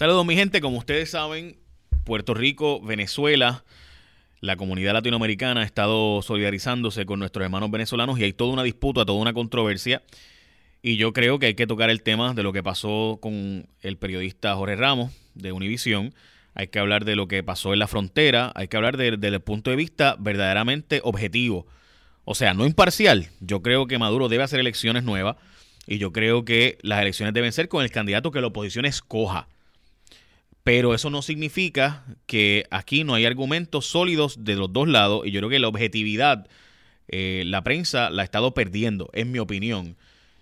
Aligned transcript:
Saludos 0.00 0.24
mi 0.24 0.36
gente, 0.36 0.60
como 0.60 0.78
ustedes 0.78 1.10
saben, 1.10 1.56
Puerto 2.04 2.32
Rico, 2.32 2.80
Venezuela, 2.80 3.64
la 4.40 4.54
comunidad 4.54 4.92
latinoamericana 4.92 5.62
ha 5.62 5.64
estado 5.64 6.22
solidarizándose 6.22 7.04
con 7.04 7.18
nuestros 7.18 7.44
hermanos 7.44 7.68
venezolanos 7.72 8.16
y 8.16 8.22
hay 8.22 8.32
toda 8.32 8.52
una 8.52 8.62
disputa, 8.62 9.04
toda 9.04 9.18
una 9.20 9.32
controversia. 9.32 10.04
Y 10.82 10.98
yo 10.98 11.12
creo 11.12 11.40
que 11.40 11.46
hay 11.46 11.54
que 11.54 11.66
tocar 11.66 11.90
el 11.90 12.02
tema 12.02 12.32
de 12.32 12.44
lo 12.44 12.52
que 12.52 12.62
pasó 12.62 13.18
con 13.20 13.66
el 13.80 13.96
periodista 13.96 14.54
Jorge 14.54 14.76
Ramos 14.76 15.10
de 15.34 15.50
Univisión. 15.50 16.14
Hay 16.54 16.68
que 16.68 16.78
hablar 16.78 17.04
de 17.04 17.16
lo 17.16 17.26
que 17.26 17.42
pasó 17.42 17.72
en 17.72 17.80
la 17.80 17.88
frontera, 17.88 18.52
hay 18.54 18.68
que 18.68 18.76
hablar 18.76 18.98
desde 18.98 19.26
el 19.26 19.40
punto 19.40 19.70
de 19.70 19.76
vista 19.76 20.14
verdaderamente 20.20 21.00
objetivo. 21.02 21.66
O 22.24 22.36
sea, 22.36 22.54
no 22.54 22.66
imparcial. 22.66 23.30
Yo 23.40 23.62
creo 23.62 23.88
que 23.88 23.98
Maduro 23.98 24.28
debe 24.28 24.44
hacer 24.44 24.60
elecciones 24.60 25.02
nuevas 25.02 25.34
y 25.88 25.98
yo 25.98 26.12
creo 26.12 26.44
que 26.44 26.78
las 26.82 27.02
elecciones 27.02 27.34
deben 27.34 27.50
ser 27.50 27.68
con 27.68 27.82
el 27.82 27.90
candidato 27.90 28.30
que 28.30 28.40
la 28.40 28.46
oposición 28.46 28.84
escoja. 28.84 29.48
Pero 30.68 30.92
eso 30.92 31.08
no 31.08 31.22
significa 31.22 32.04
que 32.26 32.66
aquí 32.70 33.02
no 33.02 33.14
hay 33.14 33.24
argumentos 33.24 33.86
sólidos 33.86 34.44
de 34.44 34.54
los 34.54 34.70
dos 34.70 34.86
lados 34.86 35.26
y 35.26 35.30
yo 35.30 35.40
creo 35.40 35.48
que 35.48 35.58
la 35.58 35.68
objetividad, 35.68 36.46
eh, 37.08 37.42
la 37.46 37.64
prensa 37.64 38.10
la 38.10 38.20
ha 38.20 38.24
estado 38.26 38.52
perdiendo, 38.52 39.08
en 39.14 39.32
mi 39.32 39.38
opinión. 39.38 39.96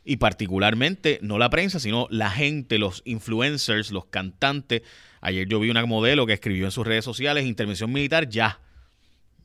Y 0.05 0.17
particularmente, 0.17 1.21
no 1.23 1.39
la 1.39 1.49
prensa, 1.49 1.79
sino 1.79 2.09
la 2.11 2.29
gente, 2.29 2.79
los 2.79 3.03
influencers, 3.05 3.93
los 3.93 4.07
cantantes. 4.07 4.83
Ayer 5.21 5.47
yo 5.47 5.61
vi 5.61 5.71
una 5.71 5.87
modelo 5.87 6.27
que 6.27 6.33
escribió 6.33 6.65
en 6.65 6.73
sus 6.73 6.85
redes 6.85 7.05
sociales, 7.05 7.47
intervención 7.47 7.93
militar 7.93 8.29
ya. 8.29 8.59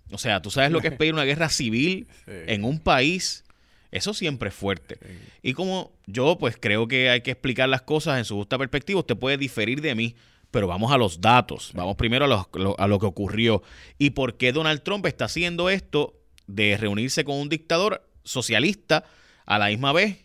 O 0.09 0.17
sea, 0.17 0.41
tú 0.41 0.49
sabes 0.49 0.71
lo 0.71 0.81
que 0.81 0.87
es 0.87 0.95
pedir 0.95 1.13
una 1.13 1.25
guerra 1.25 1.49
civil 1.49 2.07
en 2.25 2.63
un 2.63 2.79
país. 2.79 3.43
Eso 3.91 4.15
siempre 4.15 4.49
es 4.49 4.55
fuerte. 4.55 4.98
Y 5.43 5.53
como 5.53 5.91
yo 6.07 6.39
pues 6.39 6.57
creo 6.59 6.87
que 6.87 7.11
hay 7.11 7.21
que 7.21 7.29
explicar 7.29 7.70
las 7.70 7.84
cosas 7.84 8.17
en 8.17 8.25
su 8.25 8.35
justa 8.35 8.57
perspectiva, 8.57 9.01
usted 9.01 9.15
puede 9.15 9.37
diferir 9.37 9.79
de 9.79 9.93
mí 9.93 10.15
pero 10.51 10.67
vamos 10.67 10.91
a 10.91 10.97
los 10.97 11.21
datos, 11.21 11.71
vamos 11.73 11.95
primero 11.95 12.25
a, 12.25 12.87
lo 12.87 12.99
que 12.99 13.05
ocurrió 13.05 13.63
y 13.97 14.12
por 14.12 14.35
qué 14.35 14.51
Donald 14.51 14.84
Trump 14.84 15.05
está 15.05 15.26
haciendo 15.26 15.70
esto 15.70 16.13
de 16.48 16.77
reunirse 16.77 17.23
con 17.23 17.37
un 17.37 17.49
dictador 17.49 18.05
socialista 18.23 19.05
a 19.45 19.57
la 19.57 19.67
misma 19.67 19.93
vez 19.93 20.17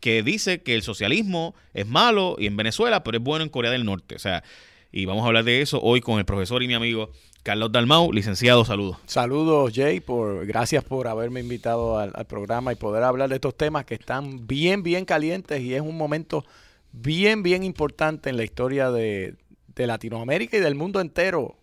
que 0.00 0.22
dice 0.22 0.62
que 0.62 0.74
el 0.74 0.82
socialismo 0.82 1.54
es 1.74 1.86
malo 1.86 2.36
y 2.38 2.46
en 2.46 2.56
Venezuela, 2.56 3.02
pero 3.02 3.18
es 3.18 3.24
bueno 3.24 3.44
en 3.44 3.50
Corea 3.50 3.70
del 3.70 3.84
Norte. 3.84 4.14
O 4.14 4.18
sea, 4.18 4.44
y 4.92 5.04
vamos 5.06 5.24
a 5.24 5.28
hablar 5.28 5.44
de 5.44 5.60
eso 5.60 5.80
hoy 5.80 6.00
con 6.00 6.18
el 6.18 6.24
profesor 6.24 6.62
y 6.62 6.68
mi 6.68 6.74
amigo 6.74 7.10
Carlos 7.42 7.72
Dalmau, 7.72 8.12
licenciado, 8.12 8.64
saludos. 8.64 8.98
Saludos, 9.06 9.72
Jay, 9.74 10.00
por, 10.00 10.44
gracias 10.46 10.84
por 10.84 11.08
haberme 11.08 11.40
invitado 11.40 11.98
al 11.98 12.26
programa 12.26 12.72
y 12.72 12.76
poder 12.76 13.04
hablar 13.04 13.28
de 13.28 13.36
estos 13.36 13.56
temas 13.56 13.84
que 13.84 13.94
están 13.94 14.46
bien, 14.46 14.82
bien 14.82 15.04
calientes 15.04 15.60
y 15.62 15.74
es 15.74 15.80
un 15.80 15.96
momento 15.96 16.44
bien, 16.92 17.42
bien 17.42 17.64
importante 17.64 18.30
en 18.30 18.36
la 18.36 18.44
historia 18.44 18.90
de, 18.90 19.36
de 19.78 19.86
Latinoamérica 19.86 20.56
y 20.56 20.60
del 20.60 20.74
mundo 20.74 21.00
entero 21.00 21.56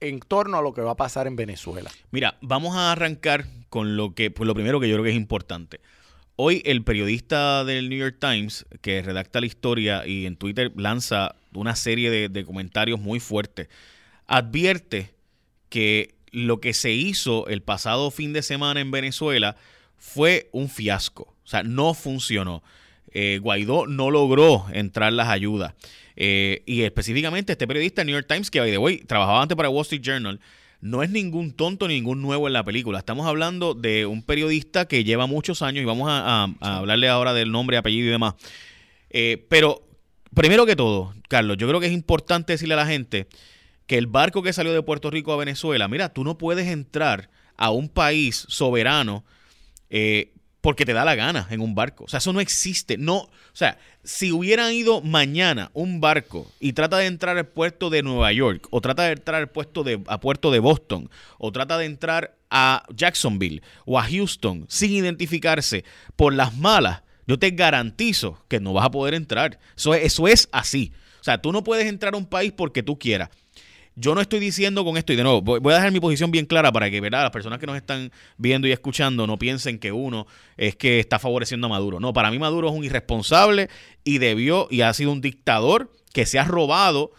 en 0.00 0.20
torno 0.20 0.58
a 0.58 0.62
lo 0.62 0.72
que 0.72 0.80
va 0.80 0.92
a 0.92 0.96
pasar 0.96 1.26
en 1.26 1.36
Venezuela. 1.36 1.90
Mira, 2.10 2.38
vamos 2.40 2.76
a 2.76 2.92
arrancar 2.92 3.46
con 3.68 3.96
lo 3.96 4.14
que, 4.14 4.30
pues 4.30 4.46
lo 4.46 4.54
primero 4.54 4.80
que 4.80 4.88
yo 4.88 4.94
creo 4.94 5.04
que 5.04 5.10
es 5.10 5.16
importante. 5.16 5.80
Hoy 6.36 6.62
el 6.64 6.82
periodista 6.82 7.64
del 7.64 7.88
New 7.88 7.98
York 7.98 8.16
Times, 8.20 8.64
que 8.80 9.02
redacta 9.02 9.40
la 9.40 9.46
historia 9.46 10.06
y 10.06 10.24
en 10.24 10.36
Twitter 10.36 10.72
lanza 10.76 11.34
una 11.52 11.76
serie 11.76 12.28
de, 12.28 12.44
comentarios 12.44 13.00
muy 13.00 13.20
fuertes, 13.20 13.68
advierte 14.26 15.14
que 15.68 16.14
lo 16.30 16.60
que 16.60 16.74
se 16.74 16.92
hizo 16.92 17.48
el 17.48 17.62
pasado 17.62 18.10
fin 18.10 18.32
de 18.32 18.42
semana 18.42 18.80
en 18.80 18.90
Venezuela 18.90 19.56
fue 19.96 20.48
un 20.52 20.68
fiasco. 20.68 21.34
O 21.44 21.48
sea, 21.48 21.64
no 21.64 21.92
funcionó. 21.92 22.62
Eh, 23.10 23.40
Guaidó 23.42 23.86
no 23.86 24.10
logró 24.10 24.66
entrar 24.72 25.12
las 25.12 25.28
ayudas. 25.28 25.74
Eh, 26.20 26.64
y 26.66 26.82
específicamente 26.82 27.52
este 27.52 27.68
periodista 27.68 28.02
New 28.02 28.12
York 28.12 28.26
Times, 28.28 28.50
que 28.50 28.60
hoy 28.76 28.98
trabajaba 28.98 29.40
antes 29.40 29.56
para 29.56 29.68
Wall 29.68 29.82
Street 29.82 30.02
Journal, 30.02 30.40
no 30.80 31.04
es 31.04 31.10
ningún 31.10 31.52
tonto, 31.52 31.86
ningún 31.86 32.20
nuevo 32.20 32.48
en 32.48 32.54
la 32.54 32.64
película. 32.64 32.98
Estamos 32.98 33.24
hablando 33.24 33.74
de 33.74 34.04
un 34.04 34.24
periodista 34.24 34.88
que 34.88 35.04
lleva 35.04 35.26
muchos 35.28 35.62
años 35.62 35.80
y 35.80 35.84
vamos 35.84 36.08
a, 36.10 36.48
hablarle 36.60 37.08
ahora 37.08 37.34
del 37.34 37.52
nombre, 37.52 37.76
apellido 37.76 38.08
y 38.08 38.10
demás. 38.10 38.34
Eh, 39.10 39.46
pero 39.48 39.80
primero 40.34 40.66
que 40.66 40.74
todo, 40.74 41.14
Carlos, 41.28 41.56
yo 41.56 41.68
creo 41.68 41.78
que 41.78 41.86
es 41.86 41.92
importante 41.92 42.52
decirle 42.52 42.74
a 42.74 42.78
la 42.78 42.86
gente 42.86 43.28
que 43.86 43.96
el 43.96 44.08
barco 44.08 44.42
que 44.42 44.52
salió 44.52 44.72
de 44.72 44.82
Puerto 44.82 45.12
Rico 45.12 45.32
a 45.32 45.36
Venezuela, 45.36 45.86
mira, 45.86 46.12
tú 46.12 46.24
no 46.24 46.36
puedes 46.36 46.66
entrar 46.66 47.30
a 47.56 47.70
un 47.70 47.88
país 47.88 48.44
soberano 48.48 49.24
eh, 49.88 50.32
porque 50.68 50.84
te 50.84 50.92
da 50.92 51.02
la 51.02 51.14
gana 51.14 51.46
en 51.48 51.62
un 51.62 51.74
barco. 51.74 52.04
O 52.04 52.08
sea, 52.08 52.18
eso 52.18 52.30
no 52.34 52.40
existe. 52.40 52.98
No, 52.98 53.20
o 53.20 53.30
sea, 53.54 53.78
si 54.04 54.32
hubieran 54.32 54.74
ido 54.74 55.00
mañana 55.00 55.70
un 55.72 55.98
barco 55.98 56.52
y 56.60 56.74
trata 56.74 56.98
de 56.98 57.06
entrar 57.06 57.38
al 57.38 57.46
puerto 57.46 57.88
de 57.88 58.02
Nueva 58.02 58.30
York, 58.32 58.68
o 58.68 58.82
trata 58.82 59.04
de 59.04 59.12
entrar 59.12 59.40
al 59.40 59.48
puerto 59.48 59.82
de, 59.82 59.98
a 60.06 60.20
puerto 60.20 60.50
de 60.50 60.58
Boston, 60.58 61.08
o 61.38 61.52
trata 61.52 61.78
de 61.78 61.86
entrar 61.86 62.36
a 62.50 62.82
Jacksonville 62.94 63.62
o 63.86 63.98
a 63.98 64.02
Houston 64.02 64.66
sin 64.68 64.90
identificarse 64.90 65.86
por 66.16 66.34
las 66.34 66.54
malas, 66.54 67.00
yo 67.26 67.38
te 67.38 67.50
garantizo 67.52 68.44
que 68.46 68.60
no 68.60 68.74
vas 68.74 68.84
a 68.84 68.90
poder 68.90 69.14
entrar. 69.14 69.58
Eso 69.74 69.94
eso 69.94 70.28
es 70.28 70.50
así. 70.52 70.92
O 71.18 71.24
sea, 71.24 71.40
tú 71.40 71.50
no 71.50 71.64
puedes 71.64 71.86
entrar 71.86 72.12
a 72.12 72.18
un 72.18 72.26
país 72.26 72.52
porque 72.52 72.82
tú 72.82 72.98
quieras. 72.98 73.30
Yo 74.00 74.14
no 74.14 74.20
estoy 74.20 74.38
diciendo 74.38 74.84
con 74.84 74.96
esto, 74.96 75.12
y 75.12 75.16
de 75.16 75.24
nuevo, 75.24 75.42
voy 75.42 75.72
a 75.72 75.76
dejar 75.76 75.90
mi 75.90 75.98
posición 75.98 76.30
bien 76.30 76.46
clara 76.46 76.70
para 76.70 76.88
que 76.88 77.00
¿verdad? 77.00 77.22
las 77.22 77.32
personas 77.32 77.58
que 77.58 77.66
nos 77.66 77.74
están 77.74 78.12
viendo 78.36 78.68
y 78.68 78.72
escuchando 78.72 79.26
no 79.26 79.40
piensen 79.40 79.80
que 79.80 79.90
uno 79.90 80.28
es 80.56 80.76
que 80.76 81.00
está 81.00 81.18
favoreciendo 81.18 81.66
a 81.66 81.70
Maduro. 81.70 81.98
No, 81.98 82.12
para 82.12 82.30
mí 82.30 82.38
Maduro 82.38 82.68
es 82.68 82.74
un 82.74 82.84
irresponsable 82.84 83.68
y 84.04 84.18
debió 84.18 84.68
y 84.70 84.82
ha 84.82 84.94
sido 84.94 85.10
un 85.10 85.20
dictador 85.20 85.90
que 86.12 86.26
se 86.26 86.38
ha 86.38 86.44
robado, 86.44 87.10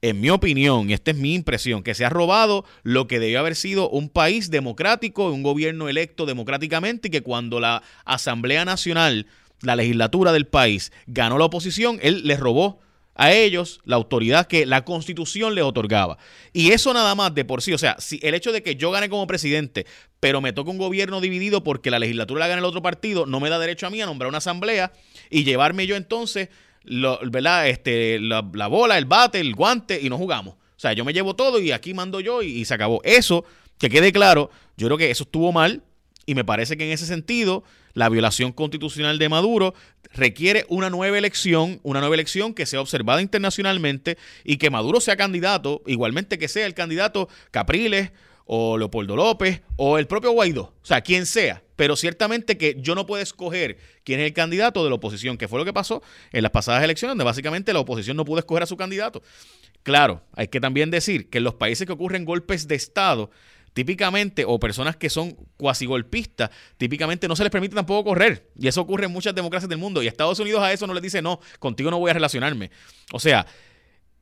en 0.00 0.20
mi 0.20 0.30
opinión, 0.30 0.88
y 0.88 0.92
esta 0.92 1.10
es 1.10 1.16
mi 1.16 1.34
impresión, 1.34 1.82
que 1.82 1.96
se 1.96 2.04
ha 2.04 2.08
robado 2.08 2.64
lo 2.84 3.08
que 3.08 3.18
debió 3.18 3.40
haber 3.40 3.56
sido 3.56 3.90
un 3.90 4.08
país 4.08 4.48
democrático, 4.48 5.32
un 5.32 5.42
gobierno 5.42 5.88
electo 5.88 6.24
democráticamente 6.24 7.08
y 7.08 7.10
que 7.10 7.22
cuando 7.22 7.58
la 7.58 7.82
Asamblea 8.04 8.64
Nacional, 8.64 9.26
la 9.60 9.74
legislatura 9.74 10.30
del 10.30 10.46
país, 10.46 10.92
ganó 11.08 11.36
la 11.36 11.46
oposición, 11.46 11.98
él 12.00 12.22
les 12.24 12.38
robó 12.38 12.78
a 13.18 13.32
ellos 13.32 13.80
la 13.84 13.96
autoridad 13.96 14.46
que 14.46 14.64
la 14.64 14.84
constitución 14.84 15.54
les 15.54 15.64
otorgaba. 15.64 16.16
Y 16.54 16.70
eso 16.70 16.94
nada 16.94 17.14
más 17.14 17.34
de 17.34 17.44
por 17.44 17.60
sí, 17.60 17.74
o 17.74 17.78
sea, 17.78 17.96
si 17.98 18.18
el 18.22 18.34
hecho 18.34 18.52
de 18.52 18.62
que 18.62 18.76
yo 18.76 18.90
gane 18.90 19.10
como 19.10 19.26
presidente, 19.26 19.84
pero 20.20 20.40
me 20.40 20.54
toca 20.54 20.70
un 20.70 20.78
gobierno 20.78 21.20
dividido 21.20 21.62
porque 21.62 21.90
la 21.90 21.98
legislatura 21.98 22.40
la 22.40 22.48
gana 22.48 22.60
el 22.60 22.64
otro 22.64 22.80
partido, 22.80 23.26
no 23.26 23.40
me 23.40 23.50
da 23.50 23.58
derecho 23.58 23.86
a 23.86 23.90
mí 23.90 24.00
a 24.00 24.06
nombrar 24.06 24.28
una 24.28 24.38
asamblea 24.38 24.92
y 25.28 25.44
llevarme 25.44 25.86
yo 25.86 25.96
entonces 25.96 26.48
¿verdad? 26.84 27.68
Este, 27.68 28.18
la, 28.20 28.40
bola, 28.40 28.98
el 28.98 29.04
bate, 29.04 29.40
el 29.40 29.54
guante 29.54 30.00
y 30.00 30.08
no 30.08 30.16
jugamos. 30.16 30.54
O 30.54 30.80
sea, 30.80 30.92
yo 30.92 31.04
me 31.04 31.12
llevo 31.12 31.34
todo 31.34 31.60
y 31.60 31.72
aquí 31.72 31.92
mando 31.92 32.20
yo 32.20 32.42
y 32.42 32.64
se 32.64 32.74
acabó. 32.74 33.00
Eso, 33.04 33.44
que 33.78 33.90
quede 33.90 34.12
claro, 34.12 34.50
yo 34.76 34.86
creo 34.86 34.98
que 34.98 35.10
eso 35.10 35.24
estuvo 35.24 35.52
mal 35.52 35.82
y 36.24 36.34
me 36.34 36.44
parece 36.44 36.76
que 36.76 36.84
en 36.84 36.92
ese 36.92 37.06
sentido 37.06 37.64
la 37.94 38.08
violación 38.08 38.52
constitucional 38.52 39.18
de 39.18 39.28
Maduro 39.28 39.74
requiere 40.12 40.64
una 40.68 40.90
nueva 40.90 41.18
elección, 41.18 41.80
una 41.82 42.00
nueva 42.00 42.14
elección 42.14 42.54
que 42.54 42.66
sea 42.66 42.80
observada 42.80 43.22
internacionalmente 43.22 44.18
y 44.44 44.56
que 44.56 44.70
Maduro 44.70 45.00
sea 45.00 45.16
candidato, 45.16 45.82
igualmente 45.86 46.38
que 46.38 46.48
sea 46.48 46.66
el 46.66 46.74
candidato 46.74 47.28
Capriles 47.50 48.12
o 48.44 48.78
Leopoldo 48.78 49.14
López 49.14 49.60
o 49.76 49.98
el 49.98 50.06
propio 50.06 50.32
Guaidó, 50.32 50.74
o 50.80 50.84
sea, 50.84 51.02
quien 51.02 51.26
sea. 51.26 51.62
Pero 51.76 51.94
ciertamente 51.94 52.58
que 52.58 52.76
yo 52.80 52.94
no 52.94 53.06
puedo 53.06 53.22
escoger 53.22 53.78
quién 54.04 54.18
es 54.20 54.26
el 54.26 54.32
candidato 54.32 54.82
de 54.82 54.90
la 54.90 54.96
oposición, 54.96 55.36
que 55.36 55.46
fue 55.46 55.60
lo 55.60 55.64
que 55.64 55.72
pasó 55.72 56.02
en 56.32 56.42
las 56.42 56.50
pasadas 56.50 56.82
elecciones, 56.82 57.12
donde 57.12 57.24
básicamente 57.24 57.72
la 57.72 57.80
oposición 57.80 58.16
no 58.16 58.24
pudo 58.24 58.40
escoger 58.40 58.64
a 58.64 58.66
su 58.66 58.76
candidato. 58.76 59.22
Claro, 59.84 60.22
hay 60.32 60.48
que 60.48 60.60
también 60.60 60.90
decir 60.90 61.30
que 61.30 61.38
en 61.38 61.44
los 61.44 61.54
países 61.54 61.86
que 61.86 61.92
ocurren 61.92 62.24
golpes 62.24 62.66
de 62.66 62.74
Estado, 62.74 63.30
típicamente, 63.78 64.42
o 64.44 64.58
personas 64.58 64.96
que 64.96 65.08
son 65.08 65.36
cuasi 65.56 65.86
golpistas, 65.86 66.50
típicamente 66.78 67.28
no 67.28 67.36
se 67.36 67.44
les 67.44 67.52
permite 67.52 67.76
tampoco 67.76 68.10
correr. 68.10 68.50
Y 68.58 68.66
eso 68.66 68.80
ocurre 68.80 69.06
en 69.06 69.12
muchas 69.12 69.36
democracias 69.36 69.68
del 69.68 69.78
mundo. 69.78 70.02
Y 70.02 70.08
Estados 70.08 70.40
Unidos 70.40 70.64
a 70.64 70.72
eso 70.72 70.88
no 70.88 70.94
les 70.94 71.02
dice, 71.04 71.22
no, 71.22 71.38
contigo 71.60 71.88
no 71.88 72.00
voy 72.00 72.10
a 72.10 72.14
relacionarme. 72.14 72.72
O 73.12 73.20
sea, 73.20 73.46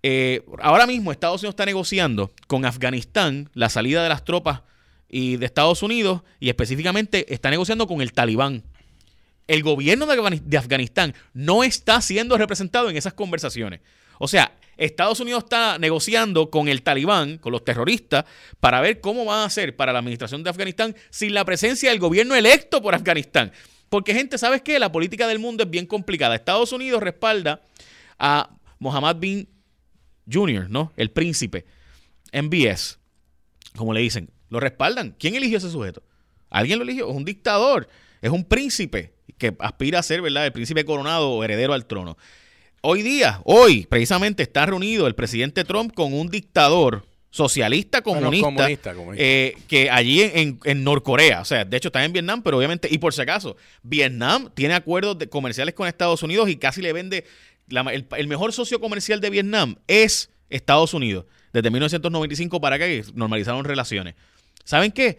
eh, 0.03 0.45
ahora 0.61 0.87
mismo 0.87 1.11
Estados 1.11 1.41
Unidos 1.41 1.55
está 1.55 1.65
negociando 1.65 2.31
con 2.49 2.67
Afganistán 2.67 3.49
la 3.55 3.71
salida 3.71 4.03
de 4.03 4.11
las 4.11 4.27
tropas 4.27 4.61
y 5.09 5.39
de 5.39 5.47
Estados 5.47 5.83
Unidos 5.83 6.21
y 6.39 6.51
específicamente 6.51 7.33
está 7.33 7.49
negociando 7.49 7.87
con 7.87 8.03
el 8.03 8.13
talibán. 8.13 8.63
El 9.47 9.63
gobierno 9.63 10.05
de 10.05 10.59
Afganistán 10.59 11.15
no 11.33 11.65
está 11.65 12.03
siendo 12.03 12.37
representado 12.37 12.91
en 12.91 12.99
esas 12.99 13.15
conversaciones. 13.15 13.81
O 14.19 14.29
sea, 14.29 14.57
Estados 14.77 15.21
Unidos 15.21 15.45
está 15.45 15.79
negociando 15.79 16.51
con 16.51 16.69
el 16.69 16.83
talibán, 16.83 17.39
con 17.39 17.53
los 17.53 17.65
terroristas, 17.65 18.25
para 18.61 18.81
ver 18.81 19.01
cómo 19.01 19.25
van 19.25 19.41
a 19.41 19.45
hacer 19.45 19.75
para 19.77 19.93
la 19.93 20.01
administración 20.01 20.43
de 20.43 20.51
Afganistán 20.51 20.95
sin 21.11 21.33
la 21.35 21.45
presencia 21.45 21.91
del 21.91 21.99
gobierno 21.99 22.35
electo 22.35 22.83
por 22.83 22.95
Afganistán. 22.95 23.53
Porque, 23.89 24.15
gente, 24.15 24.37
¿sabes 24.37 24.63
qué? 24.63 24.79
La 24.79 24.93
política 24.93 25.27
del 25.29 25.39
mundo 25.39 25.65
es 25.65 25.71
bien 25.71 25.87
complicada. 25.87 26.35
Estados 26.35 26.73
Unidos 26.73 27.03
respalda 27.03 27.63
a 28.19 28.51
Mohammed 28.79 29.17
bin 29.17 29.49
Jr., 30.31 30.69
¿no? 30.69 30.93
El 30.97 31.11
príncipe. 31.11 31.65
MBS, 32.33 32.99
como 33.77 33.95
le 33.95 34.01
dicen. 34.01 34.31
Lo 34.49 34.61
respaldan. 34.61 35.15
¿Quién 35.19 35.35
eligió 35.35 35.59
ese 35.59 35.71
sujeto? 35.71 36.03
¿Alguien 36.51 36.79
lo 36.79 36.85
eligió? 36.85 37.09
Es 37.09 37.17
un 37.17 37.25
dictador. 37.25 37.89
Es 38.21 38.31
un 38.31 38.45
príncipe 38.45 39.15
que 39.39 39.57
aspira 39.59 40.01
a 40.01 40.03
ser, 40.03 40.23
¿verdad? 40.23 40.47
El 40.47 40.53
príncipe 40.53 40.85
coronado 40.85 41.31
o 41.31 41.45
heredero 41.45 41.73
al 41.73 41.87
trono. 41.87 42.17
Hoy 42.83 43.03
día, 43.03 43.41
hoy, 43.45 43.87
precisamente 43.87 44.43
está 44.43 44.67
reunido 44.67 45.07
el 45.07 45.15
presidente 45.15 45.65
Trump 45.65 45.93
con 45.95 46.13
un 46.13 46.29
dictador 46.29 47.05
socialista 47.31 48.01
comunista, 48.01 48.69
eh, 49.17 49.57
que 49.69 49.91
allí 49.91 50.23
en, 50.23 50.59
en, 50.65 50.85
Norcorea, 50.85 51.43
o 51.43 51.45
sea, 51.45 51.67
de 51.67 51.77
hecho 51.77 51.89
está 51.89 52.03
en 52.03 52.13
Vietnam, 52.13 52.43
pero 52.43 52.57
obviamente, 52.57 52.89
y 52.91 52.97
por 52.97 53.13
si 53.13 53.21
acaso, 53.21 53.57
Vietnam 53.83 54.51
tiene 54.55 54.75
acuerdos 54.75 55.19
de, 55.19 55.29
comerciales 55.29 55.75
con 55.75 55.87
Estados 55.87 56.23
Unidos 56.23 56.49
y 56.49 56.57
casi 56.57 56.81
le 56.81 56.95
vende, 56.95 57.25
el, 57.69 58.29
mejor 58.29 58.55
socio 58.55 58.81
comercial 58.81 59.21
de 59.21 59.29
Vietnam 59.29 59.77
es 59.87 60.31
Estados 60.49 60.95
Unidos, 60.95 61.27
desde 61.53 61.71
1995 61.71 62.59
para 62.61 62.77
acá 62.77 62.87
normalizaron 63.15 63.65
relaciones. 63.65 64.15
¿Saben 64.65 64.91
qué? 64.91 65.19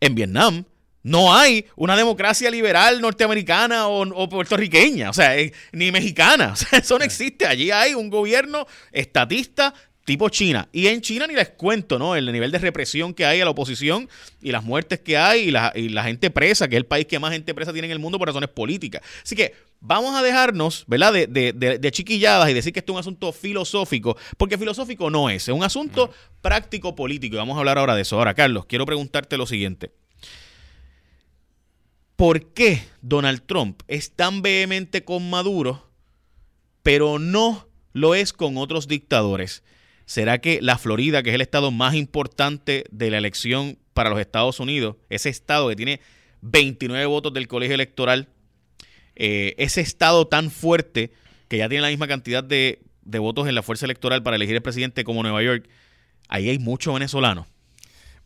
En 0.00 0.14
Vietnam 0.14 0.64
no 1.04 1.34
hay 1.34 1.66
una 1.76 1.96
democracia 1.96 2.50
liberal 2.50 3.00
norteamericana 3.00 3.86
o, 3.88 4.28
puertorriqueña, 4.28 5.10
o 5.10 5.12
sea, 5.12 5.38
eh, 5.38 5.52
ni 5.70 5.92
mexicana. 5.92 6.54
O 6.54 6.56
sea, 6.56 6.78
eso 6.78 6.98
no 6.98 7.04
existe. 7.04 7.46
Allí 7.46 7.70
hay 7.70 7.94
un 7.94 8.08
gobierno 8.08 8.66
estatista 8.92 9.74
tipo 10.04 10.28
China. 10.28 10.68
Y 10.72 10.86
en 10.86 11.00
China 11.00 11.26
ni 11.26 11.34
les 11.34 11.50
cuento, 11.50 11.98
¿no? 11.98 12.14
El 12.14 12.30
nivel 12.30 12.50
de 12.50 12.58
represión 12.58 13.12
que 13.12 13.24
hay 13.24 13.40
a 13.40 13.44
la 13.44 13.50
oposición 13.50 14.08
y 14.40 14.52
las 14.52 14.62
muertes 14.62 15.00
que 15.00 15.16
hay 15.16 15.48
y 15.48 15.50
la, 15.50 15.72
y 15.74 15.88
la 15.88 16.04
gente 16.04 16.30
presa, 16.30 16.68
que 16.68 16.76
es 16.76 16.80
el 16.80 16.86
país 16.86 17.06
que 17.06 17.18
más 17.18 17.32
gente 17.32 17.54
presa 17.54 17.72
tiene 17.72 17.86
en 17.86 17.92
el 17.92 17.98
mundo 17.98 18.18
por 18.18 18.28
razones 18.28 18.50
políticas. 18.50 19.02
Así 19.22 19.34
que 19.34 19.54
vamos 19.80 20.14
a 20.14 20.22
dejarnos, 20.22 20.84
¿verdad? 20.86 21.12
De, 21.12 21.26
de, 21.26 21.52
de, 21.52 21.90
chiquilladas 21.90 22.48
y 22.50 22.54
decir 22.54 22.72
que 22.72 22.80
esto 22.80 22.92
es 22.92 22.94
un 22.94 23.00
asunto 23.00 23.32
filosófico, 23.32 24.16
porque 24.36 24.58
filosófico 24.58 25.10
no 25.10 25.28
es, 25.28 25.48
es 25.48 25.54
un 25.54 25.64
asunto 25.64 26.12
práctico 26.40 26.94
político. 26.94 27.36
Y 27.36 27.38
vamos 27.38 27.56
a 27.56 27.58
hablar 27.58 27.78
ahora 27.78 27.94
de 27.94 28.02
eso. 28.02 28.16
Ahora, 28.16 28.34
Carlos, 28.34 28.66
quiero 28.66 28.86
preguntarte 28.86 29.36
lo 29.36 29.46
siguiente. 29.46 29.90
¿Por 32.16 32.52
qué 32.52 32.82
Donald 33.02 33.42
Trump 33.44 33.82
es 33.88 34.12
tan 34.12 34.40
vehemente 34.40 35.04
con 35.04 35.28
Maduro, 35.30 35.90
pero 36.82 37.18
no 37.18 37.68
lo 37.92 38.14
es 38.14 38.32
con 38.32 38.56
otros 38.56 38.86
dictadores? 38.86 39.64
¿Será 40.06 40.40
que 40.40 40.60
la 40.62 40.78
Florida, 40.78 41.22
que 41.22 41.30
es 41.30 41.34
el 41.34 41.40
estado 41.40 41.70
más 41.70 41.94
importante 41.94 42.84
de 42.90 43.10
la 43.10 43.18
elección 43.18 43.78
para 43.94 44.10
los 44.10 44.20
Estados 44.20 44.60
Unidos, 44.60 44.96
ese 45.08 45.28
estado 45.28 45.68
que 45.68 45.76
tiene 45.76 46.00
29 46.42 47.06
votos 47.06 47.32
del 47.32 47.48
colegio 47.48 47.74
electoral, 47.74 48.28
eh, 49.16 49.54
ese 49.58 49.80
estado 49.80 50.28
tan 50.28 50.50
fuerte 50.50 51.12
que 51.48 51.58
ya 51.58 51.68
tiene 51.68 51.82
la 51.82 51.88
misma 51.88 52.06
cantidad 52.06 52.44
de, 52.44 52.82
de 53.02 53.18
votos 53.18 53.48
en 53.48 53.54
la 53.56 53.62
fuerza 53.62 53.86
electoral 53.86 54.22
para 54.22 54.36
elegir 54.36 54.54
el 54.54 54.62
presidente 54.62 55.02
como 55.02 55.22
Nueva 55.22 55.42
York, 55.42 55.68
ahí 56.28 56.48
hay 56.48 56.58
muchos 56.58 56.94
venezolanos? 56.94 57.46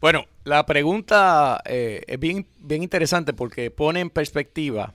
Bueno, 0.00 0.26
la 0.44 0.64
pregunta 0.64 1.60
eh, 1.64 2.04
es 2.06 2.20
bien, 2.20 2.46
interesante 2.68 3.32
porque 3.32 3.72
pone 3.72 3.98
en 3.98 4.10
perspectiva 4.10 4.94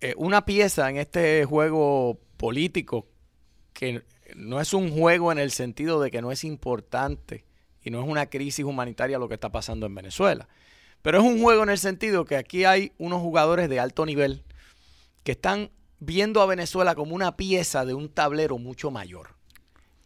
eh, 0.00 0.14
una 0.16 0.46
pieza 0.46 0.88
en 0.88 0.96
este 0.96 1.44
juego 1.44 2.18
político 2.38 3.06
que 3.74 4.02
no 4.34 4.58
es 4.58 4.72
un 4.72 4.90
juego 4.90 5.32
en 5.32 5.38
el 5.38 5.50
sentido 5.50 6.00
de 6.00 6.10
que 6.10 6.22
no 6.22 6.32
es 6.32 6.44
importante 6.44 7.44
y 7.82 7.90
no 7.90 8.00
es 8.02 8.08
una 8.08 8.26
crisis 8.26 8.64
humanitaria 8.64 9.18
lo 9.18 9.28
que 9.28 9.34
está 9.34 9.52
pasando 9.52 9.84
en 9.84 9.94
Venezuela. 9.94 10.48
Pero 11.02 11.18
es 11.18 11.24
un 11.24 11.42
juego 11.42 11.62
en 11.62 11.68
el 11.68 11.78
sentido 11.78 12.24
que 12.24 12.36
aquí 12.36 12.64
hay 12.64 12.92
unos 12.96 13.20
jugadores 13.20 13.68
de 13.68 13.80
alto 13.80 14.06
nivel 14.06 14.44
que 15.24 15.32
están 15.32 15.70
viendo 15.98 16.40
a 16.40 16.46
Venezuela 16.46 16.94
como 16.94 17.14
una 17.14 17.36
pieza 17.36 17.84
de 17.84 17.92
un 17.92 18.08
tablero 18.08 18.56
mucho 18.56 18.90
mayor. 18.90 19.34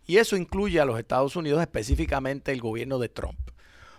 Y 0.04 0.16
eso 0.16 0.36
incluye 0.36 0.80
a 0.80 0.84
los 0.84 0.98
Estados 0.98 1.36
Unidos, 1.36 1.60
específicamente 1.60 2.50
el 2.50 2.60
gobierno 2.60 2.98
de 2.98 3.08
Trump. 3.08 3.38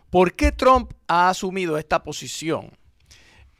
¿Por 0.09 0.33
qué 0.33 0.51
Trump 0.51 0.93
ha 1.07 1.29
asumido 1.29 1.77
esta 1.77 2.01
posición? 2.03 2.71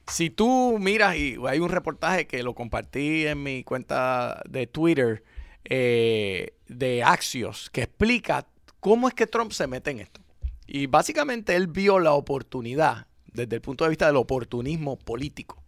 Si 0.07 0.31
tú 0.31 0.77
miras, 0.79 1.15
y 1.15 1.37
hay 1.47 1.59
un 1.59 1.69
reportaje 1.69 2.25
que 2.25 2.41
lo 2.41 2.55
compartí 2.55 3.27
en 3.27 3.43
mi 3.43 3.63
cuenta 3.63 4.41
de 4.49 4.65
Twitter 4.65 5.23
eh, 5.65 6.55
de 6.67 7.03
Axios, 7.03 7.69
que 7.69 7.83
explica 7.83 8.47
cómo 8.79 9.07
es 9.07 9.13
que 9.13 9.27
Trump 9.27 9.51
se 9.51 9.67
mete 9.67 9.91
en 9.91 9.99
esto. 9.99 10.21
Y 10.65 10.87
básicamente 10.87 11.55
él 11.55 11.67
vio 11.67 11.99
la 11.99 12.13
oportunidad, 12.13 13.05
desde 13.25 13.57
el 13.57 13.61
punto 13.61 13.83
de 13.83 13.91
vista 13.91 14.07
del 14.07 14.15
oportunismo 14.15 14.97
político, 14.97 15.61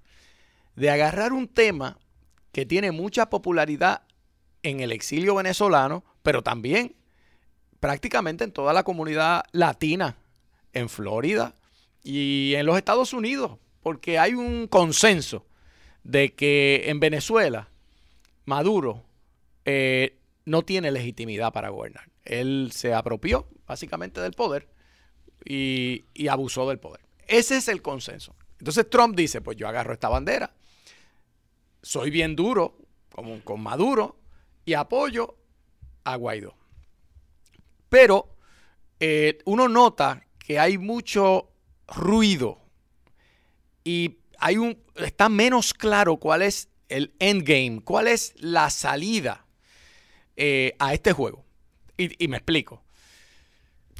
de 0.75 0.89
agarrar 0.89 1.31
un 1.31 1.47
tema 1.47 1.99
que 2.51 2.65
tiene 2.65 2.91
mucha 2.91 3.29
popularidad 3.29 4.01
en 4.63 4.79
el 4.79 4.91
exilio 4.91 5.35
venezolano, 5.35 6.03
pero 6.23 6.41
también 6.41 6.95
prácticamente 7.79 8.43
en 8.43 8.51
toda 8.51 8.73
la 8.73 8.83
comunidad 8.83 9.43
latina 9.51 10.17
en 10.73 10.89
Florida 10.89 11.55
y 12.03 12.53
en 12.55 12.65
los 12.65 12.77
Estados 12.77 13.13
Unidos, 13.13 13.57
porque 13.81 14.19
hay 14.19 14.33
un 14.33 14.67
consenso 14.67 15.45
de 16.03 16.33
que 16.33 16.83
en 16.87 16.99
Venezuela 16.99 17.69
Maduro 18.45 19.03
eh, 19.65 20.17
no 20.45 20.63
tiene 20.63 20.91
legitimidad 20.91 21.53
para 21.53 21.69
gobernar. 21.69 22.09
Él 22.23 22.71
se 22.73 22.93
apropió 22.93 23.47
básicamente 23.67 24.21
del 24.21 24.33
poder 24.33 24.67
y, 25.45 26.03
abusó 26.27 26.67
del 26.67 26.79
poder. 26.79 27.01
Ese 27.27 27.57
es 27.57 27.67
el 27.67 27.81
consenso. 27.81 28.35
Entonces 28.59 28.89
Trump 28.89 29.15
dice, 29.15 29.41
pues 29.41 29.57
yo 29.57 29.67
agarro 29.67 29.93
esta 29.93 30.09
bandera, 30.09 30.53
soy 31.81 32.11
bien 32.11 32.35
duro 32.35 32.77
con 33.43 33.61
Maduro 33.61 34.17
y 34.65 34.73
apoyo 34.73 35.35
a 36.03 36.15
Guaidó. 36.15 36.55
Pero 37.89 38.37
eh, 38.99 39.39
uno 39.45 39.67
nota 39.67 40.25
que 40.45 40.59
hay 40.59 40.77
mucho 40.77 41.51
ruido 41.87 42.59
y 43.83 44.17
hay 44.37 44.57
un, 44.57 44.77
está 44.95 45.29
menos 45.29 45.73
claro 45.73 46.17
cuál 46.17 46.41
es 46.41 46.69
el 46.89 47.13
endgame, 47.19 47.81
cuál 47.83 48.07
es 48.07 48.33
la 48.37 48.69
salida 48.69 49.45
eh, 50.35 50.73
a 50.79 50.93
este 50.93 51.13
juego. 51.13 51.45
Y, 51.97 52.27
me 52.27 52.37
explico. 52.37 52.83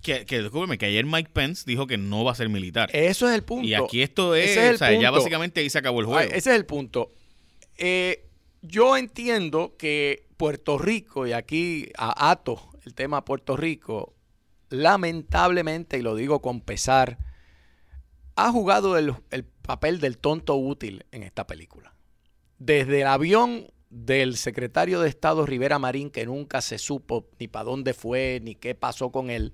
Que, 0.02 0.26
que, 0.26 0.50
que 0.80 0.86
ayer 0.88 1.06
Mike 1.06 1.30
Pence 1.32 1.64
dijo 1.68 1.86
que 1.86 2.00
no 2.00 2.24
va 2.24 2.32
a 2.32 2.36
ser 2.36 2.50
militar. 2.50 2.90
Eso 2.94 3.30
es 3.30 3.36
el 3.36 3.44
punto. 3.44 3.68
Y 3.68 3.76
aquí 3.76 4.02
esto 4.02 4.34
es, 4.34 4.58
o 4.76 4.78
sea, 4.80 5.00
ya 5.00 5.12
básicamente 5.12 5.62
ahí 5.62 5.70
se 5.70 5.78
acabó 5.78 6.00
el 6.00 6.08
juego. 6.08 6.22
ese 6.22 6.38
es 6.38 6.48
el 6.48 6.66
punto. 6.66 7.12
Eh, 7.78 8.26
yo 8.64 8.98
entiendo 8.98 9.76
que 9.78 10.26
Puerto 10.38 10.80
Rico, 10.80 11.28
y 11.28 11.34
aquí 11.34 11.92
ato 11.96 12.72
el 12.84 12.96
tema 12.96 13.24
Puerto 13.24 13.56
Rico, 13.56 14.16
lamentablemente, 14.72 16.00
y 16.00 16.02
lo 16.02 16.16
digo 16.16 16.42
con 16.42 16.62
pesar, 16.62 17.20
ha 18.36 18.52
jugado 18.52 18.98
el, 18.98 19.14
papel 19.62 20.00
del 20.00 20.18
tonto 20.18 20.56
útil 20.56 21.06
en 21.12 21.24
esta 21.24 21.46
película. 21.46 21.94
Desde 22.58 23.02
el 23.02 23.08
avión 23.08 23.72
del 23.90 24.38
secretario 24.38 25.02
de 25.02 25.10
Estado 25.10 25.46
Rivera 25.46 25.78
Marín, 25.78 26.10
que 26.10 26.26
nunca 26.26 26.62
se 26.62 26.78
supo 26.78 27.28
ni 27.40 27.48
para 27.48 27.66
dónde 27.66 27.94
fue, 27.94 28.40
ni 28.42 28.56
qué 28.56 28.74
pasó 28.74 29.12
con 29.12 29.30
él, 29.30 29.54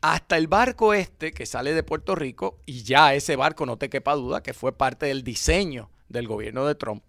hasta 0.00 0.36
el 0.36 0.46
barco 0.46 0.94
este 0.94 1.32
que 1.32 1.46
sale 1.46 1.74
de 1.74 1.82
Puerto 1.82 2.14
Rico, 2.14 2.58
y 2.66 2.82
ya 2.82 3.14
ese 3.14 3.36
barco, 3.36 3.66
no 3.66 3.76
te 3.76 3.90
quepa 3.90 4.14
duda, 4.14 4.42
que 4.42 4.54
fue 4.54 4.76
parte 4.76 5.06
del 5.06 5.24
diseño 5.24 5.90
del 6.08 6.28
gobierno 6.28 6.66
de 6.66 6.74
Trump, 6.74 7.04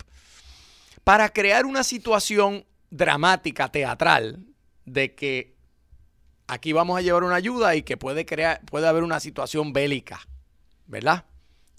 para 1.04 1.30
crear 1.30 1.66
una 1.66 1.84
situación 1.84 2.66
dramática, 2.90 3.72
teatral, 3.72 4.46
de 4.86 5.16
que 5.16 5.53
aquí 6.48 6.74
vamos 6.74 6.98
a 6.98 7.02
llevar 7.02 7.24
una 7.24 7.36
ayuda 7.36 7.76
y 7.76 7.84
que 7.84 7.98
puede 7.98 8.26
crear, 8.26 8.62
puede 8.66 8.88
haber 8.88 9.04
una 9.04 9.20
situación 9.20 9.74
bélica, 9.74 10.28
¿verdad? 10.88 11.26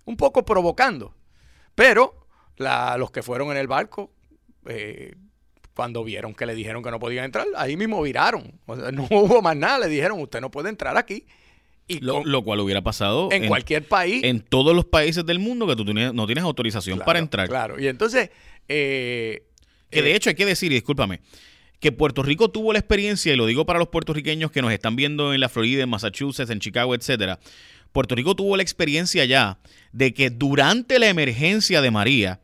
Un 0.04 0.16
poco 0.16 0.44
provocando. 0.44 1.14
Pero 1.74 2.26
los 2.56 3.10
que 3.10 3.22
fueron 3.22 3.50
en 3.50 3.56
el 3.56 3.66
barco, 3.66 4.12
eh, 4.66 5.14
cuando 5.74 6.04
vieron 6.04 6.34
que 6.34 6.46
le 6.46 6.54
dijeron 6.54 6.82
que 6.82 6.90
no 6.90 6.98
podían 6.98 7.24
entrar, 7.24 7.46
ahí 7.56 7.76
mismo 7.76 8.00
viraron. 8.02 8.60
no 8.66 9.08
hubo 9.10 9.42
más 9.42 9.56
nada, 9.56 9.80
le 9.80 9.88
dijeron, 9.88 10.20
usted 10.20 10.40
no 10.40 10.50
puede 10.50 10.68
entrar 10.68 10.96
aquí. 10.96 11.26
Y 11.86 12.00
lo, 12.00 12.42
cual 12.42 12.60
hubiera 12.60 12.80
pasado 12.80 13.28
en, 13.30 13.46
cualquier 13.46 13.86
país. 13.86 14.24
En 14.24 14.40
todos 14.40 14.74
los 14.74 14.86
países 14.86 15.26
del 15.26 15.38
mundo 15.38 15.66
que 15.66 15.76
tú 15.76 15.84
no 15.84 16.26
tienes 16.26 16.44
autorización 16.44 17.00
para 17.00 17.18
entrar. 17.18 17.48
Claro, 17.48 17.78
y 17.78 17.88
entonces... 17.88 18.30
Eh, 18.68 19.44
que 19.90 20.00
de 20.00 20.12
eh, 20.12 20.16
hecho 20.16 20.30
hay 20.30 20.34
que 20.34 20.46
decir, 20.46 20.72
y 20.72 20.76
discúlpame, 20.76 21.20
que 21.80 21.92
Puerto 21.92 22.22
Rico 22.22 22.50
tuvo 22.50 22.72
la 22.72 22.78
experiencia, 22.78 23.32
y 23.32 23.36
lo 23.36 23.46
digo 23.46 23.66
para 23.66 23.78
los 23.78 23.88
puertorriqueños 23.88 24.50
que 24.50 24.62
nos 24.62 24.72
están 24.72 24.96
viendo 24.96 25.34
en 25.34 25.40
la 25.40 25.48
Florida, 25.48 25.82
en 25.82 25.90
Massachusetts, 25.90 26.50
en 26.50 26.60
Chicago, 26.60 26.94
etcétera. 26.94 27.38
Puerto 27.92 28.14
Rico 28.14 28.34
tuvo 28.34 28.56
la 28.56 28.62
experiencia 28.62 29.24
ya 29.24 29.58
de 29.92 30.14
que 30.14 30.30
durante 30.30 30.98
la 30.98 31.08
emergencia 31.08 31.80
de 31.80 31.90
María, 31.90 32.40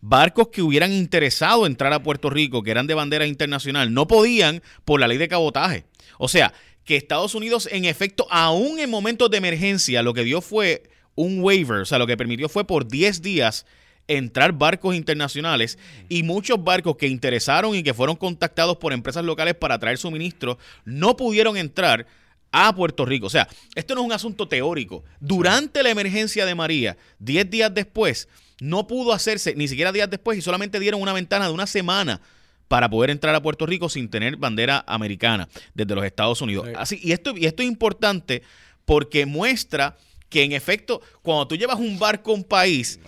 barcos 0.00 0.48
que 0.48 0.62
hubieran 0.62 0.92
interesado 0.92 1.66
entrar 1.66 1.92
a 1.92 2.02
Puerto 2.02 2.30
Rico, 2.30 2.62
que 2.62 2.70
eran 2.70 2.86
de 2.86 2.94
bandera 2.94 3.26
internacional, 3.26 3.92
no 3.92 4.08
podían 4.08 4.62
por 4.84 5.00
la 5.00 5.08
ley 5.08 5.18
de 5.18 5.28
cabotaje. 5.28 5.84
O 6.18 6.28
sea, 6.28 6.52
que 6.84 6.96
Estados 6.96 7.34
Unidos, 7.34 7.68
en 7.70 7.84
efecto, 7.84 8.26
aún 8.30 8.80
en 8.80 8.90
momentos 8.90 9.30
de 9.30 9.36
emergencia, 9.36 10.02
lo 10.02 10.14
que 10.14 10.24
dio 10.24 10.40
fue 10.40 10.84
un 11.14 11.40
waiver, 11.42 11.80
o 11.80 11.84
sea, 11.84 11.98
lo 11.98 12.06
que 12.06 12.16
permitió 12.16 12.48
fue 12.48 12.66
por 12.66 12.88
10 12.88 13.22
días 13.22 13.66
entrar 14.08 14.52
barcos 14.52 14.96
internacionales 14.96 15.78
y 16.08 16.22
muchos 16.22 16.62
barcos 16.64 16.96
que 16.96 17.06
interesaron 17.06 17.74
y 17.74 17.82
que 17.82 17.94
fueron 17.94 18.16
contactados 18.16 18.78
por 18.78 18.92
empresas 18.92 19.24
locales 19.24 19.54
para 19.54 19.78
traer 19.78 19.98
suministros 19.98 20.56
no 20.84 21.16
pudieron 21.16 21.56
entrar 21.56 22.06
a 22.50 22.74
Puerto 22.74 23.04
Rico. 23.04 23.26
O 23.26 23.30
sea, 23.30 23.46
esto 23.74 23.94
no 23.94 24.00
es 24.00 24.06
un 24.06 24.12
asunto 24.12 24.48
teórico. 24.48 25.04
Durante 25.20 25.82
la 25.82 25.90
emergencia 25.90 26.46
de 26.46 26.54
María, 26.54 26.96
10 27.18 27.50
días 27.50 27.74
después, 27.74 28.28
no 28.60 28.86
pudo 28.86 29.12
hacerse, 29.12 29.54
ni 29.54 29.68
siquiera 29.68 29.92
días 29.92 30.10
después, 30.10 30.38
y 30.38 30.42
solamente 30.42 30.80
dieron 30.80 31.02
una 31.02 31.12
ventana 31.12 31.46
de 31.46 31.52
una 31.52 31.66
semana 31.66 32.20
para 32.66 32.88
poder 32.90 33.10
entrar 33.10 33.34
a 33.34 33.42
Puerto 33.42 33.66
Rico 33.66 33.88
sin 33.88 34.08
tener 34.08 34.36
bandera 34.36 34.84
americana 34.86 35.48
desde 35.74 35.94
los 35.94 36.04
Estados 36.04 36.40
Unidos. 36.40 36.68
Así, 36.76 37.00
y 37.02 37.12
esto, 37.12 37.34
y 37.36 37.46
esto 37.46 37.62
es 37.62 37.68
importante 37.68 38.42
porque 38.84 39.26
muestra 39.26 39.96
que 40.28 40.42
en 40.42 40.52
efecto, 40.52 41.00
cuando 41.22 41.48
tú 41.48 41.56
llevas 41.56 41.78
un 41.78 41.98
barco 41.98 42.32
a 42.32 42.34
un 42.34 42.44
país, 42.44 43.00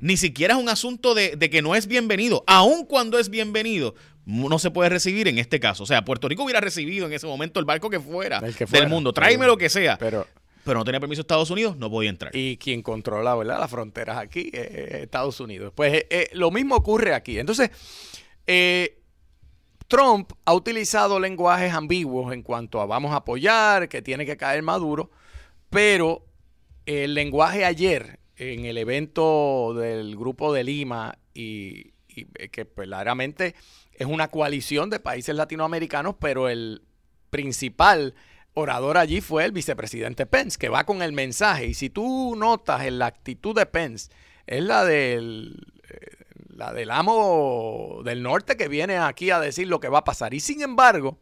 ni 0.00 0.16
siquiera 0.16 0.54
es 0.54 0.60
un 0.60 0.68
asunto 0.68 1.14
de, 1.14 1.38
que 1.38 1.62
no 1.62 1.74
es 1.74 1.86
bienvenido. 1.86 2.44
Aun 2.46 2.84
cuando 2.86 3.18
es 3.18 3.30
bienvenido, 3.30 3.94
no 4.24 4.58
se 4.58 4.70
puede 4.70 4.90
recibir 4.90 5.28
en 5.28 5.38
este 5.38 5.60
caso. 5.60 5.84
O 5.84 5.86
sea, 5.86 6.04
Puerto 6.04 6.28
Rico 6.28 6.44
hubiera 6.44 6.60
recibido 6.60 7.06
en 7.06 7.12
ese 7.12 7.26
momento 7.26 7.60
el 7.60 7.66
barco 7.66 7.90
que 7.90 8.00
fuera, 8.00 8.40
del 8.40 8.88
mundo. 8.88 9.12
Tráeme 9.12 9.46
lo 9.46 9.56
que 9.56 9.68
sea. 9.68 9.96
Pero, 9.98 10.26
pero 10.64 10.78
no 10.80 10.84
tenía 10.84 11.00
permiso 11.00 11.20
Estados 11.20 11.50
Unidos, 11.50 11.76
no 11.76 11.90
podía 11.90 12.10
entrar. 12.10 12.34
Y 12.34 12.56
quien 12.56 12.82
controla 12.82 13.34
¿verdad? 13.34 13.60
las 13.60 13.70
fronteras 13.70 14.18
aquí 14.18 14.50
es 14.52 14.94
Estados 15.02 15.38
Unidos. 15.40 15.72
Pues 15.74 15.94
eh, 15.94 16.06
eh, 16.10 16.28
lo 16.32 16.50
mismo 16.50 16.74
ocurre 16.74 17.14
aquí. 17.14 17.38
Entonces, 17.38 17.70
eh, 18.46 19.00
Trump 19.88 20.32
ha 20.44 20.54
utilizado 20.54 21.20
lenguajes 21.20 21.72
ambiguos 21.72 22.32
en 22.32 22.42
cuanto 22.42 22.80
a 22.80 22.86
vamos 22.86 23.12
a 23.12 23.16
apoyar, 23.16 23.88
que 23.88 24.02
tiene 24.02 24.26
que 24.26 24.36
caer 24.36 24.62
Maduro, 24.62 25.10
pero 25.70 26.24
el 26.86 27.14
lenguaje 27.14 27.64
ayer 27.64 28.18
en 28.36 28.64
el 28.66 28.78
evento 28.78 29.74
del 29.74 30.16
Grupo 30.16 30.52
de 30.52 30.64
Lima 30.64 31.18
y, 31.34 31.92
eh, 32.08 32.48
que 32.50 32.66
claramente 32.66 33.54
es 33.92 34.06
una 34.06 34.28
coalición 34.28 34.90
de 34.90 35.00
países 35.00 35.34
latinoamericanos, 35.34 36.16
pero 36.20 36.48
el 36.48 36.82
principal 37.30 38.14
orador 38.54 38.98
allí 38.98 39.20
fue 39.20 39.44
el 39.44 39.52
vicepresidente 39.52 40.26
Pence, 40.26 40.58
que 40.58 40.68
va 40.68 40.84
con 40.84 41.02
el 41.02 41.12
mensaje. 41.12 41.66
Y 41.66 41.74
si 41.74 41.90
tú 41.90 42.34
notas 42.36 42.84
en 42.84 42.98
la 42.98 43.06
actitud 43.06 43.54
de 43.54 43.66
Pence, 43.66 44.10
es 44.46 44.62
la 44.62 44.84
del, 44.84 45.66
eh, 45.90 46.24
la 46.48 46.72
del 46.72 46.90
amo 46.90 48.00
del 48.04 48.22
norte 48.22 48.56
que 48.56 48.68
viene 48.68 48.98
aquí 48.98 49.30
a 49.30 49.40
decir 49.40 49.68
lo 49.68 49.80
que 49.80 49.88
va 49.88 49.98
a 49.98 50.04
pasar. 50.04 50.34
Y 50.34 50.40
sin 50.40 50.62
embargo, 50.62 51.18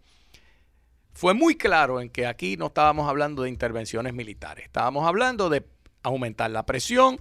fue 1.12 1.34
muy 1.34 1.56
claro 1.56 2.00
en 2.00 2.10
que 2.10 2.26
aquí 2.26 2.56
no 2.56 2.66
estábamos 2.66 3.08
hablando 3.08 3.42
de 3.42 3.48
intervenciones 3.48 4.14
militares, 4.14 4.64
estábamos 4.66 5.06
hablando 5.06 5.48
de 5.48 5.64
aumentar 6.04 6.50
la 6.50 6.64
presión, 6.64 7.20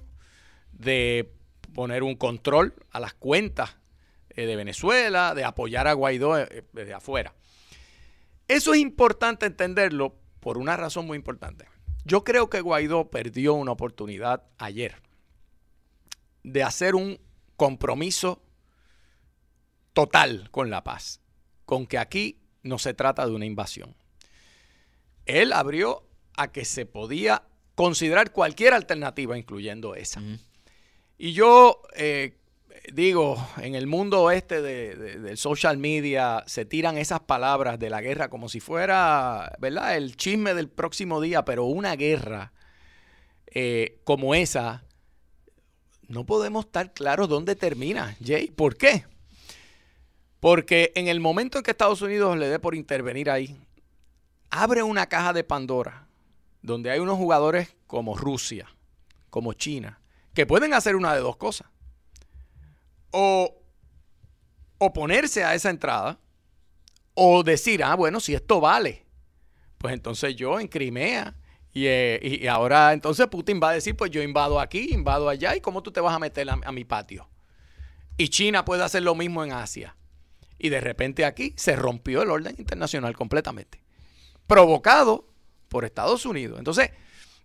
de 0.71 1.33
poner 1.73 2.03
un 2.03 2.15
control 2.15 2.75
a 2.91 2.99
las 2.99 3.15
cuentas 3.15 3.77
eh, 4.29 4.45
de 4.45 4.55
Venezuela, 4.55 5.33
de 5.33 5.43
apoyar 5.43 5.87
a 5.87 5.93
Guaidó 5.93 6.37
eh, 6.37 6.65
desde 6.71 6.93
afuera. 6.93 7.33
Eso 8.47 8.73
es 8.73 8.79
importante 8.79 9.47
entenderlo 9.47 10.15
por 10.39 10.57
una 10.57 10.77
razón 10.77 11.07
muy 11.07 11.17
importante. 11.17 11.65
Yo 12.05 12.23
creo 12.23 12.49
que 12.49 12.61
Guaidó 12.61 13.09
perdió 13.09 13.53
una 13.53 13.71
oportunidad 13.71 14.43
ayer 14.57 15.01
de 16.43 16.61
hacer 16.61 16.95
un 16.95 17.19
compromiso 17.55 18.43
total 19.93 20.49
con 20.51 20.69
la 20.69 20.83
paz, 20.83 21.21
con 21.65 21.87
que 21.87 21.97
aquí 21.97 22.41
no 22.61 22.77
se 22.77 22.93
trata 22.93 23.25
de 23.25 23.33
una 23.33 23.45
invasión. 23.45 23.95
Él 25.25 25.53
abrió 25.53 26.05
a 26.35 26.51
que 26.51 26.65
se 26.65 26.85
podía 26.85 27.43
considerar 27.75 28.31
cualquier 28.31 28.73
alternativa, 28.73 29.37
incluyendo 29.37 29.95
esa. 29.95 30.21
Y 31.17 31.33
yo 31.33 31.81
eh, 31.95 32.35
digo, 32.91 33.37
en 33.57 33.75
el 33.75 33.87
mundo 33.87 34.31
este 34.31 34.61
de, 34.61 34.95
del 34.95 35.37
social 35.37 35.77
media 35.77 36.43
se 36.47 36.65
tiran 36.65 36.97
esas 36.97 37.21
palabras 37.21 37.79
de 37.79 37.89
la 37.89 38.01
guerra 38.01 38.29
como 38.29 38.49
si 38.49 38.59
fuera, 38.59 39.55
¿verdad? 39.59 39.95
El 39.95 40.15
chisme 40.17 40.53
del 40.53 40.69
próximo 40.69 41.21
día, 41.21 41.45
pero 41.45 41.65
una 41.65 41.95
guerra 41.95 42.51
eh, 43.47 43.99
como 44.03 44.35
esa, 44.35 44.83
no 46.07 46.25
podemos 46.25 46.65
estar 46.65 46.93
claros 46.93 47.29
dónde 47.29 47.55
termina, 47.55 48.17
Jay. 48.23 48.47
¿Por 48.47 48.77
qué? 48.77 49.05
Porque 50.39 50.91
en 50.95 51.07
el 51.07 51.19
momento 51.19 51.57
en 51.57 51.63
que 51.63 51.71
Estados 51.71 52.01
Unidos 52.01 52.37
le 52.37 52.49
dé 52.49 52.59
por 52.59 52.75
intervenir 52.75 53.29
ahí, 53.29 53.57
abre 54.49 54.83
una 54.83 55.07
caja 55.07 55.31
de 55.31 55.43
Pandora 55.43 56.02
donde 56.63 56.89
hay 56.89 56.99
unos 56.99 57.17
jugadores 57.17 57.75
como 57.85 58.17
Rusia, 58.17 58.67
como 59.29 59.53
China, 59.53 59.99
que 60.33 60.47
pueden 60.47 60.73
hacer 60.73 60.95
una 60.95 61.13
de 61.13 61.19
dos 61.19 61.35
cosas. 61.35 61.67
O 63.11 63.61
oponerse 64.79 65.43
a 65.43 65.53
esa 65.53 65.69
entrada, 65.69 66.17
o 67.13 67.43
decir, 67.43 67.83
ah, 67.83 67.95
bueno, 67.95 68.19
si 68.19 68.33
esto 68.33 68.59
vale, 68.59 69.05
pues 69.77 69.93
entonces 69.93 70.35
yo 70.35 70.59
en 70.59 70.67
Crimea, 70.67 71.35
y, 71.73 71.85
eh, 71.87 72.47
ahora 72.49 72.93
entonces 72.93 73.27
Putin 73.27 73.59
va 73.61 73.69
a 73.69 73.73
decir, 73.73 73.95
pues 73.95 74.09
yo 74.09 74.23
invado 74.23 74.59
aquí, 74.59 74.93
invado 74.93 75.29
allá, 75.29 75.55
¿y 75.55 75.61
cómo 75.61 75.83
tú 75.83 75.91
te 75.91 76.01
vas 76.01 76.15
a 76.15 76.19
meter 76.19 76.49
a 76.49 76.71
mi 76.71 76.85
patio? 76.85 77.29
Y 78.17 78.29
China 78.29 78.63
puede 78.63 78.83
hacer 78.83 79.03
lo 79.03 79.15
mismo 79.15 79.43
en 79.43 79.51
Asia. 79.51 79.95
Y 80.59 80.69
de 80.69 80.79
repente 80.79 81.25
aquí 81.25 81.53
se 81.57 81.75
rompió 81.75 82.21
el 82.21 82.29
orden 82.29 82.55
internacional 82.57 83.15
completamente. 83.15 83.83
Provocado 84.47 85.32
por 85.73 85.83
Estados 85.83 86.25
Unidos. 86.25 86.59
Entonces, 86.59 86.91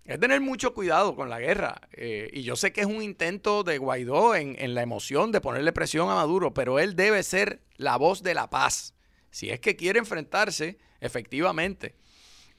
es 0.04 0.20
tener 0.20 0.40
mucho 0.40 0.75
cuidado 0.75 1.16
con 1.16 1.30
la 1.30 1.40
guerra. 1.40 1.80
Eh, 1.92 2.30
y 2.32 2.42
yo 2.42 2.56
sé 2.56 2.73
que 2.73 2.82
es 2.82 2.87
un 2.87 3.02
intento 3.02 3.64
de 3.64 3.78
Guaidó 3.78 4.35
en, 4.37 4.75
la 4.75 4.82
emoción 4.82 5.32
de 5.32 5.40
ponerle 5.40 5.73
presión 5.73 6.11
a 6.11 6.14
Maduro, 6.14 6.52
pero 6.54 6.78
él 6.78 6.94
debe 6.94 7.23
ser 7.23 7.62
la 7.76 7.97
voz 7.97 8.23
de 8.23 8.35
la 8.35 8.50
paz. 8.50 8.94
Si 9.30 9.50
es 9.50 9.61
que 9.61 9.76
quiere 9.76 9.99
enfrentarse 9.99 10.78
efectivamente. 11.00 11.94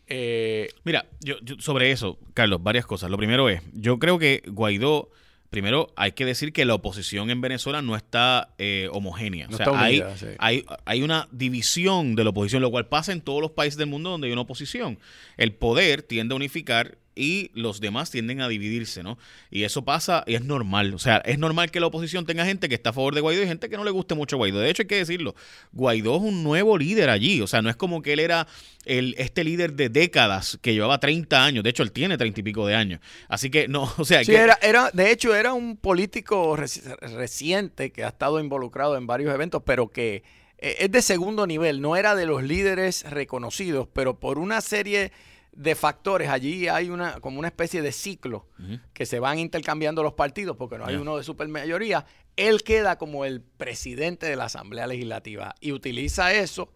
Eh, 0.07 0.69
Mira, 0.83 1.05
yo, 1.21 1.35
sobre 1.59 1.91
eso, 1.91 2.17
Carlos, 2.33 2.63
varias 2.63 2.87
cosas. 2.87 3.11
Lo 3.11 3.17
primero 3.17 3.47
es, 3.47 3.61
yo 3.73 3.99
creo 3.99 4.17
que 4.17 4.41
Guaidó 4.47 5.11
primero 5.49 5.91
hay 5.95 6.11
que 6.11 6.25
decir 6.25 6.53
que 6.53 6.65
la 6.65 6.75
oposición 6.75 7.29
en 7.29 7.41
Venezuela 7.41 7.81
no 7.81 7.95
está 7.95 8.53
eh, 8.57 8.87
homogénea. 8.91 9.47
o 9.51 9.57
sea, 9.57 9.67
hay, 9.75 10.03
hay, 10.37 10.65
hay, 10.85 11.01
una 11.01 11.27
división 11.31 12.15
de 12.15 12.23
la 12.23 12.29
oposición, 12.29 12.61
lo 12.61 12.71
cual 12.71 12.87
pasa 12.87 13.11
en 13.11 13.21
todos 13.21 13.41
los 13.41 13.51
países 13.51 13.77
del 13.77 13.87
mundo 13.87 14.11
donde 14.11 14.27
hay 14.27 14.33
una 14.33 14.41
oposición. 14.41 14.99
El 15.37 15.53
poder 15.53 16.03
tiende 16.03 16.33
a 16.33 16.35
unificar 16.35 16.97
y 17.19 17.51
los 17.53 17.81
demás 17.81 18.11
tienden 18.11 18.39
a 18.39 18.47
dividirse, 18.47 19.03
¿no? 19.03 19.17
Y 19.51 19.63
eso 19.63 19.83
pasa 19.83 20.23
y 20.25 20.35
es 20.35 20.41
normal. 20.41 20.93
O 20.93 20.99
sea, 20.99 21.17
es 21.17 21.37
normal 21.37 21.69
que 21.69 21.81
la 21.81 21.87
oposición 21.87 22.25
tenga 22.25 22.45
gente 22.45 22.69
que 22.69 22.75
está 22.75 22.91
a 22.91 22.93
favor 22.93 23.13
de 23.13 23.19
Guaidó 23.19 23.43
y 23.43 23.47
gente 23.47 23.69
que 23.69 23.75
no 23.75 23.83
le 23.83 23.91
guste 23.91 24.15
mucho 24.15 24.37
Guaidó. 24.37 24.59
De 24.59 24.69
hecho, 24.69 24.83
hay 24.83 24.87
que 24.87 24.95
decirlo, 24.95 25.35
Guaidó 25.73 26.15
es 26.15 26.21
un 26.21 26.43
nuevo 26.43 26.77
líder 26.77 27.09
allí. 27.09 27.41
O 27.41 27.47
sea, 27.47 27.61
no 27.61 27.69
es 27.69 27.75
como 27.75 28.01
que 28.01 28.13
él 28.13 28.21
era 28.21 28.47
el, 28.85 29.15
este 29.17 29.43
líder 29.43 29.73
de 29.73 29.89
décadas 29.89 30.57
que 30.61 30.73
llevaba 30.73 31.01
30 31.01 31.43
años. 31.43 31.63
De 31.65 31.71
hecho, 31.71 31.83
él 31.83 31.91
tiene 31.91 32.17
30 32.17 32.39
y 32.39 32.43
pico 32.43 32.65
de 32.65 32.75
años. 32.75 33.01
Así 33.27 33.49
que 33.49 33.67
no, 33.67 33.91
o 33.97 34.05
sea... 34.05 34.23
Sí, 34.23 34.33
era, 34.33 34.57
era, 34.61 34.89
de 34.93 35.11
hecho, 35.11 35.35
era 35.35 35.53
un 35.53 35.75
político 35.75 36.55
reciente 36.55 37.91
que 37.91 38.05
ha 38.05 38.09
estado 38.09 38.39
involucrado 38.39 38.95
en 38.95 39.07
varios 39.07 39.33
eventos, 39.33 39.61
pero 39.65 39.89
que 39.89 40.23
eh, 40.57 40.77
es 40.79 40.91
de 40.91 41.01
segundo 41.01 41.45
nivel. 41.45 41.81
No 41.81 41.97
era 41.97 42.15
de 42.15 42.25
los 42.25 42.43
líderes 42.43 43.03
reconocidos, 43.09 43.89
pero 43.91 44.19
por 44.21 44.39
una 44.39 44.61
serie 44.61 45.11
de 45.51 45.75
factores. 45.75 46.29
Allí 46.29 46.67
hay 46.67 46.89
una 46.89 47.19
como 47.19 47.39
una 47.39 47.47
especie 47.47 47.81
de 47.81 47.91
ciclo 47.91 48.47
que 48.93 49.05
se 49.05 49.19
van 49.19 49.39
intercambiando 49.39 50.03
los 50.03 50.13
partidos 50.13 50.55
porque 50.57 50.77
no 50.77 50.85
hay 50.85 50.95
uno 50.95 51.17
de 51.17 51.23
supermayoría. 51.23 52.05
Él 52.35 52.63
queda 52.63 52.97
como 52.97 53.25
el 53.25 53.41
presidente 53.41 54.27
de 54.27 54.35
la 54.35 54.45
Asamblea 54.45 54.87
Legislativa 54.87 55.55
y 55.59 55.71
utiliza 55.71 56.33
eso 56.33 56.71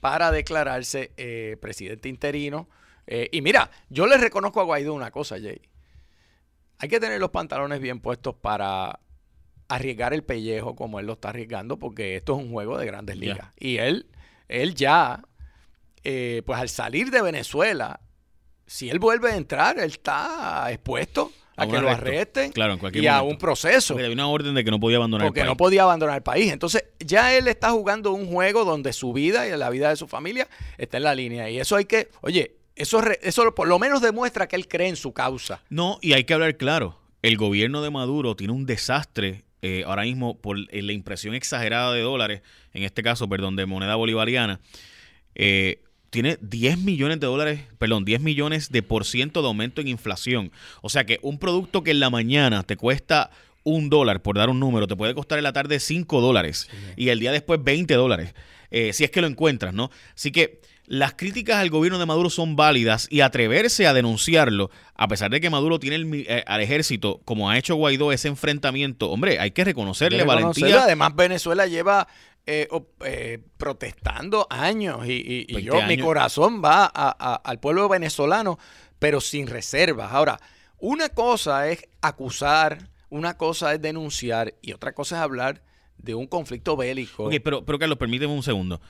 para 0.00 0.30
declararse 0.30 1.12
eh, 1.16 1.56
presidente 1.60 2.08
interino. 2.08 2.68
Eh, 3.06 3.28
y 3.32 3.42
mira, 3.42 3.70
yo 3.88 4.06
le 4.06 4.16
reconozco 4.16 4.60
a 4.60 4.64
Guaidó 4.64 4.94
una 4.94 5.10
cosa, 5.10 5.36
Jay. 5.40 5.60
Hay 6.78 6.88
que 6.88 6.98
tener 6.98 7.20
los 7.20 7.30
pantalones 7.30 7.80
bien 7.80 8.00
puestos 8.00 8.34
para 8.34 8.98
arriesgar 9.68 10.12
el 10.12 10.22
pellejo 10.22 10.76
como 10.76 11.00
él 11.00 11.06
lo 11.06 11.14
está 11.14 11.30
arriesgando 11.30 11.78
porque 11.78 12.16
esto 12.16 12.36
es 12.36 12.44
un 12.44 12.50
juego 12.50 12.78
de 12.78 12.86
grandes 12.86 13.16
ligas. 13.16 13.48
Y 13.58 13.78
él, 13.78 14.06
él 14.48 14.74
ya, 14.74 15.22
eh, 16.04 16.42
pues 16.44 16.58
al 16.58 16.68
salir 16.68 17.10
de 17.10 17.22
Venezuela, 17.22 18.00
si 18.72 18.88
él 18.88 18.98
vuelve 18.98 19.30
a 19.30 19.36
entrar, 19.36 19.78
él 19.78 19.90
está 19.90 20.72
expuesto 20.72 21.30
a, 21.56 21.66
que 21.66 21.78
lo 21.78 21.90
arresten 21.90 22.52
claro, 22.52 22.78
en 22.82 23.04
y 23.04 23.06
a 23.06 23.20
un 23.20 23.36
proceso. 23.36 23.92
Porque 23.92 24.08
una 24.08 24.26
orden 24.28 24.54
de 24.54 24.64
que 24.64 24.70
no 24.70 24.80
podía 24.80 24.96
abandonar 24.96 25.26
el 25.26 25.32
país. 25.34 25.44
no 25.44 25.56
podía 25.58 25.82
abandonar 25.82 26.16
el 26.16 26.22
país. 26.22 26.50
Entonces, 26.50 26.82
ya 26.98 27.36
él 27.36 27.48
está 27.48 27.70
jugando 27.72 28.12
un 28.12 28.26
juego 28.26 28.64
donde 28.64 28.94
su 28.94 29.12
vida 29.12 29.46
y 29.46 29.54
la 29.58 29.68
vida 29.68 29.90
de 29.90 29.96
su 29.96 30.08
familia 30.08 30.48
está 30.78 30.96
en 30.96 31.02
la 31.02 31.14
línea. 31.14 31.50
Y 31.50 31.60
eso 31.60 31.76
hay 31.76 31.84
que, 31.84 32.08
oye, 32.22 32.56
eso, 32.74 33.02
eso 33.20 33.54
por 33.54 33.68
lo 33.68 33.78
menos 33.78 34.00
demuestra 34.00 34.48
que 34.48 34.56
él 34.56 34.66
cree 34.66 34.88
en 34.88 34.96
su 34.96 35.12
causa. 35.12 35.60
No, 35.68 35.98
y 36.00 36.14
hay 36.14 36.24
que 36.24 36.32
hablar 36.32 36.56
claro. 36.56 36.98
El 37.20 37.36
gobierno 37.36 37.82
de 37.82 37.90
Maduro 37.90 38.36
tiene 38.36 38.54
un 38.54 38.64
desastre 38.64 39.44
eh, 39.60 39.84
ahora 39.86 40.04
mismo 40.04 40.40
por 40.40 40.56
eh, 40.58 40.80
la 40.80 40.92
impresión 40.92 41.34
exagerada 41.34 41.92
de 41.92 42.00
dólares, 42.00 42.40
en 42.72 42.84
este 42.84 43.02
caso, 43.02 43.28
perdón, 43.28 43.54
de 43.54 43.66
moneda 43.66 43.96
bolivariana. 43.96 44.60
Eh, 45.34 45.82
tiene 46.12 46.36
10 46.42 46.78
millones 46.78 47.20
de 47.20 47.26
dólares, 47.26 47.60
perdón, 47.78 48.04
10 48.04 48.20
millones 48.20 48.70
de 48.70 48.82
por 48.82 49.06
ciento 49.06 49.40
de 49.40 49.48
aumento 49.48 49.80
en 49.80 49.88
inflación. 49.88 50.52
O 50.82 50.90
sea 50.90 51.04
que 51.04 51.18
un 51.22 51.38
producto 51.38 51.82
que 51.82 51.90
en 51.90 52.00
la 52.00 52.10
mañana 52.10 52.62
te 52.64 52.76
cuesta 52.76 53.30
un 53.64 53.88
dólar, 53.88 54.20
por 54.20 54.36
dar 54.36 54.50
un 54.50 54.60
número, 54.60 54.86
te 54.86 54.94
puede 54.94 55.14
costar 55.14 55.38
en 55.38 55.44
la 55.44 55.54
tarde 55.54 55.80
5 55.80 56.20
dólares 56.20 56.68
y 56.96 57.08
el 57.08 57.18
día 57.18 57.32
después 57.32 57.64
20 57.64 57.94
dólares, 57.94 58.34
eh, 58.70 58.92
si 58.92 59.04
es 59.04 59.10
que 59.10 59.22
lo 59.22 59.26
encuentras, 59.26 59.72
¿no? 59.72 59.90
Así 60.14 60.32
que 60.32 60.60
las 60.84 61.14
críticas 61.14 61.56
al 61.56 61.70
gobierno 61.70 61.98
de 61.98 62.04
Maduro 62.04 62.28
son 62.28 62.56
válidas 62.56 63.06
y 63.08 63.20
atreverse 63.20 63.86
a 63.86 63.94
denunciarlo, 63.94 64.70
a 64.94 65.08
pesar 65.08 65.30
de 65.30 65.40
que 65.40 65.48
Maduro 65.48 65.78
tiene 65.78 66.24
eh, 66.28 66.44
al 66.46 66.60
ejército, 66.60 67.22
como 67.24 67.48
ha 67.48 67.56
hecho 67.56 67.76
Guaidó, 67.76 68.12
ese 68.12 68.28
enfrentamiento, 68.28 69.10
hombre, 69.10 69.38
hay 69.38 69.52
que 69.52 69.64
reconocerle 69.64 70.24
valentía. 70.24 70.82
Además, 70.82 71.16
Venezuela 71.16 71.66
lleva 71.66 72.08
eh, 72.46 72.68
eh, 73.04 73.38
protestando 73.56 74.46
años 74.50 75.06
y, 75.06 75.46
y, 75.48 75.62
yo, 75.62 75.74
mi 75.74 75.96
corazón 76.04 76.62
va 76.64 76.84
a- 76.84 77.16
a- 77.18 77.34
al 77.36 77.60
pueblo 77.60 77.88
venezolano, 77.88 78.58
pero 78.98 79.20
sin 79.20 79.46
reservas. 79.46 80.12
Ahora, 80.12 80.40
una 80.78 81.08
cosa 81.10 81.68
es 81.68 81.88
acusar, 82.00 82.88
una 83.10 83.36
cosa 83.36 83.72
es 83.74 83.80
denunciar 83.82 84.54
y 84.62 84.72
otra 84.72 84.92
cosa 84.94 85.16
es 85.16 85.22
hablar 85.22 85.62
de 85.98 86.14
un 86.16 86.26
conflicto 86.26 86.76
bélico. 86.76 87.24
Ok, 87.26 87.34
pero, 87.44 87.64
pero 87.64 87.78
Carlos, 87.78 87.98
permíteme 87.98 88.32
un 88.32 88.42
segundo. 88.42 88.80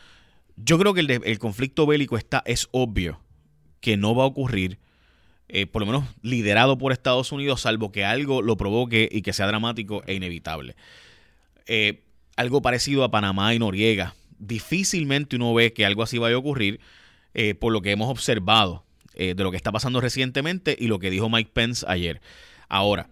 Yo 0.56 0.78
creo 0.78 0.94
que 0.94 1.00
el, 1.00 1.06
de- 1.06 1.20
el 1.24 1.38
conflicto 1.38 1.86
bélico 1.86 2.16
está, 2.16 2.42
es 2.46 2.68
obvio 2.72 3.20
que 3.80 3.96
no 3.96 4.14
va 4.14 4.24
a 4.24 4.26
ocurrir, 4.26 4.78
eh, 5.48 5.66
por 5.66 5.82
lo 5.82 5.86
menos 5.86 6.04
liderado 6.22 6.78
por 6.78 6.92
Estados 6.92 7.32
Unidos, 7.32 7.60
salvo 7.62 7.92
que 7.92 8.04
algo 8.06 8.40
lo 8.40 8.56
provoque 8.56 9.08
y 9.12 9.20
que 9.22 9.32
sea 9.34 9.46
dramático 9.46 10.02
e 10.06 10.14
inevitable. 10.14 10.76
Eh, 11.66 12.02
algo 12.36 12.62
parecido 12.62 13.04
a 13.04 13.10
Panamá 13.10 13.54
y 13.54 13.58
Noriega. 13.58 14.14
Difícilmente 14.38 15.36
uno 15.36 15.54
ve 15.54 15.72
que 15.72 15.84
algo 15.86 16.02
así 16.02 16.18
vaya 16.18 16.36
a 16.36 16.38
ocurrir 16.38 16.80
eh, 17.34 17.54
por 17.54 17.72
lo 17.72 17.80
que 17.82 17.90
hemos 17.92 18.08
observado 18.10 18.84
eh, 19.14 19.34
de 19.34 19.44
lo 19.44 19.50
que 19.50 19.56
está 19.56 19.72
pasando 19.72 20.00
recientemente 20.00 20.76
y 20.78 20.86
lo 20.88 20.98
que 20.98 21.10
dijo 21.10 21.28
Mike 21.30 21.50
Pence 21.52 21.84
ayer. 21.88 22.20
Ahora, 22.68 23.08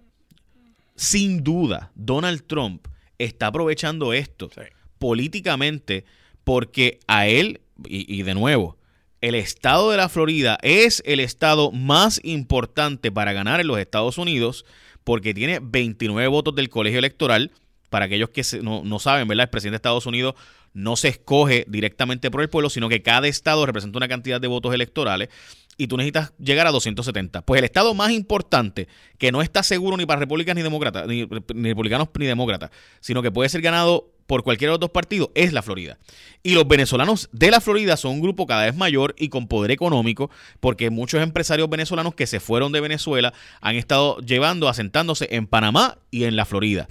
sin 0.97 1.43
duda, 1.45 1.93
Donald 1.95 2.43
Trump 2.47 2.87
está 3.19 3.49
aprovechando 3.49 4.13
esto 4.13 4.51
Sí. 4.55 4.63
políticamente 4.99 6.05
porque 6.45 6.99
a 7.07 7.27
él, 7.27 7.61
y, 7.87 8.13
y 8.13 8.23
de 8.23 8.35
nuevo, 8.35 8.77
el 9.21 9.35
estado 9.35 9.91
de 9.91 9.99
la 9.99 10.09
Florida 10.09 10.59
es 10.63 11.03
el 11.05 11.21
estado 11.21 11.71
más 11.73 12.21
importante 12.25 13.13
para 13.13 13.33
ganar 13.35 13.61
en 13.61 13.67
los 13.67 13.79
Estados 13.79 14.17
Unidos 14.19 14.65
porque 15.05 15.35
tiene 15.35 15.59
29 15.63 16.27
votos 16.29 16.55
del 16.55 16.71
colegio 16.71 16.99
electoral. 16.99 17.53
Para 17.91 18.07
aquellos 18.07 18.31
que 18.31 18.43
no, 18.63 18.83
no 18.85 18.99
saben, 18.99 19.29
¿verdad? 19.29 19.45
El 19.45 19.51
presidente 19.51 19.75
de 19.75 19.77
Estados 19.77 20.07
Unidos 20.07 20.35
no 20.73 20.97
se 20.97 21.09
escoge 21.09 21.65
directamente 21.69 22.31
por 22.31 22.41
el 22.41 22.49
pueblo, 22.49 22.71
sino 22.71 22.89
que 22.89 23.03
cada 23.03 23.29
estado 23.29 23.67
representa 23.67 23.99
una 23.99 24.09
cantidad 24.09 24.41
de 24.41 24.49
votos 24.49 24.73
electorales 24.73 25.29
y 25.77 25.87
tú 25.87 25.97
necesitas 25.97 26.33
llegar 26.39 26.67
a 26.67 26.73
270. 26.73 27.43
Pues 27.43 27.59
el 27.59 27.65
estado 27.65 27.95
más 27.95 28.13
importante, 28.13 28.87
que 29.19 29.33
no 29.33 29.43
está 29.43 29.63
seguro 29.63 29.97
ni 29.97 30.07
para 30.07 30.21
republicanos 30.21 30.57
ni 30.57 30.63
demócratas, 30.63 31.07
ni, 31.07 31.27
ni 31.55 31.69
republicanos 31.71 32.09
ni 32.19 32.27
demócratas, 32.27 32.71
sino 33.01 33.23
que 33.23 33.31
puede 33.31 33.49
ser 33.49 33.63
ganado 33.63 34.13
por 34.31 34.45
cualquiera 34.45 34.71
de 34.71 34.75
los 34.75 34.81
dos 34.81 34.91
partidos, 34.91 35.31
es 35.35 35.53
la 35.53 35.61
Florida. 35.61 35.99
Y 36.45 36.55
los 36.55 36.69
venezolanos 36.69 37.29
de 37.33 37.51
la 37.51 37.61
Florida 37.61 37.97
son 37.97 38.13
un 38.13 38.21
grupo 38.21 38.47
cada 38.47 38.67
vez 38.67 38.77
mayor 38.77 39.17
y 39.19 39.29
con 39.29 39.49
poder 39.49 39.73
económico, 39.73 40.31
porque 40.61 40.89
muchos 40.89 41.21
empresarios 41.21 41.69
venezolanos 41.69 42.15
que 42.15 42.29
se 42.29 42.39
fueron 42.39 42.71
de 42.71 42.81
Venezuela 42.81 43.33
han 43.61 43.75
estado 43.75 44.19
llevando, 44.21 44.69
asentándose 44.69 45.27
en 45.33 45.49
Panamá 45.49 45.99
y 46.13 46.25
en 46.25 46.37
la 46.37 46.45
Florida. 46.45 46.87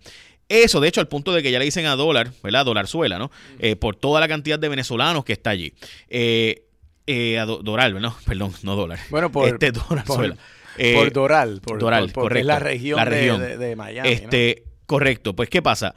Eso, 0.50 0.80
de 0.80 0.88
hecho, 0.88 1.00
al 1.00 1.08
punto 1.08 1.32
de 1.32 1.44
que 1.44 1.52
ya 1.52 1.60
le 1.60 1.66
dicen 1.66 1.86
a 1.86 1.96
dólar, 1.96 2.32
¿verdad? 2.44 2.66
Dolarzuela, 2.66 3.20
¿no? 3.20 3.32
Eh, 3.60 3.76
por 3.76 3.96
toda 3.96 4.20
la 4.20 4.28
cantidad 4.28 4.58
de 4.60 4.68
venezolanos 4.68 5.24
que 5.24 5.34
está 5.34 5.52
allí. 5.52 5.74
Eh, 6.10 6.64
eh, 7.08 7.38
a 7.40 7.46
do- 7.46 7.60
Doral, 7.64 8.00
¿no? 8.02 8.16
Perdón, 8.26 8.52
no 8.64 8.76
dólar. 8.76 9.00
Bueno, 9.10 9.32
por, 9.32 9.48
este 9.48 9.72
Dolarzuela. 9.90 10.36
por, 10.36 10.44
Eh, 10.78 10.94
por 10.96 11.12
Doral, 11.14 11.62
por, 11.62 11.80
Doral, 11.80 12.10
por- 12.12 12.24
correcto. 12.24 12.40
es 12.42 12.46
la 12.46 12.60
región, 12.60 12.98
La 12.98 13.06
de- 13.06 13.12
región. 13.12 13.42
De, 13.42 13.58
de 13.58 13.76
Miami. 13.76 14.10
¿no? 14.10 14.14
Este, 14.16 14.64
correcto. 14.86 15.36
Pues, 15.36 15.50
¿qué 15.50 15.62
pasa? 15.62 15.94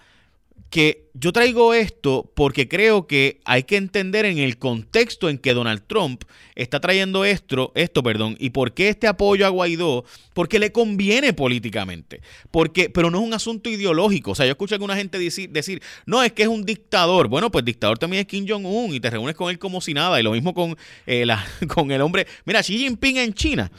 Que 0.72 1.10
yo 1.12 1.32
traigo 1.32 1.74
esto 1.74 2.32
porque 2.34 2.66
creo 2.66 3.06
que 3.06 3.42
hay 3.44 3.64
que 3.64 3.76
entender 3.76 4.24
en 4.24 4.38
el 4.38 4.56
contexto 4.56 5.28
en 5.28 5.36
que 5.36 5.52
Donald 5.52 5.82
Trump 5.86 6.24
está 6.54 6.80
trayendo 6.80 7.26
esto, 7.26 7.72
esto, 7.74 8.02
perdón, 8.02 8.36
y 8.40 8.50
por 8.50 8.72
qué 8.72 8.88
este 8.88 9.06
apoyo 9.06 9.44
a 9.44 9.50
Guaidó, 9.50 10.06
porque 10.32 10.58
le 10.58 10.72
conviene 10.72 11.34
políticamente, 11.34 12.22
porque, 12.50 12.88
pero 12.88 13.10
no 13.10 13.18
es 13.18 13.24
un 13.24 13.34
asunto 13.34 13.68
ideológico. 13.68 14.30
O 14.30 14.34
sea, 14.34 14.46
yo 14.46 14.52
escucho 14.52 14.74
a 14.74 14.76
alguna 14.76 14.96
gente 14.96 15.18
decir, 15.18 15.50
decir, 15.50 15.82
no, 16.06 16.22
es 16.22 16.32
que 16.32 16.44
es 16.44 16.48
un 16.48 16.64
dictador. 16.64 17.28
Bueno, 17.28 17.50
pues 17.50 17.66
dictador 17.66 17.98
también 17.98 18.22
es 18.22 18.26
Kim 18.26 18.46
Jong-un 18.48 18.94
y 18.94 19.00
te 19.00 19.10
reúnes 19.10 19.36
con 19.36 19.50
él 19.50 19.58
como 19.58 19.82
si 19.82 19.92
nada, 19.92 20.18
y 20.18 20.22
lo 20.22 20.32
mismo 20.32 20.54
con, 20.54 20.74
eh, 21.06 21.26
con 21.68 21.92
el 21.92 22.00
hombre, 22.00 22.26
mira, 22.46 22.62
Xi 22.62 22.78
Jinping 22.78 23.18
en 23.18 23.34
China 23.34 23.70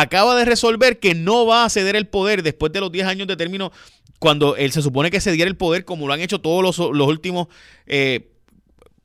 acaba 0.00 0.36
de 0.36 0.44
resolver 0.44 0.98
que 0.98 1.14
no 1.14 1.46
va 1.46 1.64
a 1.64 1.70
ceder 1.70 1.96
el 1.96 2.06
poder 2.06 2.42
después 2.42 2.72
de 2.72 2.80
los 2.80 2.92
10 2.92 3.06
años 3.06 3.26
de 3.28 3.36
término, 3.36 3.72
cuando 4.18 4.56
él 4.56 4.70
se 4.72 4.82
supone 4.82 5.10
que 5.10 5.20
cediera 5.20 5.48
el 5.48 5.56
poder 5.56 5.84
como 5.84 6.06
lo 6.06 6.12
han 6.12 6.20
hecho 6.20 6.40
todos 6.40 6.62
los, 6.62 6.78
los 6.94 7.08
últimos 7.08 7.48
eh, 7.86 8.30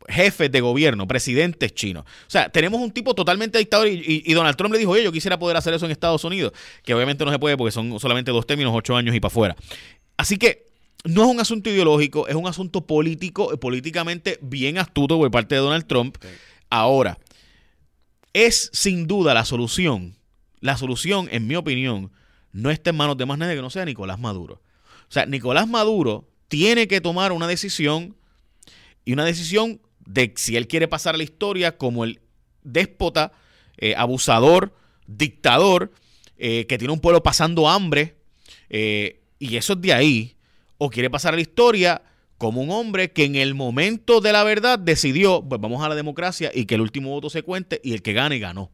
jefes 0.07 0.51
de 0.51 0.61
gobierno, 0.61 1.07
presidentes 1.07 1.73
chinos. 1.73 2.03
O 2.05 2.29
sea, 2.29 2.49
tenemos 2.49 2.81
un 2.81 2.91
tipo 2.91 3.13
totalmente 3.13 3.57
dictador 3.59 3.87
y, 3.87 3.93
y- 3.93 4.23
y 4.25 4.33
Donald 4.33 4.57
Trump 4.57 4.73
le 4.73 4.79
dijo, 4.79 4.91
oye, 4.91 5.03
yo 5.03 5.11
quisiera 5.11 5.37
poder 5.39 5.57
hacer 5.57 5.73
eso 5.73 5.85
en 5.85 5.91
Estados 5.91 6.23
Unidos, 6.23 6.51
que 6.83 6.93
obviamente 6.93 7.23
no 7.23 7.31
se 7.31 7.39
puede 7.39 7.55
porque 7.57 7.71
son 7.71 7.99
solamente 7.99 8.31
dos 8.31 8.45
términos, 8.47 8.73
ocho 8.75 8.95
años 8.95 9.15
y 9.15 9.19
para 9.19 9.31
afuera. 9.31 9.55
Así 10.17 10.37
que 10.37 10.65
no 11.05 11.23
es 11.23 11.27
un 11.29 11.39
asunto 11.39 11.69
ideológico, 11.69 12.27
es 12.27 12.35
un 12.35 12.47
asunto 12.47 12.85
político, 12.85 13.57
políticamente 13.59 14.37
bien 14.41 14.77
astuto 14.77 15.17
por 15.17 15.31
parte 15.31 15.55
de 15.55 15.61
Donald 15.61 15.87
Trump. 15.87 16.17
Ahora, 16.69 17.17
es 18.33 18.69
sin 18.73 19.07
duda 19.07 19.33
la 19.33 19.45
solución. 19.45 20.15
La 20.61 20.77
solución, 20.77 21.27
en 21.31 21.47
mi 21.47 21.55
opinión, 21.55 22.11
no 22.53 22.71
está 22.71 22.91
en 22.91 22.97
manos 22.97 23.17
de 23.17 23.25
más 23.25 23.37
nadie 23.37 23.55
que 23.55 23.61
no 23.61 23.69
sea 23.69 23.83
Nicolás 23.83 24.19
Maduro. 24.19 24.61
O 25.09 25.11
sea, 25.11 25.25
Nicolás 25.25 25.67
Maduro 25.67 26.29
tiene 26.47 26.87
que 26.87 27.01
tomar 27.01 27.31
una 27.31 27.47
decisión 27.47 28.15
y 29.03 29.13
una 29.13 29.25
decisión 29.25 29.81
de 30.05 30.33
si 30.35 30.55
él 30.55 30.67
quiere 30.67 30.87
pasar 30.87 31.15
a 31.15 31.17
la 31.17 31.23
historia 31.23 31.77
como 31.77 32.03
el 32.03 32.21
déspota, 32.63 33.31
eh, 33.77 33.95
abusador, 33.97 34.75
dictador, 35.07 35.91
eh, 36.37 36.65
que 36.67 36.77
tiene 36.77 36.93
un 36.93 36.99
pueblo 36.99 37.23
pasando 37.23 37.67
hambre, 37.67 38.15
eh, 38.69 39.21
y 39.39 39.57
eso 39.57 39.73
es 39.73 39.81
de 39.81 39.93
ahí, 39.93 40.35
o 40.77 40.89
quiere 40.89 41.09
pasar 41.09 41.33
a 41.33 41.37
la 41.37 41.41
historia 41.41 42.03
como 42.37 42.61
un 42.61 42.71
hombre 42.71 43.11
que 43.11 43.25
en 43.25 43.35
el 43.35 43.53
momento 43.53 44.19
de 44.21 44.31
la 44.31 44.43
verdad 44.43 44.79
decidió, 44.79 45.43
pues 45.47 45.61
vamos 45.61 45.83
a 45.83 45.89
la 45.89 45.95
democracia 45.95 46.51
y 46.53 46.65
que 46.65 46.75
el 46.75 46.81
último 46.81 47.11
voto 47.11 47.29
se 47.29 47.43
cuente 47.43 47.79
y 47.83 47.93
el 47.93 48.01
que 48.01 48.13
gane 48.13 48.39
ganó. 48.39 48.71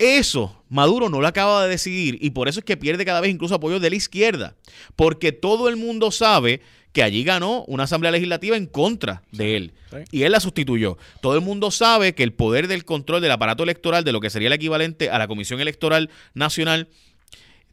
Eso 0.00 0.56
Maduro 0.70 1.10
no 1.10 1.20
lo 1.20 1.26
acaba 1.26 1.62
de 1.64 1.68
decidir 1.68 2.16
y 2.22 2.30
por 2.30 2.48
eso 2.48 2.60
es 2.60 2.64
que 2.64 2.78
pierde 2.78 3.04
cada 3.04 3.20
vez 3.20 3.30
incluso 3.30 3.54
apoyo 3.54 3.78
de 3.80 3.90
la 3.90 3.96
izquierda, 3.96 4.54
porque 4.96 5.30
todo 5.30 5.68
el 5.68 5.76
mundo 5.76 6.10
sabe 6.10 6.62
que 6.92 7.02
allí 7.02 7.22
ganó 7.22 7.64
una 7.66 7.82
asamblea 7.84 8.10
legislativa 8.10 8.56
en 8.56 8.64
contra 8.66 9.22
de 9.30 9.56
él 9.56 9.72
Sí. 9.90 9.96
y 10.12 10.22
él 10.22 10.32
la 10.32 10.40
sustituyó. 10.40 10.96
Todo 11.20 11.34
el 11.34 11.40
mundo 11.42 11.70
sabe 11.70 12.14
que 12.14 12.22
el 12.22 12.32
poder 12.32 12.66
del 12.66 12.84
control 12.84 13.20
del 13.20 13.30
aparato 13.32 13.62
electoral, 13.62 14.02
de 14.04 14.12
lo 14.12 14.20
que 14.20 14.30
sería 14.30 14.46
el 14.48 14.54
equivalente 14.54 15.10
a 15.10 15.18
la 15.18 15.26
Comisión 15.28 15.60
Electoral 15.60 16.08
Nacional, 16.32 16.88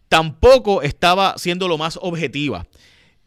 tampoco 0.09 0.81
estaba 0.81 1.35
siendo 1.37 1.67
lo 1.67 1.77
más 1.77 1.97
objetiva. 2.01 2.67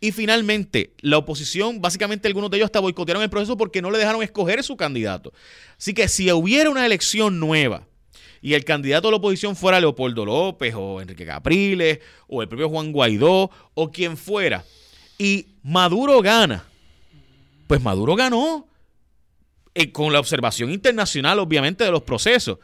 Y 0.01 0.13
finalmente, 0.13 0.93
la 1.01 1.19
oposición, 1.19 1.81
básicamente 1.81 2.27
algunos 2.27 2.51
de 2.51 2.57
ellos 2.57 2.67
hasta 2.67 2.81
boicotearon 2.81 3.23
el 3.23 3.31
proceso 3.31 3.57
porque 3.57 3.81
no 3.83 3.91
le 3.91 3.99
dejaron 3.99 4.23
escoger 4.23 4.63
su 4.65 4.77
candidato. 4.77 5.33
Así 5.79 5.95
que 5.95 6.09
si 6.09 6.31
hubiera 6.33 6.71
una 6.71 6.85
elección 6.87 7.39
nueva 7.39 7.87
y 8.43 8.55
el 8.55 8.65
candidato 8.65 9.09
de 9.09 9.13
la 9.13 9.17
oposición 9.19 9.55
fuera 9.57 9.81
Leopoldo 9.81 10.25
López 10.25 10.75
o 10.77 11.01
Enrique 11.01 11.27
Capriles 11.27 12.01
o 12.27 12.41
el 12.43 12.49
propio 12.49 12.69
Juan 12.69 12.93
Guaidó 12.93 13.51
o 13.75 13.91
quien 13.91 14.17
fuera, 14.17 14.65
y 15.19 15.47
Maduro 15.63 16.21
gana, 16.23 16.65
pues 17.67 17.83
Maduro 17.83 18.17
ganó 18.17 18.67
eh, 19.75 19.93
con 19.93 20.13
la 20.13 20.21
observación 20.21 20.71
internacional, 20.71 21.39
obviamente, 21.39 21.85
de 21.85 21.91
los 21.91 22.03
procesos. 22.03 22.59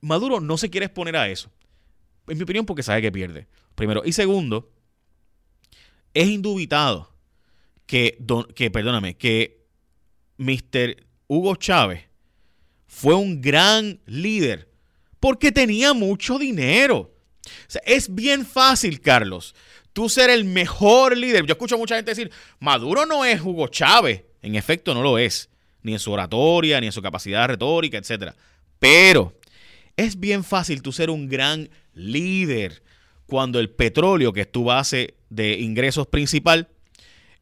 Maduro 0.00 0.40
no 0.40 0.56
se 0.56 0.70
quiere 0.70 0.86
exponer 0.86 1.16
a 1.16 1.28
eso. 1.28 1.50
En 2.28 2.36
mi 2.36 2.44
opinión, 2.44 2.64
porque 2.66 2.82
sabe 2.82 3.02
que 3.02 3.10
pierde. 3.12 3.48
Primero. 3.74 4.02
Y 4.04 4.12
segundo, 4.12 4.70
es 6.14 6.28
indubitado 6.28 7.10
que, 7.86 8.16
don- 8.20 8.44
que 8.54 8.70
perdóname, 8.70 9.16
que 9.16 9.66
Mr. 10.38 11.04
Hugo 11.26 11.56
Chávez 11.56 12.04
fue 12.90 13.14
un 13.14 13.40
gran 13.40 14.00
líder 14.04 14.68
porque 15.20 15.52
tenía 15.52 15.94
mucho 15.94 16.38
dinero. 16.38 17.14
Es 17.84 18.12
bien 18.12 18.44
fácil, 18.44 19.00
Carlos, 19.00 19.54
tú 19.92 20.08
ser 20.08 20.28
el 20.28 20.44
mejor 20.44 21.16
líder. 21.16 21.46
Yo 21.46 21.52
escucho 21.52 21.78
mucha 21.78 21.94
gente 21.94 22.10
decir, 22.10 22.32
Maduro 22.58 23.06
no 23.06 23.24
es 23.24 23.40
Hugo 23.40 23.68
Chávez. 23.68 24.24
En 24.42 24.56
efecto, 24.56 24.92
no 24.92 25.02
lo 25.02 25.18
es. 25.18 25.48
Ni 25.82 25.92
en 25.92 26.00
su 26.00 26.10
oratoria, 26.10 26.80
ni 26.80 26.86
en 26.86 26.92
su 26.92 27.00
capacidad 27.00 27.46
retórica, 27.46 27.96
etc. 27.96 28.34
Pero 28.80 29.38
es 29.96 30.18
bien 30.18 30.42
fácil 30.42 30.82
tú 30.82 30.90
ser 30.92 31.10
un 31.10 31.28
gran 31.28 31.70
líder 31.94 32.82
cuando 33.26 33.60
el 33.60 33.70
petróleo, 33.70 34.32
que 34.32 34.42
es 34.42 34.52
tu 34.52 34.64
base 34.64 35.14
de 35.30 35.60
ingresos 35.60 36.08
principal, 36.08 36.68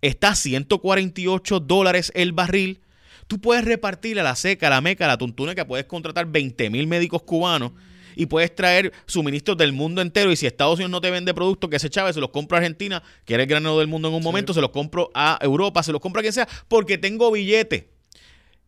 está 0.02 0.28
a 0.28 0.36
148 0.36 1.60
dólares 1.60 2.12
el 2.14 2.32
barril. 2.32 2.80
Tú 3.28 3.40
puedes 3.40 3.64
repartir 3.64 4.18
a 4.18 4.22
la 4.22 4.34
seca, 4.34 4.66
a 4.66 4.70
la 4.70 4.80
meca, 4.80 5.04
a 5.04 5.08
la 5.08 5.18
tuntuneca, 5.18 5.66
puedes 5.66 5.86
contratar 5.86 6.26
20 6.26 6.70
mil 6.70 6.86
médicos 6.86 7.22
cubanos 7.22 7.72
y 8.16 8.26
puedes 8.26 8.52
traer 8.52 8.92
suministros 9.06 9.56
del 9.58 9.72
mundo 9.72 10.02
entero. 10.02 10.32
Y 10.32 10.36
si 10.36 10.46
Estados 10.46 10.76
Unidos 10.76 10.90
no 10.90 11.00
te 11.00 11.10
vende 11.10 11.32
productos, 11.34 11.68
que 11.70 11.76
ese 11.76 11.90
Chávez 11.90 12.14
se 12.14 12.20
los 12.20 12.30
compro 12.30 12.56
a 12.56 12.58
Argentina, 12.58 13.02
que 13.26 13.34
era 13.34 13.44
el 13.44 13.48
granero 13.48 13.78
del 13.78 13.86
mundo 13.86 14.08
en 14.08 14.14
un 14.14 14.22
momento, 14.22 14.54
se 14.54 14.60
los 14.60 14.70
compro 14.70 15.10
a 15.14 15.38
Europa, 15.42 15.82
se 15.82 15.92
los 15.92 16.00
compro 16.00 16.20
a 16.20 16.22
quien 16.22 16.32
sea, 16.32 16.48
porque 16.66 16.98
tengo 16.98 17.30
billete. 17.30 17.92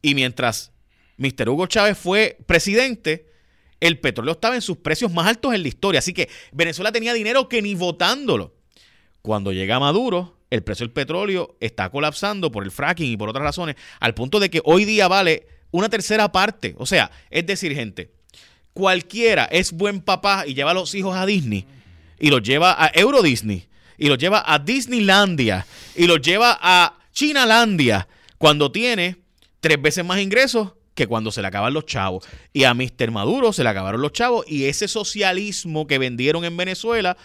Y 0.03 0.15
mientras 0.15 0.73
Mr. 1.17 1.49
Hugo 1.49 1.67
Chávez 1.67 1.99
fue 1.99 2.39
presidente, 2.47 3.31
el 3.81 3.99
petróleo 3.99 4.33
estaba 4.33 4.55
en 4.55 4.63
sus 4.63 4.77
precios 4.77 5.11
más 5.11 5.27
altos 5.27 5.55
en 5.55 5.63
la 5.63 5.69
historia. 5.69 5.99
Así 5.99 6.13
que 6.13 6.29
Venezuela 6.53 6.93
tenía 6.93 7.15
dinero 7.15 7.49
que 7.49 7.63
ni 7.63 7.75
votándolo. 7.75 8.55
Cuando 9.23 9.53
llega 9.53 9.81
Maduro 9.81 10.40
el 10.51 10.63
precio 10.63 10.85
del 10.85 10.93
petróleo 10.93 11.57
está 11.61 11.89
colapsando 11.91 12.51
por 12.51 12.65
el 12.65 12.71
fracking 12.71 13.13
y 13.13 13.17
por 13.17 13.29
otras 13.29 13.45
razones, 13.45 13.77
al 14.01 14.15
punto 14.15 14.41
de 14.41 14.51
que 14.51 14.61
hoy 14.65 14.85
día 14.85 15.09
vale 15.09 15.47
una 15.71 15.89
tercera 15.89 16.33
parte. 16.33 16.75
O 16.79 16.87
sea, 16.87 17.11
es 17.31 17.47
decir, 17.47 17.75
gente, 17.75 18.11
cualquiera 18.73 19.45
es 19.45 19.73
buen 19.73 20.01
papá 20.01 20.45
y 20.47 20.55
lleva 20.55 20.73
a 20.73 20.75
los 20.75 20.95
hijos 20.95 21.17
a 21.17 21.27
Disney 21.27 21.67
y 22.19 22.31
los 22.31 22.43
lleva 22.43 22.73
a 22.83 22.91
Euro 22.95 23.23
Disney 23.23 23.69
y 23.97 24.09
los 24.09 24.19
lleva 24.19 24.43
a 24.47 24.59
Disneylandia 24.59 25.67
y 25.95 26.07
los 26.07 26.21
lleva 26.21 26.59
a 26.61 26.99
Chinalandia 27.13 28.09
cuando 28.39 28.73
tiene 28.73 29.17
tres 29.61 29.81
veces 29.81 30.05
más 30.05 30.21
ingresos 30.21 30.73
que 30.95 31.07
cuando 31.07 31.31
se 31.31 31.43
le 31.43 31.49
acaban 31.49 31.73
los 31.73 31.87
chavos. 31.87 32.27
Y 32.53 32.65
a 32.65 32.75
Mr. 32.75 33.11
Maduro 33.11 33.53
se 33.53 33.63
le 33.63 33.69
acabaron 33.69 34.03
los 34.03 34.13
chavos 34.13 34.45
y 34.49 34.65
ese 34.65 34.89
socialismo 34.89 35.87
que 35.87 35.99
vendieron 35.99 36.45
en 36.45 36.57
Venezuela 36.57 37.17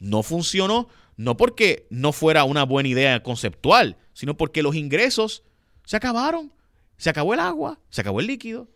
no 0.00 0.22
funcionó, 0.22 0.88
no 1.16 1.36
porque 1.36 1.86
no 1.90 2.12
fuera 2.12 2.44
una 2.44 2.64
buena 2.64 2.88
idea 2.88 3.22
conceptual, 3.22 3.96
sino 4.12 4.36
porque 4.36 4.62
los 4.62 4.74
ingresos 4.74 5.44
se 5.84 5.96
acabaron. 5.96 6.52
Se 6.96 7.10
acabó 7.10 7.34
el 7.34 7.40
agua, 7.40 7.80
se 7.90 8.00
acabó 8.00 8.20
el 8.20 8.26
líquido. 8.26 8.68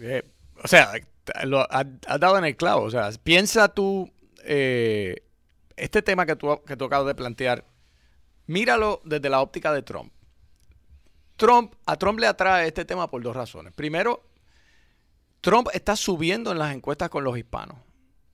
Eh, 0.00 0.22
o 0.62 0.68
sea, 0.68 0.92
has, 1.70 2.20
dado 2.20 2.38
en 2.38 2.44
el 2.44 2.56
clavo. 2.56 2.82
O 2.82 2.90
sea, 2.90 3.10
piensa 3.22 3.68
tú, 3.68 4.10
eh, 4.44 5.22
este 5.76 6.02
tema 6.02 6.26
que 6.26 6.36
tú, 6.36 6.60
que 6.66 6.76
tú 6.76 6.84
acabas 6.84 7.06
de 7.06 7.14
plantear, 7.14 7.64
míralo 8.46 9.00
desde 9.04 9.28
la 9.28 9.40
óptica 9.40 9.72
de 9.72 9.82
Trump. 9.82 10.12
Trump, 11.36 11.74
a 11.84 11.96
Trump 11.96 12.18
le 12.18 12.26
atrae 12.26 12.66
este 12.66 12.84
tema 12.84 13.10
por 13.10 13.22
dos 13.22 13.36
razones. 13.36 13.72
Primero, 13.74 14.24
Trump 15.40 15.68
está 15.72 15.94
subiendo 15.94 16.50
en 16.50 16.58
las 16.58 16.74
encuestas 16.74 17.10
con 17.10 17.24
los 17.24 17.36
hispanos. 17.36 17.78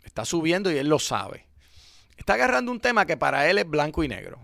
Está 0.05 0.25
subiendo 0.25 0.71
y 0.71 0.79
él 0.79 0.89
lo 0.89 0.99
sabe. 0.99 1.47
Está 2.23 2.35
agarrando 2.35 2.71
un 2.71 2.79
tema 2.79 3.05
que 3.05 3.17
para 3.17 3.51
él 3.51 3.59
es 3.59 3.69
blanco 3.69 4.05
y 4.05 4.07
negro. 4.07 4.39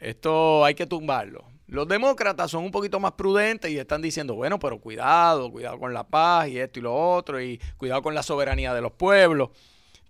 Esto 0.00 0.64
hay 0.64 0.74
que 0.74 0.86
tumbarlo. 0.86 1.44
Los 1.68 1.86
demócratas 1.86 2.50
son 2.50 2.64
un 2.64 2.72
poquito 2.72 2.98
más 2.98 3.12
prudentes 3.12 3.70
y 3.70 3.78
están 3.78 4.02
diciendo, 4.02 4.34
bueno, 4.34 4.58
pero 4.58 4.80
cuidado, 4.80 5.52
cuidado 5.52 5.78
con 5.78 5.94
la 5.94 6.02
paz 6.02 6.48
y 6.48 6.58
esto 6.58 6.80
y 6.80 6.82
lo 6.82 6.92
otro, 6.92 7.40
y 7.40 7.60
cuidado 7.76 8.02
con 8.02 8.12
la 8.12 8.24
soberanía 8.24 8.74
de 8.74 8.80
los 8.80 8.90
pueblos. 8.90 9.50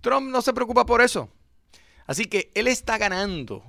Trump 0.00 0.31
no 0.31 0.40
se 0.40 0.55
preocupa 0.55 0.87
por 0.87 1.03
eso. 1.03 1.29
Así 2.07 2.24
que 2.24 2.50
él 2.55 2.66
está 2.66 2.96
ganando 2.96 3.62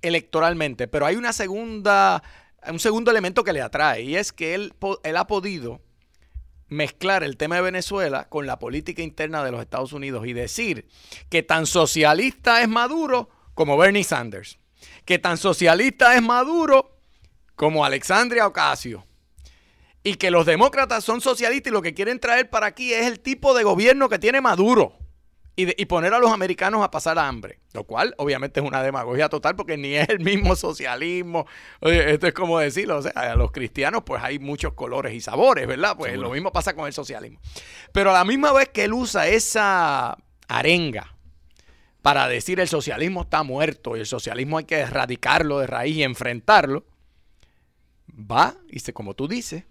electoralmente, 0.00 0.88
pero 0.88 1.04
hay 1.04 1.16
una 1.16 1.34
segunda, 1.34 2.22
un 2.66 2.80
segundo 2.80 3.10
elemento 3.10 3.44
que 3.44 3.52
le 3.52 3.60
atrae 3.60 4.00
y 4.00 4.16
es 4.16 4.32
que 4.32 4.54
él, 4.54 4.72
él 5.02 5.16
ha 5.18 5.26
podido 5.26 5.82
mezclar 6.68 7.22
el 7.22 7.36
tema 7.36 7.56
de 7.56 7.62
Venezuela 7.62 8.28
con 8.28 8.46
la 8.46 8.58
política 8.58 9.02
interna 9.02 9.44
de 9.44 9.52
los 9.52 9.60
Estados 9.60 9.92
Unidos 9.92 10.26
y 10.26 10.32
decir 10.32 10.88
que 11.28 11.42
tan 11.42 11.66
socialista 11.66 12.62
es 12.62 12.68
Maduro 12.68 13.30
como 13.54 13.76
Bernie 13.76 14.04
Sanders, 14.04 14.58
que 15.04 15.18
tan 15.18 15.38
socialista 15.38 16.14
es 16.14 16.22
Maduro 16.22 16.98
como 17.54 17.84
Alexandria 17.84 18.46
Ocasio, 18.46 19.04
y 20.02 20.14
que 20.14 20.30
los 20.30 20.46
demócratas 20.46 21.04
son 21.04 21.20
socialistas 21.20 21.70
y 21.70 21.74
lo 21.74 21.82
que 21.82 21.94
quieren 21.94 22.20
traer 22.20 22.50
para 22.50 22.66
aquí 22.66 22.92
es 22.92 23.06
el 23.06 23.20
tipo 23.20 23.54
de 23.54 23.64
gobierno 23.64 24.08
que 24.08 24.18
tiene 24.18 24.40
Maduro 24.40 25.05
y, 25.58 25.86
poner 25.86 26.12
a 26.12 26.18
los 26.18 26.30
americanos 26.30 26.84
a 26.84 26.90
pasar 26.90 27.18
hambre. 27.18 27.60
Lo 27.72 27.84
cual, 27.84 28.14
obviamente, 28.18 28.60
es 28.60 28.66
una 28.66 28.82
demagogia 28.82 29.30
total 29.30 29.56
porque 29.56 29.78
ni 29.78 29.94
es 29.94 30.08
el 30.10 30.20
mismo 30.20 30.54
socialismo. 30.54 31.46
Oye, 31.80 32.12
esto 32.12 32.26
es 32.26 32.34
como 32.34 32.58
decirlo. 32.58 32.98
O 32.98 33.02
sea, 33.02 33.12
a 33.12 33.36
los 33.36 33.52
cristianos, 33.52 34.02
pues 34.04 34.22
hay 34.22 34.38
muchos 34.38 34.74
colores 34.74 35.14
y 35.14 35.20
sabores, 35.22 35.66
¿verdad? 35.66 35.96
Pues 35.96 36.16
lo 36.18 36.30
mismo 36.30 36.52
pasa 36.52 36.74
con 36.74 36.86
el 36.86 36.92
socialismo. 36.92 37.40
Pero 37.92 38.10
a 38.10 38.14
la 38.14 38.24
misma 38.24 38.52
vez 38.52 38.68
que 38.68 38.84
él 38.84 38.92
usa 38.92 39.28
esa 39.28 40.18
arenga 40.46 41.16
para 42.02 42.28
decir 42.28 42.60
el 42.60 42.68
socialismo 42.68 43.22
está 43.22 43.42
muerto 43.42 43.96
y 43.96 44.00
el 44.00 44.06
socialismo 44.06 44.58
hay 44.58 44.64
que 44.64 44.78
erradicarlo 44.78 45.58
de 45.58 45.66
raíz 45.66 45.96
y 45.96 46.02
enfrentarlo, 46.02 46.84
va 48.10 48.54
y 48.68 48.80
se, 48.80 48.92
como 48.92 49.14
tú 49.14 49.26
dices, 49.26 49.64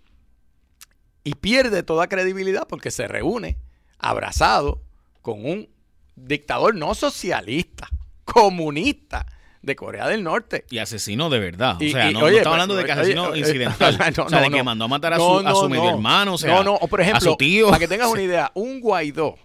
y 1.24 1.36
pierde 1.36 1.84
toda 1.84 2.10
credibilidad 2.10 2.67
porque 2.67 2.91
se 2.91 3.08
reúne 3.08 3.58
abrazado 4.00 4.82
con 5.21 5.45
un 5.45 5.74
dictador 6.15 6.75
no 6.75 6.95
socialista, 6.95 7.89
comunista 8.23 9.25
de 9.62 9.75
Corea 9.75 10.08
del 10.08 10.23
Norte. 10.23 10.65
Y 10.69 10.78
asesino 10.78 11.30
de 11.30 11.39
verdad. 11.39 11.78
o 11.78 11.80
sea, 11.80 12.12
no, 12.12 12.28
estamos 12.28 12.54
hablando 12.54 12.75
de 12.75 12.86
que 12.86 12.91
asesino 12.91 13.36
incidental. 13.36 13.95
o 14.25 14.30
sea, 14.30 14.41
de 14.41 14.49
que 14.49 14.63
mandó 14.63 14.86
a 14.86 14.88
matar 14.88 15.13
a 15.13 15.17
su, 15.17 15.69
medio 15.69 15.89
hermano, 15.89 16.36
o 16.36 16.38
sea, 16.38 16.63
no, 16.63 16.78
por 16.78 17.01
ejemplo, 17.01 17.17
a 17.17 17.21
su 17.32 17.38
tío. 17.38 17.67
Para 17.67 17.80
que 17.80 17.88
tengas 17.88 18.10
una 18.10 18.21
idea, 18.23 18.51
un 18.54 18.80
Guaidó 18.80 19.38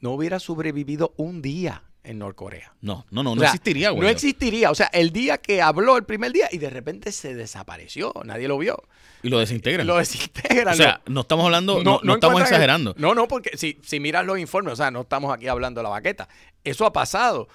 no 0.00 0.12
hubiera 0.12 0.38
sobrevivido 0.38 1.14
un 1.16 1.42
día 1.42 1.84
en 2.02 2.18
Norcorea. 2.18 2.74
No, 2.80 3.04
no, 3.10 3.22
no, 3.22 3.34
no 3.34 3.42
existiría, 3.42 3.90
güey. 3.90 4.02
No 4.02 4.08
existiría. 4.08 4.70
O 4.70 4.74
sea, 4.74 4.86
el 4.86 5.12
día 5.12 5.38
que 5.38 5.60
habló 5.60 5.96
el 5.96 6.04
primer 6.04 6.32
día 6.32 6.48
y 6.50 6.58
de 6.58 6.70
repente 6.70 7.12
se 7.12 7.34
desapareció, 7.34 8.12
nadie 8.24 8.48
lo 8.48 8.58
vio. 8.58 8.82
Y 9.22 9.28
lo 9.28 9.38
desintegran. 9.38 9.86
Lo 9.86 9.96
desintegran. 9.96 10.74
O 10.74 10.76
sea, 10.76 11.02
no 11.06 11.20
estamos 11.22 11.44
hablando, 11.44 11.82
no, 11.82 12.00
estamos 12.14 12.40
exagerando. 12.40 12.94
no, 12.96 13.14
no, 13.14 13.28
porque 13.28 13.56
si, 13.56 13.78
si 13.82 14.00
miras 14.00 14.24
los 14.24 14.38
informes, 14.38 14.74
o 14.74 14.76
sea, 14.76 14.90
no 14.90 15.02
estamos 15.02 15.32
aquí 15.34 15.48
hablando 15.48 15.80
de 15.80 15.82
la 15.84 15.90
baqueta. 15.90 16.28
Eso 16.64 16.86
ha 16.86 16.92
pasado. 16.92 17.48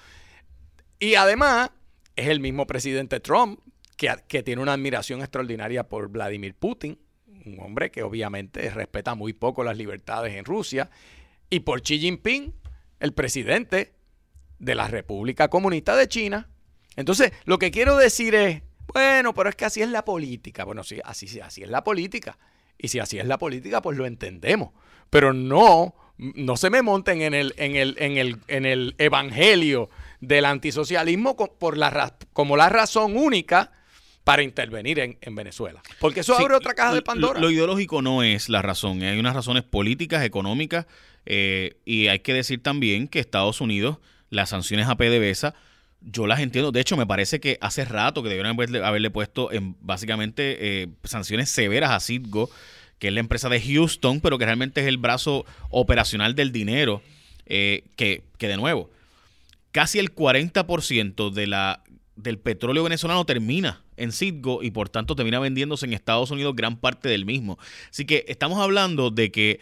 Y 0.98 1.16
además, 1.16 1.70
es 2.14 2.28
el 2.28 2.40
mismo 2.40 2.66
presidente 2.66 3.20
Trump 3.20 3.60
que, 3.96 4.14
que 4.28 4.42
tiene 4.42 4.62
una 4.62 4.74
admiración 4.74 5.20
extraordinaria 5.20 5.88
por 5.88 6.08
Vladimir 6.08 6.54
Putin, 6.54 6.98
un 7.44 7.60
hombre 7.60 7.90
que 7.90 8.02
obviamente 8.02 8.70
respeta 8.70 9.14
muy 9.14 9.32
poco 9.32 9.64
las 9.64 9.76
libertades 9.76 10.34
en 10.34 10.44
Rusia, 10.44 10.90
y 11.50 11.60
por 11.60 11.82
Xi 11.82 11.98
Jinping, 11.98 12.54
el 13.00 13.12
presidente 13.12 13.95
de 14.58 14.74
la 14.74 14.88
República 14.88 15.48
Comunista 15.48 15.96
de 15.96 16.08
China. 16.08 16.48
Entonces, 16.96 17.32
lo 17.44 17.58
que 17.58 17.70
quiero 17.70 17.96
decir 17.96 18.34
es, 18.34 18.62
bueno, 18.92 19.34
pero 19.34 19.48
es 19.48 19.56
que 19.56 19.64
así 19.64 19.82
es 19.82 19.90
la 19.90 20.04
política. 20.04 20.64
Bueno, 20.64 20.84
sí, 20.84 21.00
así, 21.04 21.40
así 21.40 21.62
es 21.62 21.68
la 21.68 21.84
política. 21.84 22.38
Y 22.78 22.88
si 22.88 22.98
así 22.98 23.18
es 23.18 23.26
la 23.26 23.38
política, 23.38 23.82
pues 23.82 23.96
lo 23.96 24.06
entendemos. 24.06 24.70
Pero 25.10 25.32
no, 25.32 25.94
no 26.18 26.56
se 26.56 26.70
me 26.70 26.82
monten 26.82 27.22
en 27.22 27.34
el, 27.34 27.54
en 27.56 27.76
el, 27.76 27.96
en 27.98 28.16
el, 28.16 28.38
en 28.48 28.66
el 28.66 28.94
evangelio 28.98 29.88
del 30.20 30.44
antisocialismo 30.44 31.36
por 31.36 31.76
la, 31.76 32.16
como 32.32 32.56
la 32.56 32.68
razón 32.68 33.16
única 33.16 33.72
para 34.24 34.42
intervenir 34.42 34.98
en, 34.98 35.34
Venezuela. 35.36 35.80
Porque 36.00 36.20
eso 36.20 36.36
abre 36.36 36.56
otra 36.56 36.74
caja 36.74 36.94
de 36.94 37.02
Pandora. 37.02 37.38
Lo, 37.38 37.48
ideológico 37.48 38.02
no 38.02 38.24
es 38.24 38.48
la 38.48 38.60
razón. 38.60 39.00
Hay 39.02 39.20
unas 39.20 39.36
razones 39.36 39.62
políticas, 39.62 40.24
económicas, 40.24 40.86
eh, 41.26 41.76
y 41.84 42.08
hay 42.08 42.18
que 42.18 42.34
decir 42.34 42.60
también 42.60 43.06
que 43.06 43.20
Estados 43.20 43.60
Unidos 43.60 43.98
las 44.30 44.50
sanciones 44.50 44.88
a 44.88 44.96
PDVSA, 44.96 45.54
yo 46.00 46.26
las 46.26 46.40
entiendo. 46.40 46.72
De 46.72 46.80
hecho, 46.80 46.96
me 46.96 47.06
parece 47.06 47.40
que 47.40 47.58
hace 47.60 47.84
rato 47.84 48.22
que 48.22 48.28
debieron 48.28 48.58
haberle, 48.82 49.10
puesto 49.10 49.52
en 49.52 49.76
básicamente 49.80 50.82
eh, 50.82 50.88
sanciones 51.04 51.50
severas 51.50 51.90
a 51.90 52.00
Citgo, 52.00 52.50
que 52.98 53.08
es 53.08 53.14
la 53.14 53.20
empresa 53.20 53.48
de 53.48 53.60
Houston, 53.60 54.20
pero 54.20 54.38
que 54.38 54.44
realmente 54.44 54.80
es 54.80 54.86
el 54.86 54.98
brazo 54.98 55.44
operacional 55.70 56.34
del 56.34 56.52
dinero, 56.52 57.02
eh, 57.46 57.84
que, 57.96 58.24
que 58.38 58.48
de 58.48 58.56
nuevo, 58.56 58.90
casi 59.72 59.98
el 59.98 60.14
40% 60.14 61.30
de 61.30 61.46
la, 61.46 61.82
del 62.16 62.38
petróleo 62.38 62.82
venezolano 62.82 63.24
termina 63.24 63.84
en 63.96 64.12
Citgo 64.12 64.62
y 64.62 64.70
por 64.70 64.88
tanto 64.88 65.14
termina 65.14 65.38
vendiéndose 65.38 65.86
en 65.86 65.92
Estados 65.92 66.30
Unidos 66.30 66.56
gran 66.56 66.78
parte 66.78 67.08
del 67.08 67.24
mismo. 67.24 67.58
Así 67.90 68.04
que 68.04 68.24
estamos 68.28 68.58
hablando 68.58 69.10
de 69.10 69.30
que 69.30 69.60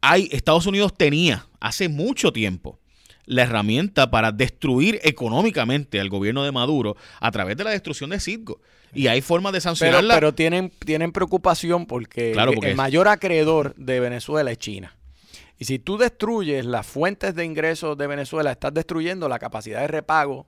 hay, 0.00 0.28
Estados 0.32 0.66
Unidos 0.66 0.94
tenía 0.96 1.46
hace 1.60 1.88
mucho 1.88 2.32
tiempo 2.32 2.80
la 3.26 3.42
herramienta 3.42 4.10
para 4.10 4.32
destruir 4.32 5.00
económicamente 5.02 6.00
al 6.00 6.08
gobierno 6.08 6.44
de 6.44 6.52
Maduro 6.52 6.96
a 7.20 7.30
través 7.30 7.56
de 7.56 7.64
la 7.64 7.70
destrucción 7.70 8.10
de 8.10 8.20
Citgo. 8.20 8.60
Y 8.94 9.06
hay 9.06 9.20
formas 9.22 9.52
de 9.52 9.60
sancionarla. 9.60 10.14
Pero, 10.14 10.34
tienen, 10.34 10.70
tienen 10.84 11.12
preocupación 11.12 11.86
porque, 11.86 12.32
el 12.32 12.76
mayor 12.76 13.08
acreedor 13.08 13.74
de 13.76 14.00
Venezuela 14.00 14.50
es 14.50 14.58
China. 14.58 14.96
Y 15.58 15.64
si 15.64 15.78
tú 15.78 15.96
destruyes 15.96 16.66
las 16.66 16.86
fuentes 16.86 17.34
de 17.34 17.44
ingresos 17.44 17.96
de 17.96 18.06
Venezuela, 18.06 18.50
estás 18.50 18.74
destruyendo 18.74 19.28
la 19.28 19.38
capacidad 19.38 19.80
de 19.80 19.86
repago 19.86 20.46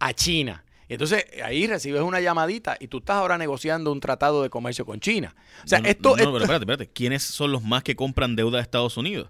a 0.00 0.12
China. 0.12 0.64
Y 0.88 0.94
entonces 0.94 1.24
ahí 1.44 1.66
recibes 1.66 2.00
una 2.00 2.20
llamadita 2.20 2.76
y 2.80 2.88
tú 2.88 2.98
estás 2.98 3.16
ahora 3.16 3.38
negociando 3.38 3.92
un 3.92 4.00
tratado 4.00 4.42
de 4.42 4.50
comercio 4.50 4.84
con 4.86 5.00
China. 5.00 5.34
O 5.64 5.68
sea, 5.68 5.78
esto, 5.80 6.10
no, 6.10 6.16
pero 6.16 6.38
espérate, 6.38 6.64
espérate. 6.64 6.86
¿Quiénes 6.88 7.22
son 7.22 7.52
los 7.52 7.62
más 7.62 7.82
que 7.82 7.94
compran 7.94 8.36
deuda 8.36 8.56
de 8.56 8.62
Estados 8.62 8.96
Unidos? 8.96 9.28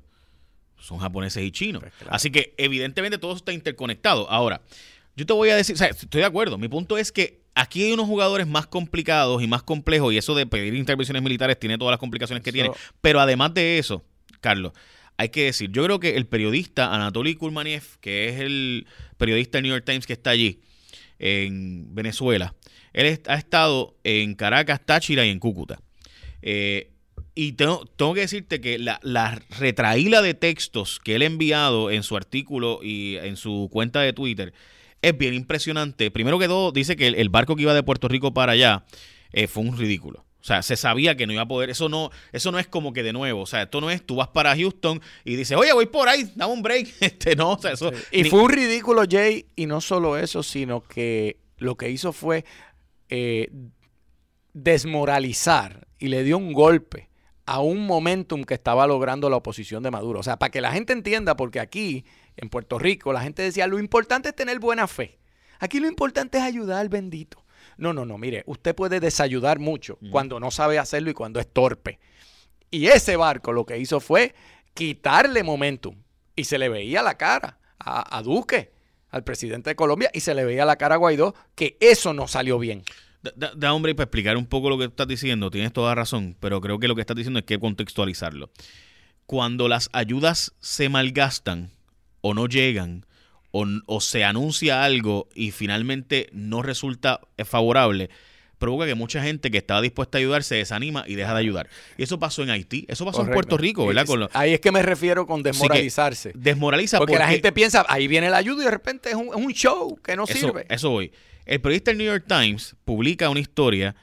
Son 0.81 0.99
japoneses 0.99 1.43
y 1.43 1.51
chinos. 1.51 1.83
Pues 1.83 1.93
Así 2.11 2.31
que 2.31 2.55
evidentemente 2.57 3.19
todo 3.19 3.35
está 3.35 3.53
interconectado. 3.53 4.31
Ahora, 4.31 4.61
yo 5.17 5.27
te 5.27 5.33
voy 5.33 5.51
a 5.51 5.57
decir, 5.57 5.75
o 5.75 5.79
sea, 5.79 5.89
estoy 5.89 6.21
de 6.21 6.27
acuerdo, 6.27 6.59
mi 6.59 6.69
punto 6.69 6.97
es 6.97 7.11
que 7.13 7.41
aquí 7.55 7.83
hay 7.83 7.93
unos 7.93 8.07
jugadores 8.07 8.47
más 8.47 8.67
complicados 8.67 9.43
y 9.43 9.49
más 9.49 9.63
complejos 9.63 10.13
y 10.13 10.19
eso 10.19 10.35
de 10.35 10.47
pedir 10.47 10.75
intervenciones 10.75 11.23
militares 11.23 11.59
tiene 11.59 11.77
todas 11.77 11.91
las 11.91 11.99
complicaciones 11.99 12.45
que 12.45 12.53
tiene, 12.53 12.71
pero 13.01 13.19
además 13.19 13.53
de 13.53 13.79
eso, 13.79 14.05
Carlos, 14.41 14.73
hay 15.17 15.31
que 15.31 15.47
decir, 15.47 15.73
yo 15.73 15.83
creo 15.83 15.99
que 15.99 16.17
el 16.17 16.27
periodista 16.27 16.95
Anatoly 16.95 17.35
Kulmaniev, 17.35 17.83
que 18.01 18.29
es 18.29 18.41
el 18.41 18.87
periodista 19.17 19.59
del 19.59 19.65
New 19.65 19.73
York 19.73 19.85
Times 19.85 20.07
que 20.07 20.13
está 20.13 20.31
allí 20.31 20.61
en 21.19 21.93
Venezuela, 21.93 22.55
él 22.93 23.21
ha 23.27 23.35
estado 23.35 23.97
en 24.05 24.37
Caracas, 24.37 24.81
Táchira 24.85 25.27
y 25.27 25.31
en 25.31 25.41
Cúcuta. 25.41 25.81
Eh, 26.43 26.93
y 27.41 27.53
tengo, 27.53 27.85
tengo 27.95 28.15
que 28.15 28.23
decirte 28.23 28.61
que 28.61 28.81
la, 28.81 28.99
la 29.05 29.41
retraíla 29.61 30.23
de 30.23 30.35
textos 30.35 30.99
que 30.99 31.15
él 31.15 31.23
ha 31.23 31.27
enviado 31.27 31.89
en 31.89 32.03
su 32.03 32.17
artículo 32.17 32.81
y 32.83 33.15
en 33.19 33.37
su 33.37 33.69
cuenta 33.71 34.01
de 34.01 34.13
Twitter 34.13 34.53
es 35.03 35.17
bien 35.17 35.35
impresionante. 35.35 36.11
Primero 36.11 36.41
que 36.41 36.49
todo, 36.49 36.73
dice 36.73 36.97
que 36.97 37.07
el, 37.07 37.29
barco 37.29 37.55
que 37.55 37.63
iba 37.63 37.75
de 37.75 37.85
Puerto 37.85 38.09
Rico 38.09 38.35
para 38.35 38.55
allá 38.55 38.85
eh, 39.33 39.47
fue 39.47 39.63
un 39.63 39.79
ridículo. 39.79 40.25
O 40.41 40.45
sea, 40.45 40.63
se 40.63 40.77
sabía 40.77 41.17
que 41.17 41.29
no 41.29 41.33
iba 41.33 41.43
a 41.43 41.47
poder. 41.47 41.71
Eso 41.71 41.89
no, 41.89 42.11
eso 42.33 42.51
no 42.51 42.59
es 42.59 42.67
como 42.67 42.93
que 42.93 43.05
de 43.05 43.13
nuevo. 43.13 43.43
O 43.43 43.47
sea, 43.47 43.63
esto 43.63 43.81
no 43.81 43.89
es 43.89 44.05
tú 44.05 44.17
vas 44.17 44.31
para 44.31 44.57
Houston 44.57 45.01
y 45.25 45.37
dices, 45.37 45.57
oye, 45.57 45.73
voy 45.73 45.87
por 45.87 46.09
ahí, 46.09 46.29
dame 46.35 46.53
un 46.53 46.63
break. 46.63 46.89
Este, 47.01 47.37
no, 47.37 47.53
o 47.53 47.59
sea, 47.61 47.71
eso. 47.71 47.93
Y 48.11 48.25
fue 48.25 48.43
un 48.43 48.51
ridículo, 48.51 49.05
Jay, 49.09 49.47
y 49.55 49.67
no 49.67 49.81
solo 49.81 50.19
eso, 50.19 50.43
sino 50.43 50.81
que 50.83 51.37
lo 51.59 51.77
que 51.77 51.89
hizo 51.89 52.13
fue 52.13 52.45
eh, 53.09 53.49
desmoralizar 54.55 55.87
y 56.01 56.09
le 56.09 56.25
dio 56.25 56.37
un 56.37 56.53
golpe 56.53 57.08
a 57.49 57.61
un 57.61 57.87
momentum 57.87 58.45
que 58.45 58.53
estaba 58.53 58.87
logrando 58.87 59.31
la 59.31 59.37
oposición 59.37 59.83
de 59.83 59.91
Maduro. 59.91 60.21
O 60.21 60.23
sea, 60.23 60.39
para 60.39 60.51
que 60.51 60.61
la 60.61 60.71
gente 60.71 60.93
entienda, 60.93 61.35
porque 61.35 61.61
aquí 61.61 62.05
en 62.37 62.51
Puerto 62.51 62.79
Rico 62.79 63.11
la 63.11 63.23
gente 63.23 63.41
decía, 63.41 63.67
lo 63.67 63.79
importante 63.79 64.29
es 64.29 64.37
tener 64.37 64.59
buena 64.59 64.87
fe. 64.87 65.19
Aquí 65.59 65.81
lo 65.81 65.89
importante 65.89 66.37
es 66.37 66.45
ayudar 66.45 66.81
al 66.81 66.91
bendito. 66.91 67.43
No, 67.79 67.95
no, 67.95 68.05
no, 68.05 68.19
mire, 68.19 68.45
usted 68.45 68.75
puede 68.75 69.01
desayudar 69.01 69.61
mucho 69.61 69.99
cuando 70.11 70.39
no 70.39 70.51
sabe 70.51 70.79
hacerlo 70.79 71.09
y 71.09 71.15
cuando 71.15 71.41
es 71.41 71.51
torpe. 71.51 71.99
Y 72.71 72.89
ese 72.89 73.17
barco 73.17 73.51
lo 73.53 73.65
que 73.65 73.79
hizo 73.79 73.99
fue 73.99 74.35
quitarle 74.75 75.43
momentum 75.43 75.97
y 76.37 76.45
se 76.45 76.59
le 76.59 76.69
veía 76.69 77.03
la 77.03 77.17
cara 77.17 77.61
a, 77.79 78.19
a 78.19 78.23
Duque, 78.23 78.73
al 79.09 79.25
presidente 79.25 79.71
de 79.71 79.77
Colombia, 79.77 80.11
y 80.13 80.21
se 80.21 80.35
le 80.35 80.45
veía 80.45 80.67
la 80.67 80.77
cara 80.77 80.97
a 80.97 80.99
Guaidó 80.99 81.35
que 81.55 81.79
eso 81.81 82.13
no 82.13 82.29
salió 82.29 82.59
bien. 82.59 82.83
Da, 83.23 83.75
hombre, 83.75 83.95
para 83.95 84.05
explicar 84.05 84.37
un 84.37 84.47
poco 84.47 84.71
lo 84.71 84.79
que 84.79 84.85
estás 84.85 85.09
diciendo, 85.09 85.51
tienes 85.51 85.73
toda 85.73 85.95
razón, 85.95 86.37
pero 86.39 86.61
creo 86.61 86.79
que 86.79 86.87
lo 86.87 86.95
que 86.95 87.01
estás 87.01 87.17
diciendo 87.17 87.41
es 87.41 87.45
que 87.45 87.59
contextualizarlo. 87.59 88.51
Cuando 89.27 89.69
las 89.69 89.91
ayudas 89.93 90.55
se 90.61 90.89
malgastan 90.89 91.71
o 92.21 92.33
no 92.33 92.47
llegan, 92.47 93.05
o, 93.51 94.01
se 94.01 94.25
anuncia 94.25 94.85
algo 94.85 95.29
y 95.35 95.51
finalmente 95.51 96.29
no 96.33 96.63
resulta 96.63 97.21
favorable, 97.45 98.11
provoca 98.59 98.87
que 98.87 98.95
mucha 98.95 99.23
gente 99.23 99.51
que 99.51 99.59
estaba 99.59 99.81
dispuesta 99.81 100.19
a 100.19 100.21
ayudar 100.21 100.43
se 100.43 100.57
desanima 100.57 101.05
y 101.07 101.15
deja 101.15 101.33
de 101.33 101.41
ayudar. 101.41 101.69
Y 101.97 102.03
eso 102.03 102.19
pasó 102.19 102.43
en 102.43 102.51
Haití, 102.51 102.85
eso 102.89 103.05
pasó 103.05 103.23
en 103.23 103.31
Puerto 103.31 103.57
Rico, 103.57 103.87
¿verdad? 103.87 104.31
ahí 104.33 104.55
es 104.55 104.61
que 104.61 104.73
me 104.73 104.83
refiero 104.83 105.27
con 105.27 105.43
desmoralizarse. 105.43 106.33
desmoraliza 106.35 106.99
porque, 106.99 107.19
la 107.19 107.29
gente 107.29 107.53
piensa, 107.53 107.85
ahí 107.89 108.07
viene 108.07 108.31
la 108.31 108.39
ayuda 108.39 108.63
y 108.63 108.65
de 108.67 108.71
repente 108.71 109.11
es 109.11 109.17
un, 109.17 109.53
show 109.53 109.99
que 110.03 110.15
no 110.15 110.27
sirve. 110.27 110.67
Eso 110.69 110.91
voy. 110.91 111.11
El 111.49 111.63
periodista 111.63 111.91
del 111.91 111.99
New 111.99 112.07
York 112.07 112.27
Times 112.29 112.77
publica 112.85 113.31
una 113.31 113.41
historia 113.41 113.97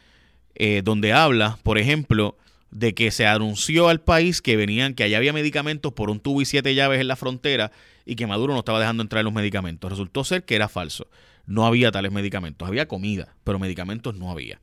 eh, 0.56 0.82
donde 0.84 1.14
habla, 1.14 1.60
por 1.62 1.78
ejemplo, 1.78 2.36
de 2.72 2.96
que 2.96 3.12
se 3.12 3.28
anunció 3.28 3.88
al 3.88 4.02
país 4.02 4.42
que 4.42 4.58
venían, 4.58 4.96
que 4.96 5.04
allá 5.04 5.18
había 5.18 5.32
medicamentos 5.32 5.94
por 5.94 6.10
un 6.10 6.20
tubo 6.20 6.42
y 6.42 6.46
siete 6.46 6.74
llaves 6.74 7.00
en 7.00 7.08
la 7.08 7.16
frontera 7.16 7.72
y 8.04 8.16
que 8.16 8.26
Maduro 8.26 8.54
no 8.54 8.60
estaba 8.60 8.80
dejando 8.80 9.04
entrar 9.04 9.24
los 9.24 9.32
medicamentos. 9.32 9.92
Resultó 9.92 10.24
ser 10.24 10.44
que 10.44 10.56
era 10.56 10.68
falso. 10.68 11.08
No 11.46 11.68
había 11.68 11.92
tales 11.92 12.12
medicamentos. 12.12 12.68
Había 12.68 12.88
comida, 12.88 13.36
pero 13.44 13.60
medicamentos 13.60 14.16
no 14.16 14.32
había. 14.32 14.60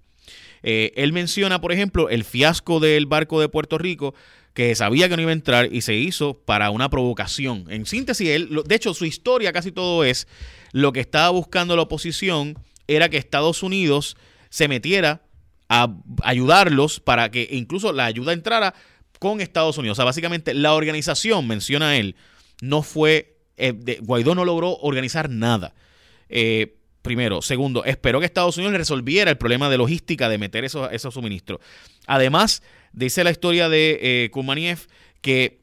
Eh, 0.64 0.92
él 0.97 1.12
menciona, 1.12 1.61
por 1.61 1.71
ejemplo, 1.71 2.09
el 2.09 2.25
fiasco 2.25 2.81
del 2.81 3.07
barco 3.07 3.40
de 3.40 3.49
Puerto 3.49 3.79
Rico, 3.79 4.12
que 4.55 4.75
sabía 4.75 5.09
que 5.09 5.14
no 5.14 5.23
iba 5.23 5.31
a 5.31 5.35
entrar 5.35 5.73
y 5.73 5.83
se 5.83 5.95
hizo 5.95 6.35
para 6.35 6.71
una 6.71 6.90
provocación. 6.90 7.64
En 7.68 7.87
síntesis, 7.87 8.29
él, 8.29 8.62
de 8.66 8.75
hecho, 8.75 8.92
su 8.92 9.05
historia 9.05 9.53
casi 9.53 9.71
todo 9.71 10.03
es 10.03 10.27
lo 10.73 10.92
que 10.92 11.01
estaba 11.01 11.31
buscando 11.31 11.77
la 11.77 11.83
oposición 11.83 12.59
era 12.94 13.09
que 13.09 13.16
Estados 13.16 13.62
Unidos 13.62 14.16
se 14.50 14.68
metiera 14.68 15.22
a 15.68 15.94
ayudarlos 16.22 17.00
para 17.00 17.31
que 17.31 17.48
incluso 17.50 17.92
la 17.92 18.05
ayuda 18.05 18.33
entrara 18.33 18.74
con 19.18 19.40
Estados 19.40 19.78
Unidos. 19.78 19.96
O 19.96 20.00
sea, 20.00 20.05
básicamente 20.05 20.55
la 20.55 20.74
organización, 20.74 21.46
menciona 21.46 21.96
él, 21.96 22.16
no 22.61 22.83
fue, 22.83 23.37
eh, 23.57 23.98
Guaidó 24.02 24.35
no 24.35 24.44
logró 24.44 24.76
organizar 24.78 25.31
nada. 25.31 25.74
Eh, 26.28 26.76
primero. 27.02 27.42
Segundo, 27.42 27.85
esperó 27.85 28.20
que 28.20 28.26
Estados 28.26 28.57
Unidos 28.57 28.72
le 28.72 28.78
resolviera 28.78 29.31
el 29.31 29.37
problema 29.37 29.68
de 29.68 29.76
logística 29.76 30.28
de 30.28 30.38
meter 30.38 30.64
esos, 30.64 30.90
esos 30.92 31.12
suministros. 31.12 31.61
Además, 32.07 32.62
dice 32.92 33.24
la 33.24 33.31
historia 33.31 33.68
de 33.68 33.98
eh, 34.00 34.31
Kumaniev 34.31 34.87
que 35.20 35.61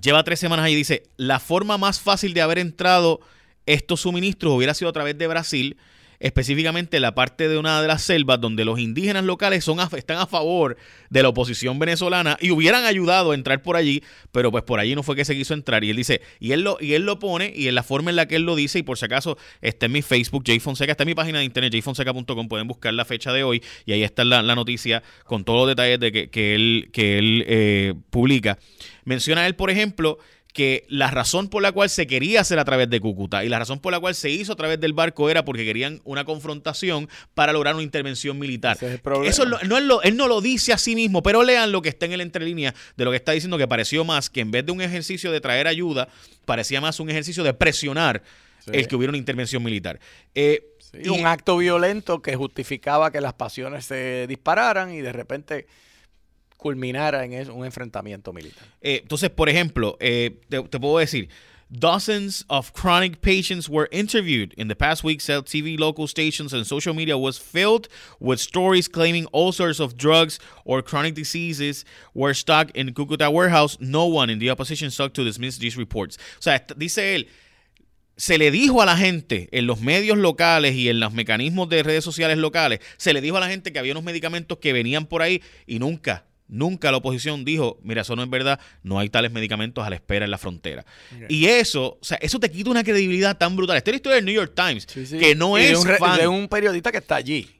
lleva 0.00 0.22
tres 0.24 0.38
semanas 0.38 0.66
ahí 0.66 0.74
y 0.74 0.76
dice, 0.76 1.04
la 1.16 1.40
forma 1.40 1.78
más 1.78 2.00
fácil 2.00 2.34
de 2.34 2.42
haber 2.42 2.58
entrado 2.58 3.20
estos 3.64 4.02
suministros 4.02 4.52
hubiera 4.52 4.74
sido 4.74 4.90
a 4.90 4.92
través 4.92 5.18
de 5.18 5.26
Brasil 5.26 5.76
específicamente 6.20 7.00
la 7.00 7.14
parte 7.14 7.48
de 7.48 7.58
una 7.58 7.80
de 7.80 7.88
las 7.88 8.02
selvas 8.02 8.40
donde 8.40 8.64
los 8.64 8.78
indígenas 8.78 9.24
locales 9.24 9.64
son 9.64 9.76
están 9.96 10.18
a 10.18 10.26
favor 10.26 10.76
de 11.10 11.22
la 11.22 11.28
oposición 11.28 11.78
venezolana 11.78 12.36
y 12.40 12.50
hubieran 12.50 12.84
ayudado 12.84 13.32
a 13.32 13.34
entrar 13.34 13.62
por 13.62 13.76
allí, 13.76 14.02
pero 14.32 14.50
pues 14.50 14.64
por 14.64 14.80
allí 14.80 14.94
no 14.94 15.02
fue 15.02 15.16
que 15.16 15.24
se 15.24 15.34
quiso 15.34 15.54
entrar. 15.54 15.84
Y 15.84 15.90
él 15.90 15.96
dice, 15.96 16.22
y 16.40 16.52
él 16.52 16.62
lo, 16.62 16.78
y 16.80 16.94
él 16.94 17.04
lo 17.04 17.18
pone, 17.18 17.52
y 17.54 17.68
en 17.68 17.74
la 17.74 17.82
forma 17.82 18.10
en 18.10 18.16
la 18.16 18.26
que 18.26 18.36
él 18.36 18.42
lo 18.42 18.56
dice, 18.56 18.78
y 18.78 18.82
por 18.82 18.98
si 18.98 19.04
acaso 19.04 19.36
está 19.60 19.86
en 19.86 19.92
mi 19.92 20.02
Facebook, 20.02 20.44
Jay 20.46 20.60
Fonseca, 20.60 20.92
está 20.92 21.04
en 21.04 21.08
mi 21.08 21.14
página 21.14 21.38
de 21.38 21.44
internet, 21.44 21.74
jfonseca.com, 21.74 22.48
pueden 22.48 22.66
buscar 22.66 22.94
la 22.94 23.04
fecha 23.04 23.32
de 23.32 23.44
hoy, 23.44 23.62
y 23.84 23.92
ahí 23.92 24.02
está 24.02 24.24
la, 24.24 24.42
noticia 24.56 25.02
con 25.24 25.44
todos 25.44 25.60
los 25.60 25.68
detalles 25.68 26.00
de 26.00 26.30
que, 26.30 26.54
él, 26.54 26.88
que 26.92 27.18
él 27.18 27.44
eh, 27.46 27.94
publica. 28.10 28.58
Menciona 29.04 29.46
él, 29.46 29.54
por 29.54 29.70
ejemplo, 29.70 30.18
que 30.56 30.86
la 30.88 31.10
razón 31.10 31.48
por 31.48 31.60
la 31.60 31.70
cual 31.70 31.90
se 31.90 32.06
quería 32.06 32.40
hacer 32.40 32.58
a 32.58 32.64
través 32.64 32.88
de 32.88 32.98
Cúcuta 32.98 33.44
y 33.44 33.50
la 33.50 33.58
razón 33.58 33.78
por 33.78 33.92
la 33.92 34.00
cual 34.00 34.14
se 34.14 34.30
hizo 34.30 34.54
a 34.54 34.56
través 34.56 34.80
del 34.80 34.94
barco 34.94 35.28
era 35.28 35.44
porque 35.44 35.66
querían 35.66 36.00
una 36.04 36.24
confrontación 36.24 37.10
para 37.34 37.52
lograr 37.52 37.74
una 37.74 37.84
intervención 37.84 38.38
militar. 38.38 38.78
Eso 39.22 39.44
no 39.44 39.58
es 39.58 39.84
lo, 39.84 40.00
él 40.00 40.16
no 40.16 40.28
lo 40.28 40.40
dice 40.40 40.72
a 40.72 40.78
sí 40.78 40.94
mismo, 40.94 41.22
pero 41.22 41.42
lean 41.42 41.72
lo 41.72 41.82
que 41.82 41.90
está 41.90 42.06
en 42.06 42.12
el 42.14 42.22
entrelínea 42.22 42.74
de 42.96 43.04
lo 43.04 43.10
que 43.10 43.18
está 43.18 43.32
diciendo 43.32 43.58
que 43.58 43.68
pareció 43.68 44.02
más 44.06 44.30
que 44.30 44.40
en 44.40 44.50
vez 44.50 44.64
de 44.64 44.72
un 44.72 44.80
ejercicio 44.80 45.30
de 45.30 45.42
traer 45.42 45.66
ayuda, 45.66 46.08
parecía 46.46 46.80
más 46.80 47.00
un 47.00 47.10
ejercicio 47.10 47.44
de 47.44 47.52
presionar 47.52 48.22
el 48.64 48.88
que 48.88 48.96
hubiera 48.96 49.10
una 49.10 49.18
intervención 49.18 49.62
militar. 49.62 50.00
Eh, 50.34 50.64
y 50.94 51.10
un 51.10 51.26
acto 51.26 51.58
violento 51.58 52.22
que 52.22 52.34
justificaba 52.34 53.10
que 53.10 53.20
las 53.20 53.34
pasiones 53.34 53.84
se 53.84 54.26
dispararan 54.26 54.94
y 54.94 55.02
de 55.02 55.12
repente 55.12 55.66
culminara 56.66 57.24
en 57.24 57.48
un 57.52 57.64
enfrentamiento 57.64 58.32
militar. 58.32 58.66
Eh, 58.80 58.98
entonces, 59.02 59.30
por 59.30 59.48
ejemplo, 59.48 59.96
eh, 60.00 60.40
te, 60.48 60.80
puedo 60.80 60.98
decir, 60.98 61.28
Dozens 61.68 62.44
of 62.48 62.72
chronic 62.72 63.20
patients 63.22 63.68
were 63.68 63.88
interviewed 63.90 64.54
in 64.56 64.68
the 64.68 64.76
past 64.76 65.02
weeks. 65.02 65.26
TV 65.26 65.76
local 65.76 66.06
stations 66.06 66.52
and 66.52 66.64
social 66.64 66.94
media 66.94 67.18
was 67.18 67.38
filled 67.38 67.88
with 68.20 68.38
stories 68.38 68.86
claiming 68.88 69.26
all 69.32 69.52
sorts 69.52 69.80
of 69.80 69.96
drugs 69.96 70.38
or 70.64 70.80
chronic 70.80 71.14
diseases 71.14 71.84
were 72.14 72.34
stocked 72.34 72.76
in 72.76 72.94
Cucuta 72.94 73.32
warehouse. 73.32 73.76
No 73.80 74.06
one 74.06 74.30
in 74.30 74.38
the 74.38 74.48
opposition 74.48 74.92
sought 74.92 75.12
to 75.14 75.24
dismiss 75.24 75.58
these 75.58 75.76
reports. 75.76 76.18
O 76.38 76.42
sea, 76.42 76.64
dice 76.76 77.16
él, 77.16 77.26
se 78.16 78.38
le 78.38 78.52
dijo 78.52 78.80
a 78.80 78.86
la 78.86 78.96
gente 78.96 79.48
en 79.50 79.66
los 79.66 79.80
medios 79.80 80.18
locales 80.18 80.74
y 80.74 80.88
en 80.88 81.00
los 81.00 81.12
mecanismos 81.12 81.68
de 81.68 81.82
redes 81.82 82.04
sociales 82.04 82.38
locales, 82.38 82.78
se 82.96 83.12
le 83.12 83.20
dijo 83.20 83.36
a 83.36 83.40
la 83.40 83.48
gente 83.48 83.72
que 83.72 83.78
había 83.80 83.92
unos 83.92 84.04
medicamentos 84.04 84.58
que 84.58 84.72
venían 84.72 85.06
por 85.06 85.22
ahí 85.22 85.42
y 85.66 85.80
nunca 85.80 86.26
Nunca 86.48 86.90
la 86.90 86.98
oposición 86.98 87.44
dijo, 87.44 87.78
mira, 87.82 88.02
eso 88.02 88.14
no 88.14 88.22
es 88.22 88.30
verdad, 88.30 88.60
no 88.84 88.98
hay 88.98 89.08
tales 89.08 89.32
medicamentos 89.32 89.84
a 89.84 89.90
la 89.90 89.96
espera 89.96 90.24
en 90.24 90.30
la 90.30 90.38
frontera. 90.38 90.84
Y 91.28 91.46
eso, 91.46 91.98
o 92.00 92.04
sea, 92.04 92.18
eso 92.20 92.38
te 92.38 92.50
quita 92.50 92.70
una 92.70 92.84
credibilidad 92.84 93.36
tan 93.36 93.56
brutal. 93.56 93.76
Esta 93.76 93.90
es 93.90 93.94
la 93.94 93.96
historia 93.96 94.16
del 94.16 94.24
New 94.24 94.34
York 94.34 94.52
Times, 94.54 94.86
que 94.86 95.34
no 95.34 95.58
es 95.58 95.76
un, 95.76 95.86
fan. 95.96 96.18
de 96.18 96.28
un 96.28 96.48
periodista 96.48 96.92
que 96.92 96.98
está 96.98 97.16
allí. 97.16 97.50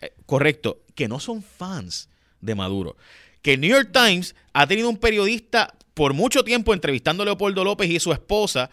Eh, 0.00 0.12
correcto, 0.26 0.82
que 0.94 1.08
no 1.08 1.20
son 1.20 1.42
fans 1.42 2.08
de 2.40 2.54
Maduro. 2.54 2.96
Que 3.40 3.54
el 3.54 3.60
New 3.60 3.70
York 3.70 3.90
Times 3.92 4.34
ha 4.52 4.66
tenido 4.66 4.90
un 4.90 4.98
periodista 4.98 5.74
por 5.94 6.12
mucho 6.12 6.44
tiempo 6.44 6.74
entrevistando 6.74 7.22
a 7.22 7.26
Leopoldo 7.26 7.64
López 7.64 7.88
y 7.88 7.98
su 8.00 8.12
esposa 8.12 8.70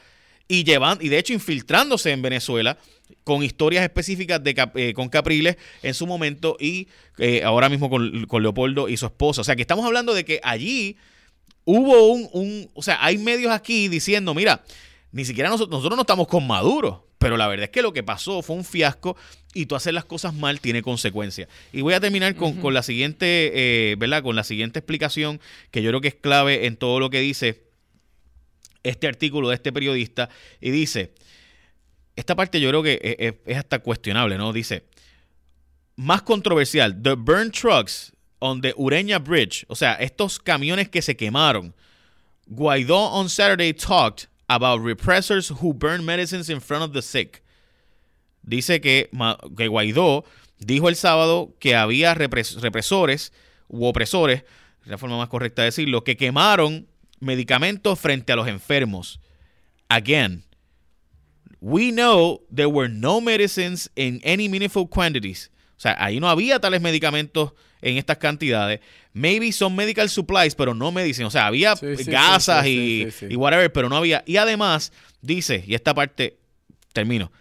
y 0.48 0.66
llevando, 0.66 1.04
y 1.04 1.08
de 1.08 1.18
hecho 1.18 1.32
infiltrándose 1.32 2.12
en 2.12 2.22
Venezuela 2.22 2.78
con 3.24 3.44
historias 3.44 3.84
específicas 3.84 4.44
de 4.44 4.56
eh, 4.76 4.94
con 4.94 5.10
Capriles 5.10 5.58
en 5.84 5.94
su 5.94 6.08
momento 6.08 6.58
y 6.60 6.88
eh, 7.18 7.44
ahora 7.44 7.70
mismo 7.70 7.90
con, 7.90 8.28
Leopoldo 8.42 8.90
y 8.90 8.98
su 8.98 9.06
esposa. 9.06 9.42
O 9.42 9.44
sea 9.44 9.56
que 9.56 9.62
estamos 9.62 9.86
hablando 9.86 10.14
de 10.14 10.26
que 10.26 10.40
allí 10.44 10.98
hubo 11.66 12.08
un, 12.08 12.30
un, 12.34 12.70
o 12.74 12.82
sea, 12.82 13.04
hay 13.04 13.18
medios 13.18 13.52
aquí 13.52 13.88
diciendo, 13.88 14.34
mira, 14.34 14.64
ni 15.12 15.26
siquiera 15.26 15.50
nosotros, 15.50 15.78
nosotros 15.78 15.98
no 15.98 16.02
estamos 16.02 16.28
con 16.28 16.48
Maduro, 16.48 17.08
pero 17.18 17.38
la 17.38 17.48
verdad 17.48 17.66
es 17.66 17.70
que 17.70 17.82
lo 17.82 17.94
que 17.94 18.02
pasó 18.02 18.42
fue 18.42 18.56
un 18.56 18.64
fiasco 18.64 19.16
y 19.54 19.66
tú 19.66 19.76
hacer 19.76 19.94
las 19.94 20.06
cosas 20.06 20.34
mal 20.34 20.60
tiene 20.60 20.82
consecuencias. 20.82 21.48
Y 21.72 21.82
voy 21.82 21.94
a 21.94 22.00
terminar 22.00 22.36
con, 22.36 22.54
con 22.54 22.74
la 22.74 22.82
siguiente, 22.82 23.52
eh, 23.54 23.96
¿verdad? 23.98 24.24
Con 24.24 24.36
la 24.36 24.44
siguiente 24.44 24.80
explicación 24.80 25.40
que 25.70 25.84
yo 25.84 25.90
creo 25.90 26.02
que 26.02 26.08
es 26.08 26.16
clave 26.16 26.66
en 26.66 26.78
todo 26.78 27.00
lo 27.00 27.10
que 27.10 27.20
dice 27.20 27.64
este 28.84 29.08
artículo 29.08 29.50
de 29.50 29.56
este 29.56 29.72
periodista 29.72 30.30
y 30.60 30.72
dice, 30.72 31.14
esta 32.16 32.36
parte 32.36 32.60
yo 32.60 32.70
creo 32.70 32.84
que 32.84 33.36
es, 33.46 33.58
hasta 33.58 33.80
cuestionable, 33.80 34.38
¿no? 34.38 34.54
Dice, 34.54 34.84
más 35.96 36.22
controversial, 36.22 37.02
the 37.02 37.16
burn 37.16 37.52
trucks 37.52 38.12
on 38.40 38.62
the 38.62 38.74
Ureña 38.76 39.20
Bridge, 39.20 39.66
o 39.68 39.76
sea, 39.76 39.94
estos 39.96 40.40
camiones 40.40 40.90
que 40.90 41.02
se 41.02 41.16
quemaron. 41.16 41.74
Guaidó 42.48 43.12
on 43.12 43.30
Saturday 43.30 43.74
talked 43.74 44.28
about 44.48 44.82
repressors 44.82 45.52
who 45.62 45.74
burn 45.74 46.04
medicines 46.06 46.50
in 46.50 46.60
front 46.60 46.84
of 46.84 46.94
the 46.94 47.02
sick. 47.02 47.44
Dice 48.44 48.82
que, 48.82 49.10
Guaidó 49.12 50.26
dijo 50.60 50.90
el 50.90 50.96
sábado 50.96 51.56
que 51.60 51.76
había 51.76 52.14
represores 52.14 53.32
u 53.68 53.86
opresores 53.86 54.44
es 54.84 54.88
la 54.88 54.98
forma 54.98 55.18
más 55.18 55.30
correcta 55.30 55.62
de 55.62 55.68
decirlo, 55.68 56.04
que 56.04 56.18
quemaron 56.18 56.88
medicamentos 57.20 58.00
frente 58.00 58.34
a 58.34 58.36
los 58.36 58.48
enfermos. 58.48 59.20
Again, 59.90 60.44
we 61.62 61.92
know 61.92 62.42
there 62.50 62.70
were 62.70 62.90
no 62.90 63.22
medicines 63.22 63.90
in 63.96 64.20
any 64.24 64.50
meaningful 64.50 64.88
quantities. 64.88 65.50
O 65.78 65.82
sea, 65.82 65.96
ahí 66.00 66.20
no 66.20 66.28
había 66.28 66.60
tales 66.60 66.82
medicamentos 66.82 67.54
en 67.82 67.98
estas 67.98 68.18
cantidades. 68.18 68.80
Maybe 69.14 69.52
some 69.52 69.76
medical 69.76 70.10
supplies, 70.10 70.56
pero 70.56 70.74
no 70.74 70.92
medicina. 70.92 71.28
O 71.28 71.32
sea, 71.32 71.48
había 71.48 71.76
gasas 72.06 72.66
y, 72.66 73.08
y 73.30 73.36
whatever, 73.36 73.72
pero 73.72 73.90
no 73.90 73.96
había. 73.96 74.24
Y 74.26 74.38
además, 74.38 74.92
dice, 75.22 75.64
y 75.66 75.76
esta 75.76 75.94
parte 75.94 76.38
termino. 76.94 77.32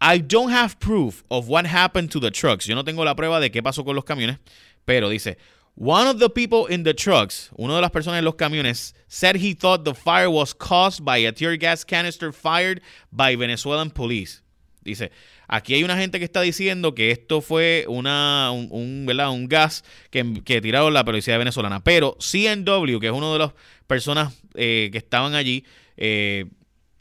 I 0.00 0.18
don't 0.18 0.52
have 0.52 0.78
proof 0.78 1.22
of 1.28 1.48
what 1.48 1.66
happened 1.66 2.10
to 2.10 2.20
the 2.20 2.30
trucks. 2.30 2.66
Yo 2.66 2.74
no 2.74 2.84
tengo 2.84 3.04
la 3.04 3.14
prueba 3.14 3.40
de 3.40 3.50
qué 3.50 3.62
pasó 3.62 3.84
con 3.84 3.94
los 3.94 4.04
camiones, 4.04 4.38
pero 4.84 5.08
dice, 5.08 5.38
One 5.76 6.06
of 6.06 6.20
the 6.20 6.30
people 6.30 6.66
in 6.66 6.84
the 6.84 6.94
trucks, 6.94 7.50
uno 7.56 7.74
de 7.74 7.80
las 7.80 7.90
personas 7.90 8.18
en 8.18 8.24
los 8.24 8.36
camiones, 8.36 8.94
said 9.08 9.36
he 9.36 9.54
thought 9.54 9.84
the 9.84 9.94
fire 9.94 10.30
was 10.30 10.54
caused 10.54 11.04
by 11.04 11.18
a 11.18 11.32
tear 11.32 11.56
gas 11.56 11.84
canister 11.84 12.32
fired 12.32 12.80
by 13.10 13.34
Venezuelan 13.34 13.90
police. 13.90 14.40
Dice, 14.84 15.10
aquí 15.48 15.74
hay 15.74 15.82
una 15.82 15.96
gente 15.96 16.18
que 16.18 16.26
está 16.26 16.42
diciendo 16.42 16.94
que 16.94 17.10
esto 17.10 17.40
fue 17.40 17.86
una, 17.88 18.52
un, 18.52 19.46
gas 19.48 19.82
que, 20.10 20.42
que, 20.44 20.60
tiraron 20.60 20.92
la 20.92 21.04
policía 21.04 21.38
venezolana. 21.38 21.82
Pero 21.82 22.16
CNW, 22.20 23.00
que 23.00 23.06
es 23.06 23.12
uno 23.12 23.32
de 23.32 23.38
las 23.40 23.52
personas 23.88 24.32
eh, 24.54 24.90
que 24.92 24.98
estaban 24.98 25.34
allí, 25.34 25.64
eh, 25.96 26.44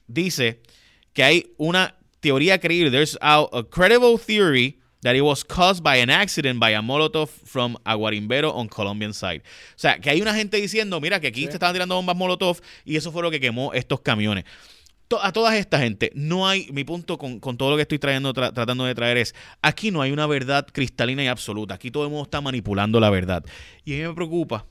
dice 0.08 0.62
que 1.14 1.24
hay 1.24 1.54
una 1.58 1.96
teoría 2.22 2.60
creíble. 2.60 2.90
There's 2.90 3.20
a 3.22 3.46
credible 3.70 4.18
theory 4.18 4.80
that 5.04 5.16
it 5.16 5.22
was 5.22 5.44
caused 5.44 5.84
by 5.84 5.98
an 5.98 6.10
accident 6.10 6.60
by 6.60 6.72
a 6.72 6.82
Molotov 6.82 7.30
from 7.30 7.78
Aguarimbero 7.86 8.54
on 8.54 8.68
Colombian 8.68 9.14
side. 9.14 9.42
O 9.76 9.80
sea, 9.80 10.00
que 10.00 10.10
hay 10.10 10.22
una 10.22 10.34
gente 10.34 10.58
diciendo, 10.58 11.00
mira, 11.00 11.20
que 11.20 11.28
aquí 11.28 11.46
te 11.46 11.54
estaban 11.54 11.74
tirando 11.74 11.96
bombas 11.96 12.16
Molotov 12.16 12.60
y 12.86 12.96
eso 12.96 13.12
fue 13.12 13.22
lo 13.22 13.30
que 13.30 13.40
quemó 13.40 13.74
estos 13.74 14.02
camiones. 14.02 14.46
a 15.22 15.32
toda 15.32 15.56
esta 15.56 15.78
gente, 15.78 16.12
no 16.16 16.48
hay, 16.48 16.70
mi 16.72 16.84
punto 16.84 17.18
con, 17.18 17.40
todo 17.40 17.70
lo 17.70 17.76
que 17.76 17.84
estoy 17.84 18.00
trayendo, 18.00 18.34
tratando 18.34 18.86
de 18.86 18.96
traer 18.96 19.18
es, 19.18 19.36
aquí 19.62 19.92
no 19.92 20.02
hay 20.02 20.12
una 20.12 20.26
verdad 20.26 20.66
cristalina 20.72 21.24
y 21.24 21.28
absoluta, 21.28 21.76
aquí 21.76 21.92
todo 21.92 22.04
el 22.04 22.10
mundo 22.10 22.24
está 22.24 22.42
manipulando 22.42 23.00
la 23.00 23.12
verdad. 23.12 23.46
Y 23.86 23.94
a 23.94 23.98
mí 23.98 24.08
me 24.08 24.14
preocupa 24.16 24.66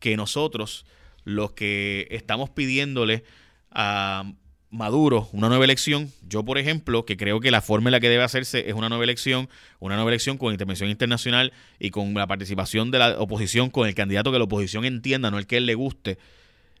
que 0.00 0.16
nosotros, 0.16 0.86
los 1.24 1.52
que 1.52 2.08
estamos 2.10 2.50
pidiéndole 2.50 3.22
a 3.70 4.32
Maduro 4.70 5.28
una 5.32 5.48
nueva 5.48 5.64
elección. 5.64 6.10
Yo, 6.28 6.44
por 6.44 6.58
ejemplo, 6.58 7.04
que 7.04 7.16
creo 7.16 7.40
que 7.40 7.50
la 7.50 7.62
forma 7.62 7.88
en 7.88 7.92
la 7.92 8.00
que 8.00 8.08
debe 8.08 8.24
hacerse 8.24 8.68
es 8.68 8.74
una 8.74 8.88
nueva 8.88 9.04
elección, 9.04 9.48
una 9.78 9.94
nueva 9.94 10.10
elección 10.10 10.38
con 10.38 10.52
intervención 10.52 10.90
internacional 10.90 11.52
y 11.78 11.90
con 11.90 12.12
la 12.14 12.26
participación 12.26 12.90
de 12.90 12.98
la 12.98 13.20
oposición, 13.20 13.70
con 13.70 13.86
el 13.86 13.94
candidato 13.94 14.32
que 14.32 14.38
la 14.38 14.44
oposición 14.44 14.84
entienda, 14.84 15.30
no 15.30 15.38
el 15.38 15.46
que 15.46 15.58
él 15.58 15.66
le 15.66 15.74
guste. 15.74 16.18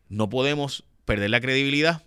No 0.08 0.28
podemos 0.28 0.84
perder 1.04 1.30
la 1.30 1.40
credibilidad 1.40 2.02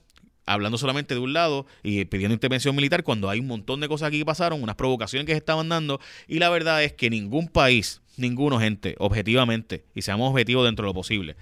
hablando 0.46 0.78
solamente 0.78 1.14
de 1.14 1.20
un 1.20 1.32
lado 1.32 1.66
y 1.84 2.04
pidiendo 2.06 2.34
intervención 2.34 2.76
militar 2.76 3.04
cuando 3.04 3.30
hay 3.30 3.40
un 3.40 3.48
montón 3.48 3.80
de 3.80 3.88
cosas 3.88 4.08
aquí 4.08 4.20
que 4.20 4.26
pasaron, 4.26 4.62
unas 4.62 4.76
provocaciones 4.76 5.26
que 5.26 5.34
se 5.34 5.38
estaban 5.38 5.70
dando 5.70 6.02
y 6.28 6.40
la 6.40 6.50
verdad 6.50 6.84
es 6.84 6.94
que 6.94 7.10
ningún 7.10 7.48
país, 7.48 8.02
ninguno 8.18 8.60
gente, 8.60 8.96
objetivamente, 8.98 9.86
y 9.96 10.02
seamos 10.02 10.32
objetivos 10.32 10.66
dentro 10.66 10.86
de 10.86 10.90
lo 10.90 10.94
posible, 10.94 11.36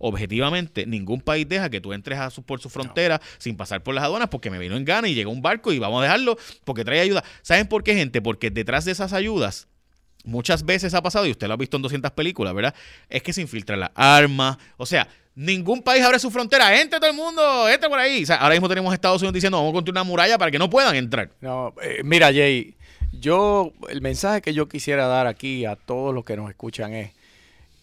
objetivamente, 0.00 0.86
ningún 0.86 1.20
país 1.20 1.48
deja 1.48 1.70
que 1.70 1.80
tú 1.80 1.92
entres 1.92 2.18
a 2.18 2.30
por 2.42 2.60
su 2.60 2.68
frontera 2.70 3.20
sin 3.38 3.56
pasar 3.56 3.82
por 3.82 3.94
las 3.94 4.02
aduanas 4.02 4.28
porque 4.28 4.50
me 4.50 4.58
vino 4.58 4.76
en 4.76 4.84
gana 4.84 5.06
y 5.06 5.14
llega 5.14 5.30
un 5.30 5.42
barco 5.42 5.72
y 5.72 5.78
vamos 5.78 6.00
a 6.00 6.04
dejarlo 6.04 6.36
porque 6.64 6.84
trae 6.84 7.00
ayuda. 7.00 7.22
¿Saben 7.42 7.68
por 7.68 7.84
qué, 7.84 7.94
gente? 7.94 8.20
Porque 8.22 8.50
detrás 8.50 8.84
de 8.84 8.92
esas 8.92 9.12
ayudas 9.12 9.68
muchas 10.24 10.64
veces 10.64 10.94
ha 10.94 11.02
pasado, 11.02 11.26
y 11.26 11.30
usted 11.30 11.46
lo 11.46 11.54
ha 11.54 11.56
visto 11.56 11.76
en 11.76 11.82
200 11.82 12.10
películas, 12.12 12.54
¿verdad? 12.54 12.74
Es 13.08 13.22
que 13.22 13.32
se 13.32 13.42
infiltran 13.42 13.80
las 13.80 13.90
armas. 13.94 14.56
O 14.76 14.86
sea, 14.86 15.06
ningún 15.34 15.82
país 15.82 16.02
abre 16.02 16.18
su 16.18 16.30
frontera. 16.30 16.80
Entre 16.80 16.98
todo 16.98 17.10
el 17.10 17.16
mundo, 17.16 17.68
entre 17.68 17.88
por 17.88 17.98
ahí. 17.98 18.22
O 18.22 18.26
sea, 18.26 18.36
ahora 18.36 18.54
mismo 18.54 18.68
tenemos 18.68 18.92
Estados 18.92 19.20
Unidos 19.22 19.34
diciendo, 19.34 19.58
vamos 19.58 19.70
a 19.70 19.74
construir 19.74 19.94
una 19.94 20.04
muralla 20.04 20.38
para 20.38 20.50
que 20.50 20.58
no 20.58 20.70
puedan 20.70 20.96
entrar. 20.96 21.30
No, 21.40 21.74
eh, 21.82 22.00
mira, 22.04 22.32
Jay, 22.32 22.74
yo, 23.12 23.72
el 23.88 24.00
mensaje 24.00 24.40
que 24.40 24.54
yo 24.54 24.68
quisiera 24.68 25.06
dar 25.06 25.26
aquí 25.26 25.64
a 25.64 25.76
todos 25.76 26.14
los 26.14 26.24
que 26.24 26.36
nos 26.36 26.48
escuchan 26.48 26.92
es 26.94 27.12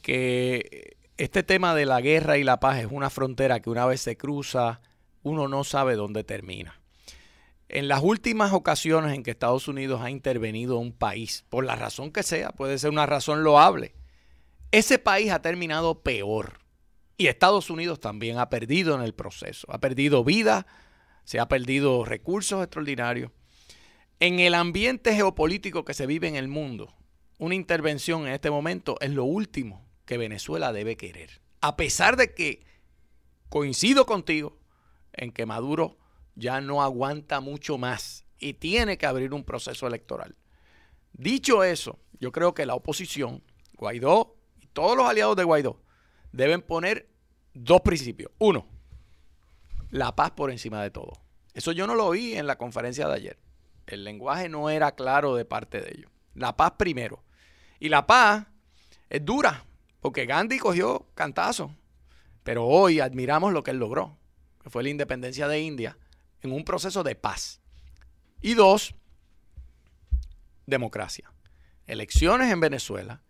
que 0.01 0.96
este 1.17 1.41
tema 1.41 1.73
de 1.73 1.85
la 1.85 1.99
guerra 1.99 2.37
y 2.37 2.43
la 2.43 2.59
paz 2.59 2.79
es 2.79 2.87
una 2.89 3.09
frontera 3.09 3.59
que 3.59 3.71
una 3.71 3.85
vez 3.85 4.01
se 4.01 4.17
cruza, 4.17 4.81
uno 5.23 5.47
no 5.47 5.63
sabe 5.63 5.95
dónde 5.95 6.23
termina. 6.23 6.79
En 7.69 7.87
las 7.87 8.01
últimas 8.03 8.53
ocasiones 8.53 9.13
en 9.13 9.23
que 9.23 9.31
Estados 9.31 9.67
Unidos 9.67 10.01
ha 10.01 10.11
intervenido 10.11 10.77
un 10.77 10.93
país, 10.93 11.43
por 11.49 11.65
la 11.65 11.75
razón 11.75 12.11
que 12.11 12.23
sea, 12.23 12.51
puede 12.51 12.77
ser 12.77 12.91
una 12.91 13.07
razón 13.07 13.43
loable, 13.43 13.95
ese 14.71 14.99
país 14.99 15.31
ha 15.31 15.41
terminado 15.41 16.01
peor. 16.01 16.59
Y 17.17 17.27
Estados 17.27 17.71
Unidos 17.71 17.99
también 17.99 18.37
ha 18.37 18.49
perdido 18.49 18.93
en 18.93 19.01
el 19.01 19.15
proceso. 19.15 19.65
Ha 19.71 19.79
perdido 19.79 20.23
vida, 20.23 20.67
se 21.23 21.39
ha 21.39 21.47
perdido 21.47 22.05
recursos 22.05 22.63
extraordinarios. 22.63 23.31
En 24.19 24.39
el 24.39 24.53
ambiente 24.53 25.15
geopolítico 25.15 25.83
que 25.83 25.95
se 25.95 26.05
vive 26.05 26.27
en 26.27 26.35
el 26.35 26.47
mundo, 26.47 26.93
una 27.39 27.55
intervención 27.55 28.27
en 28.27 28.33
este 28.33 28.51
momento 28.51 28.97
es 29.01 29.09
lo 29.11 29.23
último 29.23 29.86
que 30.07 30.17
Venezuela 30.17 30.73
debe 30.73 30.97
querer. 30.97 31.41
A 31.61 31.77
pesar 31.77 32.17
de 32.17 32.33
que 32.33 32.65
coincido 33.49 34.07
contigo 34.07 34.57
en 35.13 35.31
que 35.31 35.45
Maduro 35.45 35.97
ya 36.35 36.61
no 36.61 36.81
aguanta 36.81 37.41
mucho 37.41 37.77
más 37.77 38.25
y 38.39 38.53
tiene 38.53 38.97
que 38.97 39.05
abrir 39.05 39.33
un 39.33 39.43
proceso 39.43 39.85
electoral. 39.85 40.35
Dicho 41.13 41.63
eso, 41.63 41.99
yo 42.19 42.31
creo 42.31 42.53
que 42.53 42.65
la 42.65 42.75
oposición, 42.75 43.43
Guaidó 43.73 44.35
y 44.61 44.67
todos 44.67 44.95
los 44.95 45.07
aliados 45.07 45.35
de 45.35 45.43
Guaidó 45.43 45.81
deben 46.31 46.61
poner 46.61 47.09
dos 47.53 47.81
principios. 47.81 48.31
Uno, 48.39 48.67
la 49.89 50.15
paz 50.15 50.31
por 50.31 50.51
encima 50.51 50.81
de 50.81 50.91
todo. 50.91 51.13
Eso 51.53 51.71
yo 51.71 51.85
no 51.85 51.95
lo 51.95 52.11
vi 52.11 52.35
en 52.35 52.47
la 52.47 52.57
conferencia 52.57 53.07
de 53.07 53.15
ayer. 53.15 53.39
El 53.87 54.03
lenguaje 54.03 54.47
no 54.47 54.69
era 54.69 54.93
claro 54.93 55.35
de 55.35 55.45
parte 55.45 55.81
de 55.81 55.91
ellos. 55.97 56.11
La 56.35 56.55
paz 56.55 56.73
primero. 56.77 57.23
Y 57.79 57.89
la 57.89 58.05
paz 58.05 58.45
es 59.09 59.25
dura, 59.25 59.65
porque 60.07 60.25
Gandhi 60.25 60.57
cogió 60.57 61.05
cantazo. 61.15 61.75
Pero 62.43 62.65
hoy 62.65 63.01
admiramos 63.01 63.51
lo 63.51 63.61
que 63.61 63.71
él 63.71 63.77
logró, 63.77 64.17
que 64.63 64.69
fue 64.69 64.81
la 64.81 64.87
independencia 64.87 65.49
de 65.49 65.59
India, 65.59 65.97
en 66.39 66.53
un 66.53 66.63
proceso 66.63 67.03
de 67.03 67.13
paz. 67.15 67.59
Y 68.39 68.53
dos, 68.53 68.95
democracia. 70.65 71.29
Elecciones 71.87 72.53
en 72.53 72.61
Venezuela, 72.61 73.21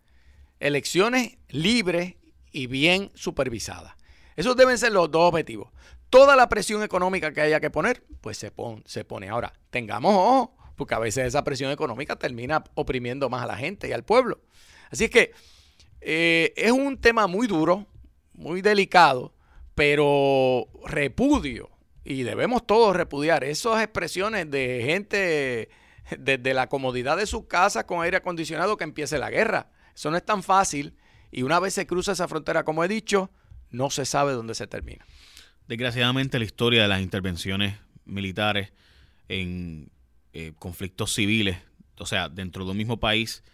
elecciones 0.60 1.38
libres 1.48 2.14
y 2.52 2.68
bien 2.68 3.10
supervisadas. 3.16 3.96
Esos 4.36 4.54
deben 4.54 4.78
ser 4.78 4.92
los 4.92 5.10
dos 5.10 5.30
objetivos. 5.30 5.72
Toda 6.10 6.36
la 6.36 6.48
presión 6.48 6.84
económica 6.84 7.32
que 7.32 7.40
haya 7.40 7.58
que 7.58 7.70
poner, 7.70 8.04
pues 8.20 8.38
se, 8.38 8.52
se 8.84 9.04
pone. 9.04 9.28
Ahora, 9.28 9.52
tengamos 9.70 10.14
ojo, 10.14 10.56
porque 10.76 10.94
a 10.94 11.00
veces 11.00 11.26
esa 11.26 11.42
presión 11.42 11.72
económica 11.72 12.14
termina 12.14 12.62
oprimiendo 12.74 13.28
más 13.28 13.42
a 13.42 13.46
la 13.46 13.56
gente 13.56 13.88
y 13.88 13.92
al 13.92 14.04
pueblo. 14.04 14.42
Así 14.92 15.06
es 15.06 15.10
que 15.10 15.32
eh, 16.00 16.52
es 16.56 16.72
un 16.72 16.96
tema 16.98 17.26
muy 17.26 17.46
duro, 17.46 17.86
muy 18.32 18.62
delicado, 18.62 19.34
pero 19.74 20.66
repudio, 20.84 21.70
y 22.04 22.22
debemos 22.22 22.66
todos 22.66 22.96
repudiar 22.96 23.44
esas 23.44 23.82
expresiones 23.82 24.50
de 24.50 24.82
gente 24.84 25.68
desde 26.18 26.54
la 26.54 26.68
comodidad 26.68 27.16
de 27.16 27.26
su 27.26 27.46
casa 27.46 27.86
con 27.86 28.02
aire 28.02 28.16
acondicionado 28.16 28.76
que 28.76 28.84
empiece 28.84 29.18
la 29.18 29.30
guerra. 29.30 29.70
Eso 29.94 30.10
no 30.10 30.16
es 30.16 30.24
tan 30.24 30.42
fácil 30.42 30.94
y 31.30 31.42
una 31.42 31.60
vez 31.60 31.74
se 31.74 31.86
cruza 31.86 32.12
esa 32.12 32.28
frontera, 32.28 32.64
como 32.64 32.82
he 32.82 32.88
dicho, 32.88 33.30
no 33.70 33.90
se 33.90 34.06
sabe 34.06 34.32
dónde 34.32 34.54
se 34.54 34.66
termina. 34.66 35.04
Desgraciadamente 35.66 36.38
la 36.38 36.46
historia 36.46 36.82
de 36.82 36.88
las 36.88 37.02
intervenciones 37.02 37.76
militares 38.06 38.72
en 39.28 39.90
eh, 40.32 40.52
conflictos 40.58 41.12
civiles, 41.14 41.58
o 41.98 42.06
sea, 42.06 42.28
dentro 42.28 42.64
de 42.64 42.70
un 42.70 42.76
mismo 42.78 42.98
país, 42.98 43.44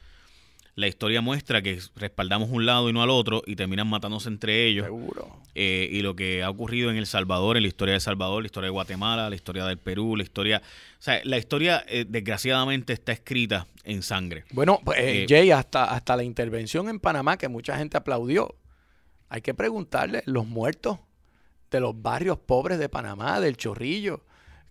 la 0.77 0.89
historia 0.89 1.21
muestra 1.21 1.63
que 1.63 1.79
respaldamos 1.95 2.51
un 2.51 2.67
lado 2.67 2.89
y 2.89 2.93
no 2.93 3.03
al 3.03 3.11
otro 3.11 3.43
y 3.47 3.55
terminan 3.55 3.87
matándose 3.87 4.29
entre 4.29 4.67
ellos. 4.67 4.87
Seguro. 4.87 5.41
Eh, 5.55 5.89
y 5.93 6.03
lo 6.03 6.17
que 6.17 6.43
ha 6.43 6.51
ocurrido 6.51 6.91
en 6.91 6.97
El 6.97 7.07
Salvador, 7.07 7.57
en 7.57 7.63
la 7.63 7.69
historia 7.69 7.93
de 7.93 7.97
El 7.97 8.01
Salvador, 8.01 8.43
la 8.43 8.47
historia 8.47 8.67
de 8.67 8.73
Guatemala, 8.73 9.31
la 9.31 9.37
historia 9.37 9.65
del 9.67 9.79
Perú, 9.79 10.17
la 10.17 10.25
historia... 10.25 10.63
O 10.99 11.03
sea, 11.05 11.21
la 11.25 11.39
historia 11.39 11.85
eh, 11.87 12.05
desgraciadamente 12.09 12.93
está 12.93 13.13
escrita 13.13 13.67
en 13.85 14.03
sangre. 14.03 14.45
Bueno, 14.51 14.81
pues, 14.85 14.99
eh, 15.01 15.27
Jay, 15.29 15.53
hasta, 15.53 15.85
hasta 15.85 16.17
la 16.17 16.25
intervención 16.25 16.89
en 16.89 16.99
Panamá 16.99 17.37
que 17.37 17.49
mucha 17.49 17.77
gente 17.79 17.97
aplaudió. 17.97 18.57
Hay 19.29 19.43
que 19.43 19.55
preguntarle 19.55 20.23
los 20.27 20.47
muertos 20.47 20.99
de 21.71 21.81
los 21.81 22.01
barrios 22.01 22.39
pobres 22.39 22.79
de 22.79 22.89
Panamá, 22.89 23.41
del 23.41 23.57
Chorrillo, 23.57 24.25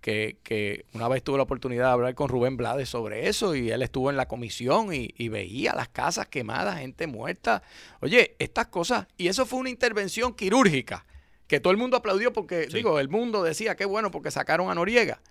que, 0.03 0.85
una 0.93 1.07
vez 1.07 1.23
tuve 1.23 1.37
la 1.37 1.43
oportunidad 1.43 1.85
de 1.85 1.91
hablar 1.91 2.13
con 2.13 2.27
Rubén 2.27 2.57
Blades 2.57 2.89
sobre 2.89 3.29
eso 3.29 3.55
y 3.55 3.71
él 3.71 3.81
estuvo 3.81 4.09
en 4.09 4.17
la 4.17 4.27
comisión 4.27 4.89
y, 4.91 5.29
veía 5.29 5.73
las 5.73 5.87
casas 5.87 6.27
quemadas, 6.27 6.79
gente 6.79 7.07
muerta. 7.07 7.63
Oye, 8.01 8.35
estas 8.37 8.67
cosas, 8.67 9.07
y 9.17 9.29
eso 9.29 9.45
fue 9.45 9.59
una 9.59 9.69
intervención 9.69 10.35
quirúrgica, 10.35 11.05
que 11.47 11.61
todo 11.61 11.71
el 11.71 11.77
mundo 11.77 11.95
aplaudió 11.95 12.33
porque, 12.33 12.67
digo, 12.67 12.99
el 12.99 13.07
mundo 13.07 13.43
decía, 13.43 13.75
qué 13.75 13.85
bueno 13.85 14.11
porque 14.11 14.29
sacaron 14.29 14.69
a 14.69 14.75
Noriega. 14.75 15.21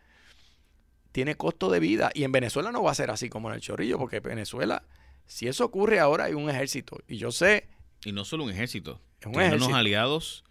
Tiene 1.13 1.37
costo 1.37 1.71
de 1.71 1.79
vida 1.79 2.11
y 2.15 2.25
en 2.25 2.33
Venezuela 2.33 2.73
no 2.73 2.83
va 2.83 2.93
a 2.93 2.95
ser 2.95 3.11
así 3.11 3.29
como 3.29 3.51
en 3.51 3.57
el 3.57 3.61
Chorrillo, 3.61 3.99
porque 3.99 4.21
Venezuela, 4.21 4.85
si 5.27 5.49
eso 5.49 5.67
ocurre 5.67 6.01
ahora 6.01 6.25
hay 6.25 6.33
un 6.33 6.49
ejército 6.49 6.99
y 7.07 7.19
yo 7.19 7.31
sé 7.31 7.69
Y 8.07 8.13
no 8.13 8.25
solo 8.25 8.45
un 8.45 8.51
ejército, 8.51 9.03
Es 9.21 9.27
un 9.27 9.33
tiene 9.33 9.49
unos 9.49 9.57
ejército. 9.57 9.77
aliados 9.77 10.45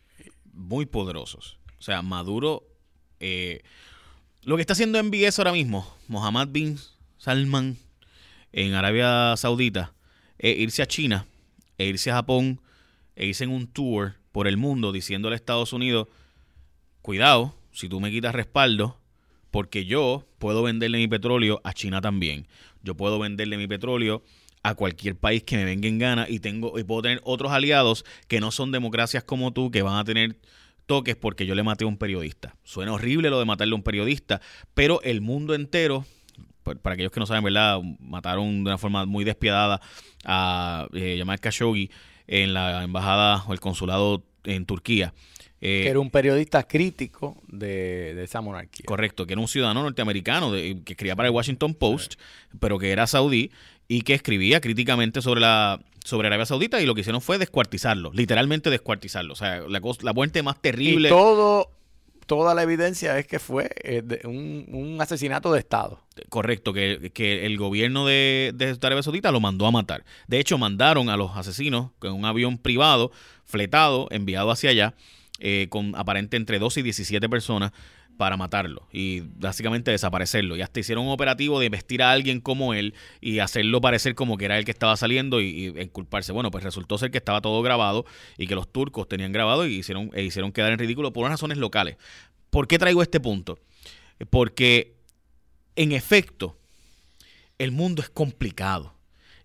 muy 0.53 0.85
poderosos. 0.85 1.57
O 1.79 1.81
sea, 1.81 2.03
Maduro, 2.03 2.67
eh, 3.19 3.63
lo 4.43 4.55
que 4.55 4.61
está 4.61 4.73
haciendo 4.73 5.01
MBS 5.03 5.39
ahora 5.39 5.51
mismo, 5.51 5.87
Mohammed 6.07 6.47
bin 6.49 6.79
Salman 7.17 7.77
en 8.51 8.73
Arabia 8.73 9.35
Saudita, 9.37 9.93
es 10.39 10.57
irse 10.57 10.81
a 10.81 10.87
China, 10.87 11.27
e 11.77 11.85
irse 11.85 12.09
a 12.09 12.15
Japón, 12.15 12.59
e 13.15 13.27
irse 13.27 13.43
en 13.43 13.51
un 13.51 13.67
tour 13.67 14.15
por 14.31 14.47
el 14.47 14.57
mundo 14.57 14.91
diciéndole 14.91 15.35
a 15.35 15.37
Estados 15.37 15.73
Unidos, 15.73 16.07
cuidado, 17.01 17.55
si 17.71 17.87
tú 17.87 17.99
me 17.99 18.09
quitas 18.11 18.33
respaldo, 18.33 18.97
porque 19.51 19.85
yo 19.85 20.25
puedo 20.39 20.63
venderle 20.63 20.97
mi 20.97 21.07
petróleo 21.07 21.61
a 21.63 21.73
China 21.73 22.01
también. 22.01 22.47
Yo 22.83 22.95
puedo 22.95 23.19
venderle 23.19 23.57
mi 23.57 23.67
petróleo 23.67 24.23
a 24.63 24.75
cualquier 24.75 25.15
país 25.15 25.43
que 25.43 25.57
me 25.57 25.65
venga 25.65 25.87
en 25.87 25.99
gana 25.99 26.25
y 26.29 26.39
tengo 26.39 26.79
y 26.79 26.83
puedo 26.83 27.01
tener 27.01 27.21
otros 27.23 27.51
aliados 27.51 28.05
que 28.27 28.39
no 28.39 28.51
son 28.51 28.71
democracias 28.71 29.23
como 29.23 29.51
tú 29.51 29.71
que 29.71 29.81
van 29.81 29.97
a 29.97 30.03
tener 30.03 30.37
toques 30.85 31.15
porque 31.15 31.45
yo 31.45 31.55
le 31.55 31.63
maté 31.63 31.83
a 31.83 31.87
un 31.87 31.97
periodista. 31.97 32.55
Suena 32.63 32.93
horrible 32.93 33.29
lo 33.29 33.39
de 33.39 33.45
matarle 33.45 33.73
a 33.73 33.75
un 33.75 33.83
periodista, 33.83 34.41
pero 34.73 35.01
el 35.03 35.21
mundo 35.21 35.53
entero 35.55 36.05
pa- 36.63 36.75
para 36.75 36.93
aquellos 36.93 37.11
que 37.11 37.19
no 37.19 37.25
saben, 37.25 37.43
¿verdad? 37.43 37.79
Mataron 37.99 38.63
de 38.63 38.69
una 38.69 38.77
forma 38.77 39.05
muy 39.05 39.23
despiadada 39.23 39.81
a 40.25 40.87
eh, 40.93 41.15
Jamal 41.17 41.39
Khashoggi 41.39 41.89
en 42.27 42.53
la 42.53 42.83
embajada 42.83 43.43
o 43.47 43.53
el 43.53 43.59
consulado 43.59 44.23
en 44.43 44.65
Turquía. 44.65 45.13
Eh, 45.63 45.81
que 45.83 45.89
era 45.89 45.99
un 45.99 46.09
periodista 46.09 46.63
crítico 46.63 47.37
de, 47.47 48.15
de 48.15 48.23
esa 48.23 48.41
monarquía. 48.41 48.83
Correcto, 48.85 49.27
que 49.27 49.33
era 49.33 49.41
un 49.41 49.47
ciudadano 49.47 49.83
norteamericano 49.83 50.51
de- 50.51 50.81
que 50.83 50.93
escribía 50.93 51.15
para 51.15 51.29
el 51.29 51.35
Washington 51.35 51.75
Post, 51.75 52.15
pero 52.59 52.79
que 52.79 52.89
era 52.91 53.05
saudí 53.05 53.51
y 53.87 54.01
que 54.01 54.13
escribía 54.15 54.59
críticamente 54.61 55.21
sobre 55.21 55.41
la 55.41 55.79
sobre 56.03 56.27
Arabia 56.27 56.45
Saudita 56.45 56.81
y 56.81 56.85
lo 56.85 56.95
que 56.95 57.01
hicieron 57.01 57.21
fue 57.21 57.37
descuartizarlo, 57.37 58.11
literalmente 58.13 58.69
descuartizarlo. 58.69 59.33
O 59.33 59.35
sea, 59.35 59.61
la, 59.67 59.81
la 60.01 60.13
muerte 60.13 60.41
más 60.43 60.55
Y 60.57 60.59
terrible. 60.61 61.09
todo, 61.09 61.69
toda 62.25 62.55
la 62.55 62.63
evidencia 62.63 63.17
es 63.19 63.27
que 63.27 63.39
fue 63.39 63.69
eh, 63.83 64.01
de- 64.03 64.21
un, 64.27 64.65
un 64.73 65.01
asesinato 65.01 65.51
de 65.53 65.59
Estado. 65.59 66.01
Correcto, 66.29 66.73
que, 66.73 67.11
que 67.13 67.45
el 67.45 67.57
gobierno 67.57 68.05
de, 68.05 68.51
de 68.55 68.77
Arabia 68.81 69.03
Saudita 69.03 69.31
lo 69.31 69.39
mandó 69.39 69.65
a 69.67 69.71
matar. 69.71 70.03
De 70.27 70.39
hecho, 70.39 70.57
mandaron 70.57 71.09
a 71.09 71.17
los 71.17 71.35
asesinos 71.37 71.91
con 71.99 72.13
un 72.13 72.25
avión 72.25 72.57
privado, 72.57 73.11
fletado, 73.45 74.07
enviado 74.11 74.49
hacia 74.51 74.69
allá, 74.71 74.93
eh, 75.39 75.67
con 75.69 75.95
aparente 75.95 76.37
entre 76.37 76.59
12 76.59 76.79
y 76.81 76.83
17 76.83 77.27
personas 77.29 77.71
para 78.21 78.37
matarlo 78.37 78.87
y 78.93 79.21
básicamente 79.21 79.89
desaparecerlo. 79.89 80.55
Y 80.55 80.61
hasta 80.61 80.79
hicieron 80.79 81.07
un 81.07 81.11
operativo 81.11 81.59
de 81.59 81.69
vestir 81.69 82.03
a 82.03 82.11
alguien 82.11 82.39
como 82.39 82.75
él 82.75 82.93
y 83.19 83.39
hacerlo 83.39 83.81
parecer 83.81 84.13
como 84.13 84.37
que 84.37 84.45
era 84.45 84.59
él 84.59 84.63
que 84.63 84.69
estaba 84.69 84.95
saliendo 84.95 85.41
y, 85.41 85.47
y 85.47 85.67
enculparse. 85.81 86.31
Bueno, 86.31 86.51
pues 86.51 86.63
resultó 86.63 86.99
ser 86.99 87.09
que 87.09 87.17
estaba 87.17 87.41
todo 87.41 87.63
grabado 87.63 88.05
y 88.37 88.45
que 88.45 88.53
los 88.53 88.71
turcos 88.71 89.07
tenían 89.07 89.31
grabado 89.31 89.65
y 89.65 89.73
hicieron, 89.73 90.11
e 90.13 90.21
hicieron 90.21 90.51
quedar 90.51 90.71
en 90.71 90.77
ridículo 90.77 91.11
por 91.11 91.21
unas 91.21 91.31
razones 91.31 91.57
locales. 91.57 91.97
¿Por 92.51 92.67
qué 92.67 92.77
traigo 92.77 93.01
este 93.01 93.19
punto? 93.19 93.57
Porque 94.29 94.93
en 95.75 95.93
efecto, 95.93 96.59
el 97.57 97.71
mundo 97.71 98.03
es 98.03 98.09
complicado 98.11 98.93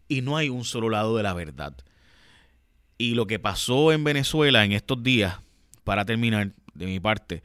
y 0.07 0.21
no 0.21 0.37
hay 0.37 0.51
un 0.51 0.67
solo 0.67 0.91
lado 0.91 1.17
de 1.17 1.23
la 1.23 1.33
verdad. 1.33 1.75
Y 2.99 3.15
lo 3.15 3.27
que 3.27 3.39
pasó 3.39 3.91
en 3.91 4.05
Venezuela 4.05 4.67
en 4.67 4.73
estos 4.73 5.03
días, 5.03 5.39
para 5.83 6.05
terminar 6.05 6.53
de 6.75 6.85
mi 6.85 7.01
parte, 7.01 7.43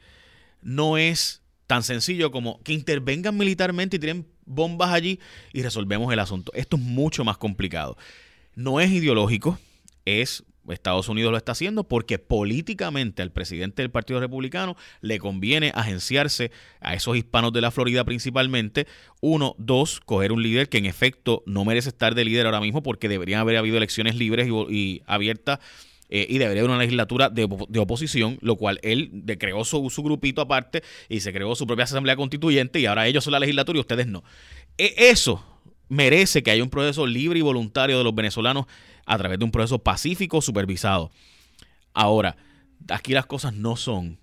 no 0.62 0.96
es 0.96 1.42
tan 1.66 1.82
sencillo 1.82 2.30
como 2.30 2.62
que 2.62 2.72
intervengan 2.72 3.36
militarmente 3.36 3.96
y 3.96 3.98
tiren 3.98 4.26
bombas 4.44 4.90
allí 4.90 5.20
y 5.52 5.62
resolvemos 5.62 6.12
el 6.12 6.18
asunto. 6.18 6.52
Esto 6.54 6.76
es 6.76 6.82
mucho 6.82 7.24
más 7.24 7.38
complicado. 7.38 7.96
No 8.54 8.80
es 8.80 8.90
ideológico, 8.90 9.58
es 10.04 10.44
Estados 10.70 11.08
Unidos 11.08 11.32
lo 11.32 11.38
está 11.38 11.52
haciendo 11.52 11.84
porque 11.84 12.18
políticamente 12.18 13.22
al 13.22 13.32
presidente 13.32 13.82
del 13.82 13.90
Partido 13.90 14.20
Republicano 14.20 14.76
le 15.00 15.18
conviene 15.18 15.72
agenciarse 15.74 16.52
a 16.80 16.94
esos 16.94 17.16
hispanos 17.16 17.52
de 17.52 17.60
la 17.60 17.70
Florida 17.70 18.04
principalmente. 18.04 18.86
Uno, 19.20 19.56
dos, 19.58 20.00
coger 20.00 20.30
un 20.30 20.42
líder 20.42 20.68
que 20.68 20.78
en 20.78 20.86
efecto 20.86 21.42
no 21.46 21.64
merece 21.64 21.88
estar 21.88 22.14
de 22.14 22.24
líder 22.24 22.46
ahora 22.46 22.60
mismo 22.60 22.82
porque 22.82 23.08
deberían 23.08 23.40
haber 23.40 23.56
habido 23.56 23.76
elecciones 23.76 24.14
libres 24.14 24.48
y 24.70 25.02
abiertas 25.06 25.58
eh, 26.14 26.26
y 26.28 26.36
debería 26.36 26.60
haber 26.60 26.70
una 26.70 26.78
legislatura 26.78 27.30
de, 27.30 27.48
de 27.70 27.78
oposición, 27.78 28.36
lo 28.42 28.56
cual 28.56 28.78
él 28.82 29.24
creó 29.38 29.64
su, 29.64 29.88
su 29.88 30.02
grupito 30.02 30.42
aparte 30.42 30.82
y 31.08 31.20
se 31.20 31.32
creó 31.32 31.54
su 31.54 31.66
propia 31.66 31.84
asamblea 31.84 32.16
constituyente 32.16 32.80
y 32.80 32.84
ahora 32.84 33.06
ellos 33.06 33.24
son 33.24 33.32
la 33.32 33.38
legislatura 33.38 33.78
y 33.78 33.80
ustedes 33.80 34.06
no. 34.06 34.22
E- 34.76 34.92
eso 34.98 35.42
merece 35.88 36.42
que 36.42 36.50
haya 36.50 36.62
un 36.62 36.68
proceso 36.68 37.06
libre 37.06 37.38
y 37.38 37.42
voluntario 37.42 37.96
de 37.96 38.04
los 38.04 38.14
venezolanos 38.14 38.66
a 39.06 39.16
través 39.16 39.38
de 39.38 39.46
un 39.46 39.50
proceso 39.50 39.78
pacífico 39.78 40.42
supervisado. 40.42 41.10
Ahora, 41.94 42.36
aquí 42.90 43.14
las 43.14 43.24
cosas 43.24 43.54
no 43.54 43.76
son 43.76 44.18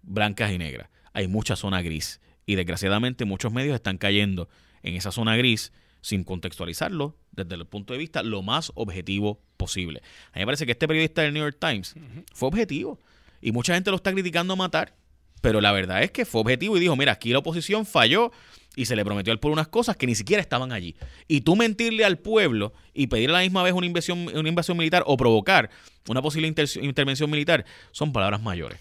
blancas 0.00 0.52
y 0.52 0.56
negras. 0.56 0.88
Hay 1.12 1.28
mucha 1.28 1.54
zona 1.54 1.82
gris. 1.82 2.22
Y 2.46 2.54
desgraciadamente 2.54 3.26
muchos 3.26 3.52
medios 3.52 3.74
están 3.74 3.98
cayendo 3.98 4.48
en 4.82 4.94
esa 4.94 5.12
zona 5.12 5.36
gris 5.36 5.70
sin 6.00 6.24
contextualizarlo 6.24 7.16
desde 7.32 7.54
el 7.54 7.66
punto 7.66 7.92
de 7.92 7.98
vista 7.98 8.22
lo 8.22 8.42
más 8.42 8.72
objetivo 8.74 9.40
posible. 9.56 10.00
A 10.32 10.38
mí 10.38 10.40
me 10.40 10.46
parece 10.46 10.66
que 10.66 10.72
este 10.72 10.88
periodista 10.88 11.22
del 11.22 11.32
New 11.34 11.42
York 11.42 11.58
Times 11.60 11.94
fue 12.32 12.48
objetivo. 12.48 12.98
Y 13.42 13.52
mucha 13.52 13.74
gente 13.74 13.90
lo 13.90 13.96
está 13.96 14.12
criticando 14.12 14.52
a 14.52 14.56
matar. 14.56 14.94
Pero 15.40 15.62
la 15.62 15.72
verdad 15.72 16.02
es 16.02 16.10
que 16.10 16.26
fue 16.26 16.42
objetivo 16.42 16.76
y 16.76 16.80
dijo, 16.80 16.94
mira, 16.96 17.12
aquí 17.12 17.32
la 17.32 17.38
oposición 17.38 17.86
falló 17.86 18.30
y 18.76 18.84
se 18.84 18.94
le 18.94 19.02
prometió 19.06 19.32
al 19.32 19.40
pueblo 19.40 19.54
unas 19.54 19.68
cosas 19.68 19.96
que 19.96 20.06
ni 20.06 20.14
siquiera 20.14 20.42
estaban 20.42 20.70
allí. 20.70 20.96
Y 21.28 21.40
tú 21.40 21.56
mentirle 21.56 22.04
al 22.04 22.18
pueblo 22.18 22.74
y 22.92 23.06
pedir 23.06 23.30
a 23.30 23.32
la 23.32 23.40
misma 23.40 23.62
vez 23.62 23.72
una 23.72 23.86
invasión, 23.86 24.28
una 24.36 24.48
invasión 24.48 24.76
militar 24.76 25.02
o 25.06 25.16
provocar 25.16 25.70
una 26.08 26.20
posible 26.20 26.46
inter- 26.46 26.68
intervención 26.82 27.30
militar 27.30 27.64
son 27.90 28.12
palabras 28.12 28.42
mayores. 28.42 28.78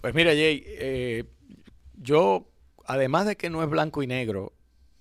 Pues 0.00 0.14
mira, 0.14 0.30
Jay, 0.30 0.64
eh, 0.66 1.24
yo, 2.00 2.48
además 2.86 3.26
de 3.26 3.36
que 3.36 3.50
no 3.50 3.62
es 3.62 3.68
blanco 3.68 4.02
y 4.02 4.06
negro, 4.06 4.54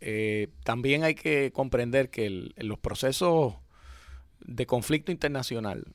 eh, 0.06 0.49
también 0.66 1.06
hay 1.06 1.16
que 1.16 1.51
comprender 1.54 2.10
que 2.10 2.51
los 2.58 2.78
procesos 2.78 3.56
de 4.41 4.66
conflicto 4.66 5.14
internacional 5.14 5.86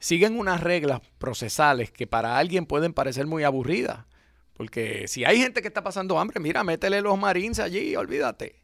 siguen 0.00 0.40
unas 0.40 0.60
reglas 0.60 1.00
procesales 1.18 1.92
que 1.92 2.08
para 2.08 2.36
alguien 2.38 2.66
pueden 2.66 2.92
parecer 2.92 3.26
muy 3.28 3.44
aburridas. 3.44 4.06
Porque 4.54 5.06
si 5.06 5.24
hay 5.24 5.38
gente 5.38 5.62
que 5.62 5.68
está 5.68 5.84
pasando 5.84 6.18
hambre, 6.18 6.40
mira, 6.40 6.64
métele 6.64 7.00
los 7.00 7.16
marines 7.16 7.60
allí, 7.60 7.94
olvídate. 7.94 8.56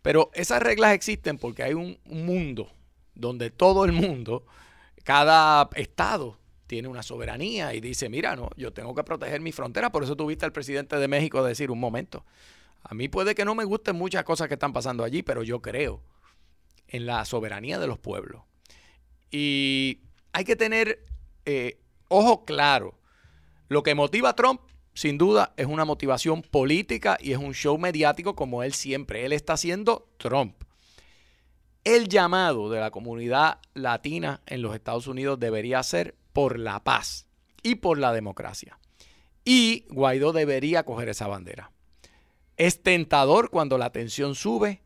Pero 0.00 0.30
esas 0.32 0.62
reglas 0.62 0.94
existen 0.94 1.36
porque 1.36 1.62
hay 1.62 1.74
un, 1.74 1.98
un 2.06 2.24
mundo 2.24 2.72
donde 3.14 3.50
todo 3.50 3.84
el 3.84 3.92
mundo, 3.92 4.46
cada 5.04 5.68
estado 5.74 6.38
tiene 6.66 6.88
una 6.88 7.02
soberanía 7.02 7.74
y 7.74 7.80
dice, 7.80 8.08
mira, 8.08 8.36
no, 8.36 8.48
yo 8.56 8.72
tengo 8.72 8.94
que 8.94 9.04
proteger 9.04 9.42
mi 9.42 9.52
frontera. 9.52 9.92
Por 9.92 10.04
eso 10.04 10.16
tuviste 10.16 10.46
al 10.46 10.52
presidente 10.52 10.96
de 10.96 11.08
México 11.08 11.44
decir, 11.44 11.70
un 11.70 11.80
momento, 11.80 12.24
a 12.82 12.94
mí 12.94 13.08
puede 13.08 13.34
que 13.34 13.44
no 13.44 13.54
me 13.54 13.64
gusten 13.64 13.96
muchas 13.96 14.24
cosas 14.24 14.48
que 14.48 14.54
están 14.54 14.72
pasando 14.72 15.04
allí, 15.04 15.22
pero 15.22 15.42
yo 15.42 15.60
creo 15.60 16.02
en 16.86 17.06
la 17.06 17.24
soberanía 17.24 17.78
de 17.78 17.86
los 17.86 17.98
pueblos. 17.98 18.42
Y 19.30 20.00
hay 20.32 20.44
que 20.44 20.56
tener 20.56 21.04
eh, 21.44 21.80
ojo 22.08 22.44
claro. 22.44 22.98
Lo 23.68 23.82
que 23.82 23.94
motiva 23.94 24.30
a 24.30 24.36
Trump, 24.36 24.62
sin 24.94 25.18
duda, 25.18 25.52
es 25.56 25.66
una 25.66 25.84
motivación 25.84 26.42
política 26.42 27.18
y 27.20 27.32
es 27.32 27.38
un 27.38 27.54
show 27.54 27.78
mediático 27.78 28.34
como 28.34 28.62
él 28.62 28.72
siempre. 28.72 29.24
Él 29.24 29.32
está 29.32 29.54
haciendo 29.54 30.08
Trump. 30.16 30.54
El 31.84 32.08
llamado 32.08 32.70
de 32.70 32.80
la 32.80 32.90
comunidad 32.90 33.60
latina 33.74 34.42
en 34.46 34.62
los 34.62 34.74
Estados 34.74 35.06
Unidos 35.06 35.38
debería 35.38 35.82
ser 35.82 36.16
por 36.32 36.58
la 36.58 36.82
paz 36.84 37.26
y 37.62 37.76
por 37.76 37.98
la 37.98 38.12
democracia. 38.12 38.78
Y 39.44 39.86
Guaidó 39.88 40.32
debería 40.32 40.84
coger 40.84 41.08
esa 41.08 41.28
bandera. 41.28 41.70
Es 42.58 42.82
tentador 42.82 43.50
cuando 43.50 43.78
la 43.78 43.90
tensión 43.90 44.34
sube, 44.34 44.82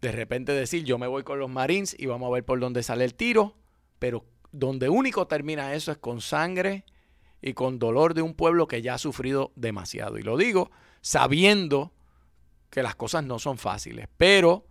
de 0.00 0.10
repente 0.10 0.52
decir 0.52 0.84
yo 0.84 0.98
me 0.98 1.06
voy 1.06 1.22
con 1.22 1.38
los 1.38 1.48
Marines 1.50 1.94
y 1.96 2.06
vamos 2.06 2.28
a 2.28 2.32
ver 2.32 2.44
por 2.44 2.58
dónde 2.58 2.82
sale 2.82 3.04
el 3.04 3.14
tiro, 3.14 3.56
pero 3.98 4.24
donde 4.50 4.88
único 4.88 5.26
termina 5.28 5.74
eso 5.74 5.92
es 5.92 5.98
con 5.98 6.20
sangre 6.20 6.84
y 7.40 7.52
con 7.52 7.78
dolor 7.78 8.14
de 8.14 8.22
un 8.22 8.34
pueblo 8.34 8.66
que 8.66 8.82
ya 8.82 8.94
ha 8.94 8.98
sufrido 8.98 9.52
demasiado. 9.54 10.18
Y 10.18 10.22
lo 10.22 10.36
digo 10.36 10.70
sabiendo 11.02 11.92
que 12.70 12.82
las 12.82 12.94
cosas 12.96 13.22
no 13.24 13.38
son 13.38 13.58
fáciles, 13.58 14.08
pero 14.16 14.66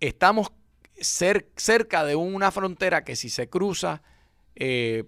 estamos 0.00 0.48
cer- 0.96 1.46
cerca 1.56 2.04
de 2.04 2.16
una 2.16 2.50
frontera 2.50 3.04
que 3.04 3.14
si 3.16 3.28
se 3.28 3.48
cruza 3.48 4.02
eh, 4.56 5.04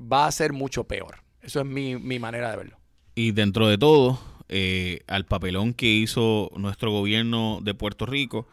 va 0.00 0.26
a 0.26 0.32
ser 0.32 0.52
mucho 0.52 0.84
peor. 0.84 1.16
Eso 1.42 1.60
es 1.60 1.66
mi, 1.66 1.96
mi 1.96 2.18
manera 2.18 2.50
de 2.50 2.56
verlo. 2.56 2.78
Y 3.14 3.32
dentro 3.32 3.68
de 3.68 3.76
todo, 3.76 4.18
eh, 4.50 5.00
al 5.06 5.24
papelón 5.24 5.72
que 5.72 5.86
hizo 5.86 6.50
nuestro 6.56 6.90
gobierno 6.92 7.60
de 7.62 7.72
Puerto 7.72 8.04
Rico, 8.04 8.46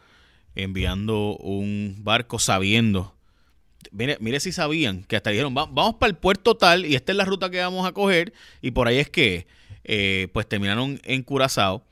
enviando 0.55 1.35
un 1.37 1.97
barco 1.99 2.39
sabiendo, 2.39 3.13
mire, 3.91 4.17
mire 4.19 4.39
si 4.39 4.51
sabían, 4.51 5.03
que 5.03 5.15
hasta 5.15 5.29
dijeron, 5.31 5.55
"Va- 5.55 5.65
vamos 5.71 5.95
para 5.95 6.09
el 6.09 6.15
puerto 6.15 6.55
tal 6.55 6.85
y 6.85 6.95
esta 6.95 7.11
es 7.11 7.17
la 7.17 7.25
ruta 7.25 7.49
que 7.49 7.59
vamos 7.59 7.85
a 7.87 7.91
coger, 7.91 8.33
y 8.61 8.71
por 8.71 8.87
ahí 8.87 8.97
es 8.97 9.09
que, 9.09 9.47
eh, 9.83 10.27
pues 10.33 10.47
terminaron 10.47 10.99
en 11.03 11.23
Curazao. 11.23 11.83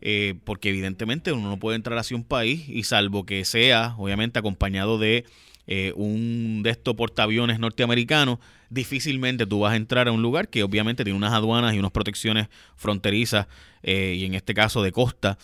eh, 0.00 0.36
porque 0.44 0.68
evidentemente 0.68 1.32
uno 1.32 1.48
no 1.48 1.58
puede 1.58 1.74
entrar 1.74 1.98
hacia 1.98 2.16
un 2.16 2.22
país 2.22 2.68
y 2.68 2.84
salvo 2.84 3.26
que 3.26 3.44
sea, 3.44 3.96
obviamente, 3.98 4.38
acompañado 4.38 4.96
de 4.96 5.24
eh, 5.68 5.92
un 5.94 6.62
de 6.64 6.70
estos 6.70 6.96
portaaviones 6.96 7.60
norteamericanos, 7.60 8.40
difícilmente 8.70 9.46
tú 9.46 9.60
vas 9.60 9.74
a 9.74 9.76
entrar 9.76 10.08
a 10.08 10.12
un 10.12 10.22
lugar 10.22 10.48
que 10.48 10.64
obviamente 10.64 11.04
tiene 11.04 11.16
unas 11.16 11.32
aduanas 11.32 11.74
y 11.74 11.78
unas 11.78 11.92
protecciones 11.92 12.48
fronterizas, 12.74 13.46
eh, 13.84 14.16
y 14.18 14.24
en 14.24 14.34
este 14.34 14.52
caso 14.54 14.82
de 14.82 14.90
costa, 14.90 15.38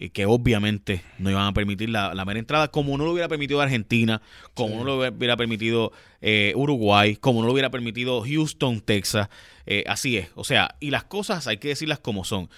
eh, 0.00 0.10
que 0.10 0.26
obviamente 0.26 1.02
no 1.18 1.28
iban 1.28 1.44
a 1.46 1.52
permitir 1.52 1.88
la, 1.88 2.14
la 2.14 2.24
mera 2.24 2.38
entrada, 2.38 2.68
como 2.68 2.96
no 2.96 3.04
lo 3.04 3.10
hubiera 3.10 3.26
permitido 3.26 3.60
Argentina, 3.60 4.22
como 4.54 4.76
no 4.76 4.84
lo 4.84 5.10
hubiera 5.10 5.36
permitido 5.36 5.90
eh, 6.20 6.52
Uruguay, 6.54 7.16
como 7.16 7.40
no 7.40 7.48
lo 7.48 7.52
hubiera 7.52 7.70
permitido 7.70 8.22
Houston, 8.22 8.80
Texas. 8.80 9.28
Eh, 9.66 9.82
así 9.88 10.16
es. 10.16 10.28
O 10.36 10.44
sea, 10.44 10.76
y 10.78 10.90
las 10.90 11.02
cosas 11.02 11.48
hay 11.48 11.56
que 11.56 11.66
decirlas 11.66 11.98
como 11.98 12.22
son. 12.22 12.48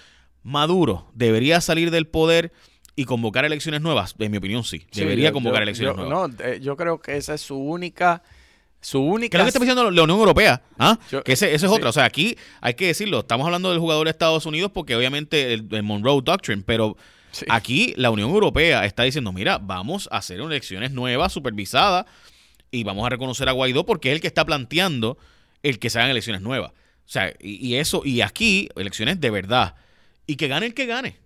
Maduro 0.43 1.09
debería 1.15 1.61
salir 1.61 1.89
del 1.89 2.05
poder 2.05 2.51
y 2.95 3.05
convocar 3.05 3.45
elecciones 3.45 3.81
nuevas. 3.81 4.15
En 4.19 4.31
mi 4.31 4.37
opinión, 4.37 4.63
sí. 4.63 4.85
Sí, 4.91 5.01
Debería 5.01 5.29
yo- 5.29 5.33
convocar 5.33 5.59
yo- 5.59 5.63
elecciones 5.63 5.95
yo- 5.95 6.03
nuevas. 6.05 6.29
No, 6.37 6.45
eh, 6.45 6.59
yo 6.61 6.75
creo 6.75 6.99
que 6.99 7.17
esa 7.17 7.33
es 7.33 7.41
su 7.41 7.55
única, 7.57 8.21
su 8.81 8.99
¿Qué 8.99 9.03
única. 9.09 9.37
lo 9.37 9.43
que 9.45 9.47
está 9.49 9.59
diciendo 9.59 9.89
la 9.89 10.03
Unión 10.03 10.19
Europea? 10.19 10.61
¿Ah? 10.77 10.97
Yo- 11.11 11.23
que 11.23 11.33
ese, 11.33 11.47
ese 11.53 11.65
es 11.67 11.71
sí. 11.71 11.77
otra. 11.77 11.89
O 11.89 11.93
sea, 11.93 12.05
aquí 12.05 12.37
hay 12.59 12.73
que 12.73 12.87
decirlo. 12.87 13.19
Estamos 13.21 13.45
hablando 13.45 13.69
del 13.71 13.79
jugador 13.79 14.05
de 14.07 14.11
Estados 14.11 14.45
Unidos 14.45 14.71
porque 14.73 14.95
obviamente 14.95 15.53
el, 15.53 15.67
el 15.71 15.83
Monroe 15.83 16.21
Doctrine, 16.23 16.63
pero 16.65 16.97
Sí. 17.31 17.45
aquí 17.49 17.93
la 17.95 18.09
Unión 18.11 18.29
Europea 18.29 18.85
está 18.85 19.03
diciendo, 19.03 19.31
mira, 19.31 19.57
vamos 19.57 20.09
a 20.11 20.17
hacer 20.17 20.39
elecciones 20.41 20.91
nuevas, 20.91 21.31
supervisadas, 21.31 22.05
y 22.71 22.83
vamos 22.83 23.05
a 23.05 23.09
reconocer 23.09 23.47
a 23.47 23.53
Guaidó 23.53 23.85
porque 23.85 24.09
es 24.09 24.15
el 24.15 24.21
que 24.21 24.27
está 24.27 24.45
planteando 24.45 25.17
el 25.63 25.79
que 25.79 25.89
se 25.89 25.99
hagan 25.99 26.11
elecciones 26.11 26.41
nuevas. 26.41 26.71
O 26.71 27.09
sea, 27.11 27.33
y, 27.39 27.65
y 27.67 27.75
eso, 27.75 28.01
y 28.03 28.19
aquí, 28.21 28.67
elecciones 28.75 29.21
de 29.21 29.29
verdad. 29.29 29.75
Y 30.27 30.35
que 30.35 30.47
gane 30.49 30.65
el 30.65 30.73
que 30.73 30.85
gane. 30.85 31.17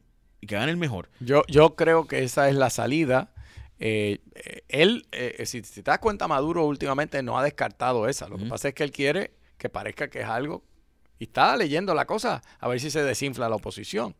Y 0.45 0.47
que 0.47 0.55
gane 0.55 0.71
el 0.71 0.77
mejor. 0.77 1.09
Yo, 1.19 1.41
yo 1.47 1.75
creo 1.75 2.05
que 2.05 2.23
esa 2.23 2.49
es 2.49 2.55
la 2.55 2.69
salida. 2.69 3.33
Eh, 3.79 4.19
eh, 4.35 4.61
él, 4.69 5.07
eh, 5.11 5.43
si, 5.47 5.63
si 5.63 5.81
te 5.81 5.89
das 5.89 5.97
cuenta, 5.97 6.27
Maduro 6.27 6.67
últimamente 6.67 7.23
no 7.23 7.39
ha 7.39 7.43
descartado 7.43 8.07
esa. 8.07 8.29
Lo 8.29 8.37
que 8.37 8.45
pasa 8.45 8.67
es 8.67 8.75
que 8.75 8.83
él 8.83 8.91
quiere 8.91 9.31
que 9.57 9.69
parezca 9.69 10.07
que 10.07 10.19
es 10.19 10.27
algo. 10.27 10.63
Y 11.17 11.23
está 11.23 11.57
leyendo 11.57 11.95
la 11.95 12.05
cosa 12.05 12.43
a 12.59 12.67
ver 12.67 12.79
si 12.79 12.91
se 12.91 13.03
desinfla 13.03 13.49
la 13.49 13.55
oposición. 13.55 14.15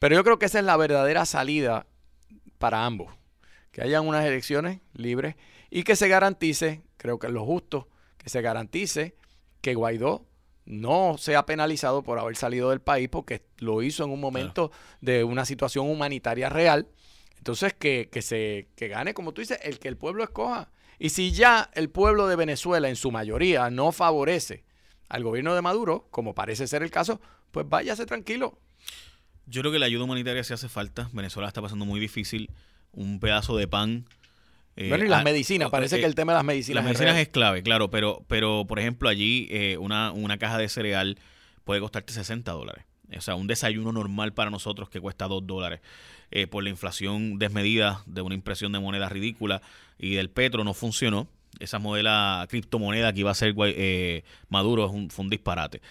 Pero 0.00 0.16
yo 0.16 0.24
creo 0.24 0.40
que 0.40 0.46
esa 0.46 0.58
es 0.58 0.64
la 0.64 0.76
verdadera 0.76 1.26
salida 1.26 1.86
para 2.58 2.84
ambos. 2.84 3.14
Que 3.70 3.82
hayan 3.82 4.04
unas 4.04 4.24
elecciones 4.24 4.80
libres 4.94 5.36
y 5.70 5.84
que 5.84 5.94
se 5.94 6.08
garantice, 6.08 6.82
creo 6.96 7.20
que 7.20 7.28
es 7.28 7.32
lo 7.32 7.44
justo, 7.44 7.88
que 8.18 8.28
se 8.28 8.42
garantice 8.42 9.14
que 9.60 9.76
Guaidó 9.76 10.26
no 10.64 11.16
sea 11.18 11.44
penalizado 11.46 12.02
por 12.02 12.18
haber 12.18 12.36
salido 12.36 12.70
del 12.70 12.80
país 12.80 13.08
porque 13.08 13.42
lo 13.58 13.82
hizo 13.82 14.04
en 14.04 14.10
un 14.10 14.20
momento 14.20 14.70
de 15.00 15.24
una 15.24 15.44
situación 15.44 15.90
humanitaria 15.90 16.48
real. 16.48 16.88
Entonces, 17.36 17.74
que, 17.74 18.08
que 18.10 18.22
se 18.22 18.68
que 18.76 18.88
gane, 18.88 19.14
como 19.14 19.32
tú 19.32 19.40
dices, 19.40 19.58
el 19.62 19.78
que 19.78 19.88
el 19.88 19.96
pueblo 19.96 20.22
escoja. 20.22 20.70
Y 20.98 21.08
si 21.08 21.32
ya 21.32 21.68
el 21.74 21.90
pueblo 21.90 22.28
de 22.28 22.36
Venezuela, 22.36 22.88
en 22.88 22.96
su 22.96 23.10
mayoría, 23.10 23.70
no 23.70 23.90
favorece 23.90 24.64
al 25.08 25.24
gobierno 25.24 25.54
de 25.54 25.62
Maduro, 25.62 26.06
como 26.10 26.34
parece 26.34 26.66
ser 26.66 26.82
el 26.82 26.90
caso, 26.90 27.20
pues 27.50 27.68
váyase 27.68 28.06
tranquilo. 28.06 28.58
Yo 29.46 29.60
creo 29.62 29.72
que 29.72 29.78
la 29.78 29.86
ayuda 29.86 30.04
humanitaria 30.04 30.44
sí 30.44 30.54
hace 30.54 30.68
falta. 30.68 31.10
Venezuela 31.12 31.48
está 31.48 31.60
pasando 31.60 31.84
muy 31.84 31.98
difícil. 31.98 32.50
Un 32.92 33.18
pedazo 33.18 33.56
de 33.56 33.66
pan. 33.66 34.06
Eh, 34.76 34.88
bueno, 34.88 35.04
y 35.04 35.08
las 35.08 35.20
ah, 35.20 35.24
medicinas, 35.24 35.70
parece 35.70 35.96
eh, 35.96 36.00
que 36.00 36.06
el 36.06 36.14
tema 36.14 36.32
de 36.32 36.36
las 36.38 36.44
medicinas, 36.44 36.84
Las 36.84 36.92
es 36.92 36.98
medicinas 36.98 37.20
es 37.20 37.28
clave, 37.28 37.62
claro, 37.62 37.90
pero, 37.90 38.24
pero 38.28 38.64
por 38.66 38.78
ejemplo, 38.78 39.08
allí 39.08 39.48
eh, 39.50 39.76
una, 39.78 40.12
una 40.12 40.38
caja 40.38 40.58
de 40.58 40.68
cereal 40.68 41.18
puede 41.64 41.80
costarte 41.80 42.12
60 42.12 42.50
dólares. 42.52 42.84
O 43.16 43.20
sea, 43.20 43.34
un 43.34 43.46
desayuno 43.46 43.92
normal 43.92 44.32
para 44.32 44.50
nosotros 44.50 44.88
que 44.88 45.00
cuesta 45.00 45.28
2 45.28 45.46
dólares. 45.46 45.80
Eh, 46.34 46.46
por 46.46 46.64
la 46.64 46.70
inflación 46.70 47.38
desmedida 47.38 48.02
de 48.06 48.22
una 48.22 48.34
impresión 48.34 48.72
de 48.72 48.80
moneda 48.80 49.10
ridícula 49.10 49.60
y 49.98 50.14
del 50.14 50.30
petro 50.30 50.64
no 50.64 50.72
funcionó. 50.72 51.28
Esa 51.60 51.78
modela 51.78 52.46
criptomoneda 52.48 53.12
que 53.12 53.20
iba 53.20 53.30
a 53.30 53.34
ser 53.34 53.54
eh, 53.66 54.24
Maduro 54.48 54.86
es 54.86 54.92
un, 54.92 55.10
fue 55.10 55.24
un 55.24 55.30
disparate. 55.30 55.82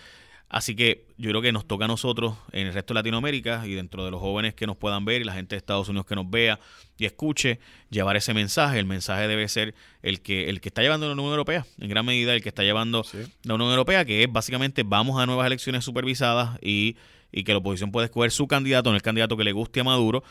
Así 0.53 0.75
que 0.75 1.05
yo 1.17 1.29
creo 1.29 1.41
que 1.41 1.53
nos 1.53 1.65
toca 1.65 1.85
a 1.85 1.87
nosotros 1.87 2.35
en 2.51 2.67
el 2.67 2.73
resto 2.73 2.93
de 2.93 2.99
Latinoamérica 2.99 3.65
y 3.65 3.73
dentro 3.73 4.03
de 4.03 4.11
los 4.11 4.19
jóvenes 4.19 4.53
que 4.53 4.67
nos 4.67 4.75
puedan 4.75 5.05
ver 5.05 5.21
y 5.21 5.23
la 5.23 5.31
gente 5.31 5.55
de 5.55 5.57
Estados 5.57 5.87
Unidos 5.87 6.05
que 6.05 6.13
nos 6.13 6.29
vea 6.29 6.59
y 6.97 7.05
escuche, 7.05 7.61
llevar 7.89 8.17
ese 8.17 8.33
mensaje. 8.33 8.77
El 8.77 8.85
mensaje 8.85 9.29
debe 9.29 9.47
ser 9.47 9.73
el 10.01 10.19
que, 10.21 10.49
el 10.49 10.59
que 10.59 10.67
está 10.67 10.81
llevando 10.81 11.07
la 11.07 11.13
Unión 11.13 11.29
Europea, 11.29 11.65
en 11.79 11.87
gran 11.87 12.05
medida 12.05 12.33
el 12.33 12.43
que 12.43 12.49
está 12.49 12.63
llevando 12.63 13.05
Sí. 13.05 13.19
la 13.43 13.53
Unión 13.55 13.69
Europea, 13.69 14.03
que 14.03 14.23
es 14.23 14.31
básicamente 14.31 14.83
vamos 14.83 15.21
a 15.21 15.25
nuevas 15.25 15.47
elecciones 15.47 15.85
supervisadas 15.85 16.59
y, 16.61 16.97
y 17.31 17.45
que 17.45 17.53
la 17.53 17.59
oposición 17.59 17.93
puede 17.93 18.07
escoger 18.07 18.31
su 18.31 18.45
candidato, 18.45 18.89
no 18.89 18.97
el 18.97 19.01
candidato 19.01 19.37
que 19.37 19.45
le 19.45 19.53
guste 19.53 19.79
a 19.79 19.85
Maduro. 19.85 20.21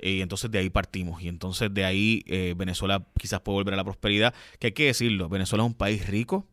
Y 0.00 0.22
entonces 0.22 0.50
de 0.50 0.58
ahí 0.58 0.70
partimos. 0.70 1.22
Y 1.22 1.28
entonces 1.28 1.72
de 1.72 1.84
ahí 1.84 2.22
eh, 2.28 2.54
Venezuela 2.56 3.06
quizás 3.18 3.40
puede 3.42 3.56
volver 3.56 3.74
a 3.74 3.76
la 3.76 3.84
prosperidad. 3.84 4.34
Que 4.58 4.68
hay 4.68 4.72
que 4.72 4.86
decirlo, 4.86 5.28
Venezuela 5.28 5.64
es 5.64 5.68
un 5.68 5.74
país 5.74 6.06
rico. 6.06 6.46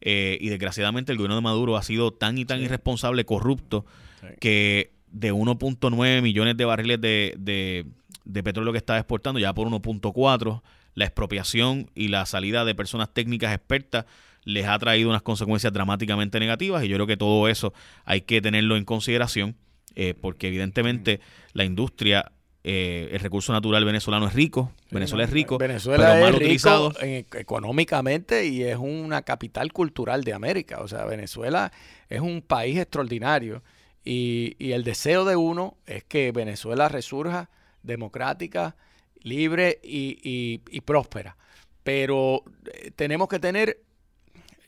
Eh, 0.00 0.38
y 0.40 0.48
desgraciadamente 0.48 1.12
el 1.12 1.18
gobierno 1.18 1.36
de 1.36 1.42
Maduro 1.42 1.76
ha 1.76 1.82
sido 1.82 2.12
tan 2.12 2.38
y 2.38 2.44
tan 2.44 2.58
Sí. 2.58 2.64
irresponsable, 2.64 3.24
corrupto, 3.24 3.84
Sí. 4.20 4.26
que 4.40 4.92
de 5.12 5.32
1.9 5.32 6.22
millones 6.22 6.56
de 6.56 6.64
barriles 6.64 7.00
de, 7.00 7.34
de- 7.38 7.86
de 8.24 8.42
petróleo 8.42 8.72
que 8.72 8.78
estaba 8.78 8.98
exportando, 8.98 9.40
ya 9.40 9.52
por 9.54 9.66
1.4, 9.66 10.62
la 10.94 11.04
expropiación 11.04 11.90
y 11.94 12.08
la 12.08 12.26
salida 12.26 12.64
de 12.64 12.74
personas 12.74 13.12
técnicas 13.12 13.54
expertas 13.54 14.04
les 14.44 14.66
ha 14.66 14.78
traído 14.78 15.08
unas 15.10 15.22
consecuencias 15.22 15.72
dramáticamente 15.72 16.38
negativas 16.40 16.84
y 16.84 16.88
yo 16.88 16.96
creo 16.96 17.06
que 17.06 17.16
todo 17.16 17.48
eso 17.48 17.72
hay 18.04 18.22
que 18.22 18.40
tenerlo 18.40 18.76
en 18.76 18.84
consideración 18.84 19.56
eh, 19.96 20.14
porque 20.18 20.48
evidentemente 20.48 21.20
la 21.52 21.64
industria, 21.64 22.30
eh, 22.62 23.08
el 23.12 23.20
recurso 23.20 23.52
natural 23.52 23.84
venezolano 23.84 24.26
es 24.26 24.34
rico, 24.34 24.70
Venezuela 24.90 25.24
es 25.24 25.30
rico, 25.30 25.56
Venezuela 25.58 26.04
pero 26.04 26.14
es 26.16 26.20
mal 26.22 26.32
rico 26.34 26.44
utilizado. 26.44 26.92
en- 27.00 27.26
económicamente 27.34 28.46
y 28.46 28.62
es 28.64 28.76
una 28.76 29.22
capital 29.22 29.72
cultural 29.72 30.24
de 30.24 30.32
América. 30.34 30.80
O 30.80 30.88
sea, 30.88 31.04
Venezuela 31.06 31.72
es 32.08 32.20
un 32.20 32.42
país 32.42 32.78
extraordinario 32.78 33.62
y, 34.04 34.56
y 34.58 34.72
el 34.72 34.84
deseo 34.84 35.24
de 35.24 35.36
uno 35.36 35.76
es 35.86 36.04
que 36.04 36.32
Venezuela 36.32 36.88
resurja 36.88 37.48
democrática, 37.82 38.76
libre 39.22 39.80
y, 39.82 40.18
y- 40.22 40.60
y 40.70 40.80
próspera. 40.82 41.36
Pero 41.82 42.42
eh, 42.74 42.90
tenemos 42.94 43.28
que 43.28 43.38
tener, 43.38 43.80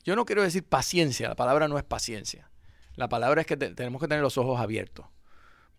yo 0.04 0.16
no 0.16 0.24
quiero 0.24 0.42
decir 0.42 0.64
paciencia, 0.64 1.28
la 1.28 1.34
palabra 1.36 1.68
no 1.68 1.76
es 1.78 1.84
paciencia. 1.84 2.48
La 2.96 3.08
palabra 3.08 3.40
es 3.42 3.46
que 3.46 3.56
te- 3.56 3.74
tenemos 3.74 4.00
que 4.00 4.08
tener 4.08 4.22
los 4.22 4.38
ojos 4.38 4.60
abiertos. 4.60 5.06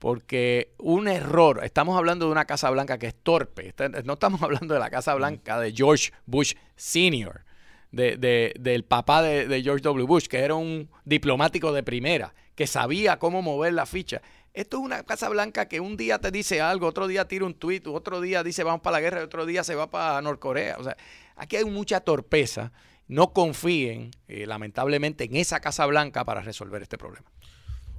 Porque 0.03 0.73
un 0.79 1.07
error, 1.07 1.61
estamos 1.63 1.97
hablando 1.97 2.25
de 2.25 2.33
una 2.33 2.43
Casa 2.43 2.69
Blanca 2.69 2.97
que 2.97 3.07
es 3.07 3.15
torpe, 3.15 3.73
no 4.03 4.13
estamos 4.15 4.41
hablando 4.43 4.73
de 4.73 4.79
la 4.81 4.89
Casa 4.89 5.15
Blanca 5.15 5.57
de 5.61 5.71
George 5.71 6.11
Bush 6.25 6.55
Sr., 6.75 7.45
de, 7.89 8.17
de- 8.17 8.53
del 8.59 8.83
papá 8.83 9.21
de, 9.21 9.61
George 9.63 9.81
W. 9.81 10.05
Bush, 10.05 10.25
que 10.25 10.39
era 10.39 10.55
un 10.55 10.89
diplomático 11.05 11.71
de 11.71 11.83
primera, 11.83 12.33
que 12.53 12.67
sabía 12.67 13.17
cómo 13.17 13.41
mover 13.41 13.71
la 13.71 13.85
ficha. 13.85 14.21
Esto 14.53 14.75
es 14.79 14.83
una 14.83 15.03
Casa 15.03 15.29
Blanca 15.29 15.69
que 15.69 15.79
un 15.79 15.95
día 15.95 16.19
te 16.19 16.31
dice 16.31 16.59
algo, 16.59 16.87
otro 16.87 17.07
día 17.07 17.25
tira 17.29 17.45
un 17.45 17.53
tuit, 17.53 17.87
otro 17.87 18.19
día 18.19 18.43
dice 18.43 18.65
vamos 18.65 18.81
para 18.81 18.97
la 18.97 19.01
guerra 19.01 19.21
y 19.21 19.23
otro 19.23 19.45
día 19.45 19.63
se 19.63 19.73
va 19.75 19.89
para 19.89 20.21
Norcorea. 20.21 20.75
O 20.79 20.83
sea, 20.83 20.97
aquí 21.37 21.55
hay 21.55 21.63
mucha 21.63 22.01
torpeza. 22.01 22.73
No 23.07 23.31
confíen, 23.31 24.11
eh, 24.27 24.45
lamentablemente, 24.47 25.23
en 25.23 25.37
esa 25.37 25.61
Casa 25.61 25.85
Blanca 25.85 26.25
para 26.25 26.41
resolver 26.41 26.81
este 26.81 26.97
problema. 26.97 27.31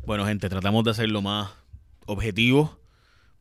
Bueno, 0.04 0.26
gente, 0.26 0.50
tratamos 0.50 0.84
de 0.84 0.90
hacer 0.90 1.08
lo 1.08 1.22
más 1.22 1.63
objetivo 2.06 2.78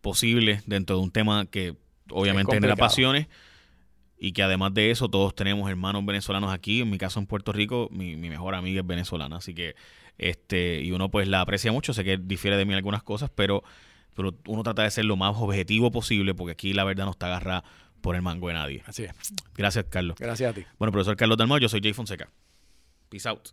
posible 0.01 0.61
dentro 0.66 0.97
de 0.97 1.03
un 1.03 1.11
tema 1.11 1.45
que 1.45 1.76
obviamente 2.09 2.53
genera 2.53 2.76
pasiones 2.76 3.28
y 4.18 4.32
que 4.34 4.43
además 4.43 4.74
de 4.74 4.91
eso 4.91 5.09
todos 5.09 5.36
tenemos 5.36 5.70
hermanos 5.70 6.05
venezolanos 6.05 6.53
aquí. 6.53 6.82
En 6.82 6.89
mi 6.89 6.97
caso 6.97 7.20
en 7.20 7.26
Puerto 7.26 7.51
Rico, 7.51 7.89
mi, 7.91 8.16
mi 8.16 8.30
mejor 8.30 8.55
amiga 8.55 8.82
es 8.82 8.88
venezolana, 8.88 9.38
así 9.38 9.53
que 9.53 9.76
este 10.18 10.82
y 10.82 10.91
uno 10.91 11.09
pues 11.09 11.28
la 11.28 11.41
aprecia 11.41 11.72
mucho. 11.72 11.93
Sé 11.93 12.03
que 12.03 12.18
difiere 12.18 12.57
de 12.57 12.66
mí 12.66 12.74
en 12.74 12.78
algunas 12.78 13.03
cosas, 13.03 13.30
pero 13.34 13.64
pero 14.14 14.36
uno 14.47 14.64
trata 14.64 14.84
de 14.84 14.91
ser 14.91 15.05
lo 15.05 15.16
más 15.16 15.36
objetivo 15.38 15.91
posible 15.91 16.36
porque 16.36 16.51
aquí 16.51 16.74
la 16.74 16.84
verdad 16.84 17.05
no 17.05 17.11
está 17.11 17.28
agarrada 17.28 17.64
por 18.01 18.16
el 18.16 18.22
mango 18.22 18.49
de 18.49 18.53
nadie. 18.53 18.84
Así 18.86 19.03
es. 19.03 19.11
Gracias, 19.55 19.86
Carlos. 19.89 20.18
Gracias 20.20 20.51
a 20.51 20.53
ti. 20.53 20.66
Bueno, 20.78 20.91
profesor 20.91 21.16
Carlos 21.16 21.38
Dalmau, 21.38 21.57
yo 21.59 21.70
soy 21.70 21.80
Jay 21.82 21.93
Fonseca. 21.93 22.30
Peace 23.09 23.28
out. 23.28 23.49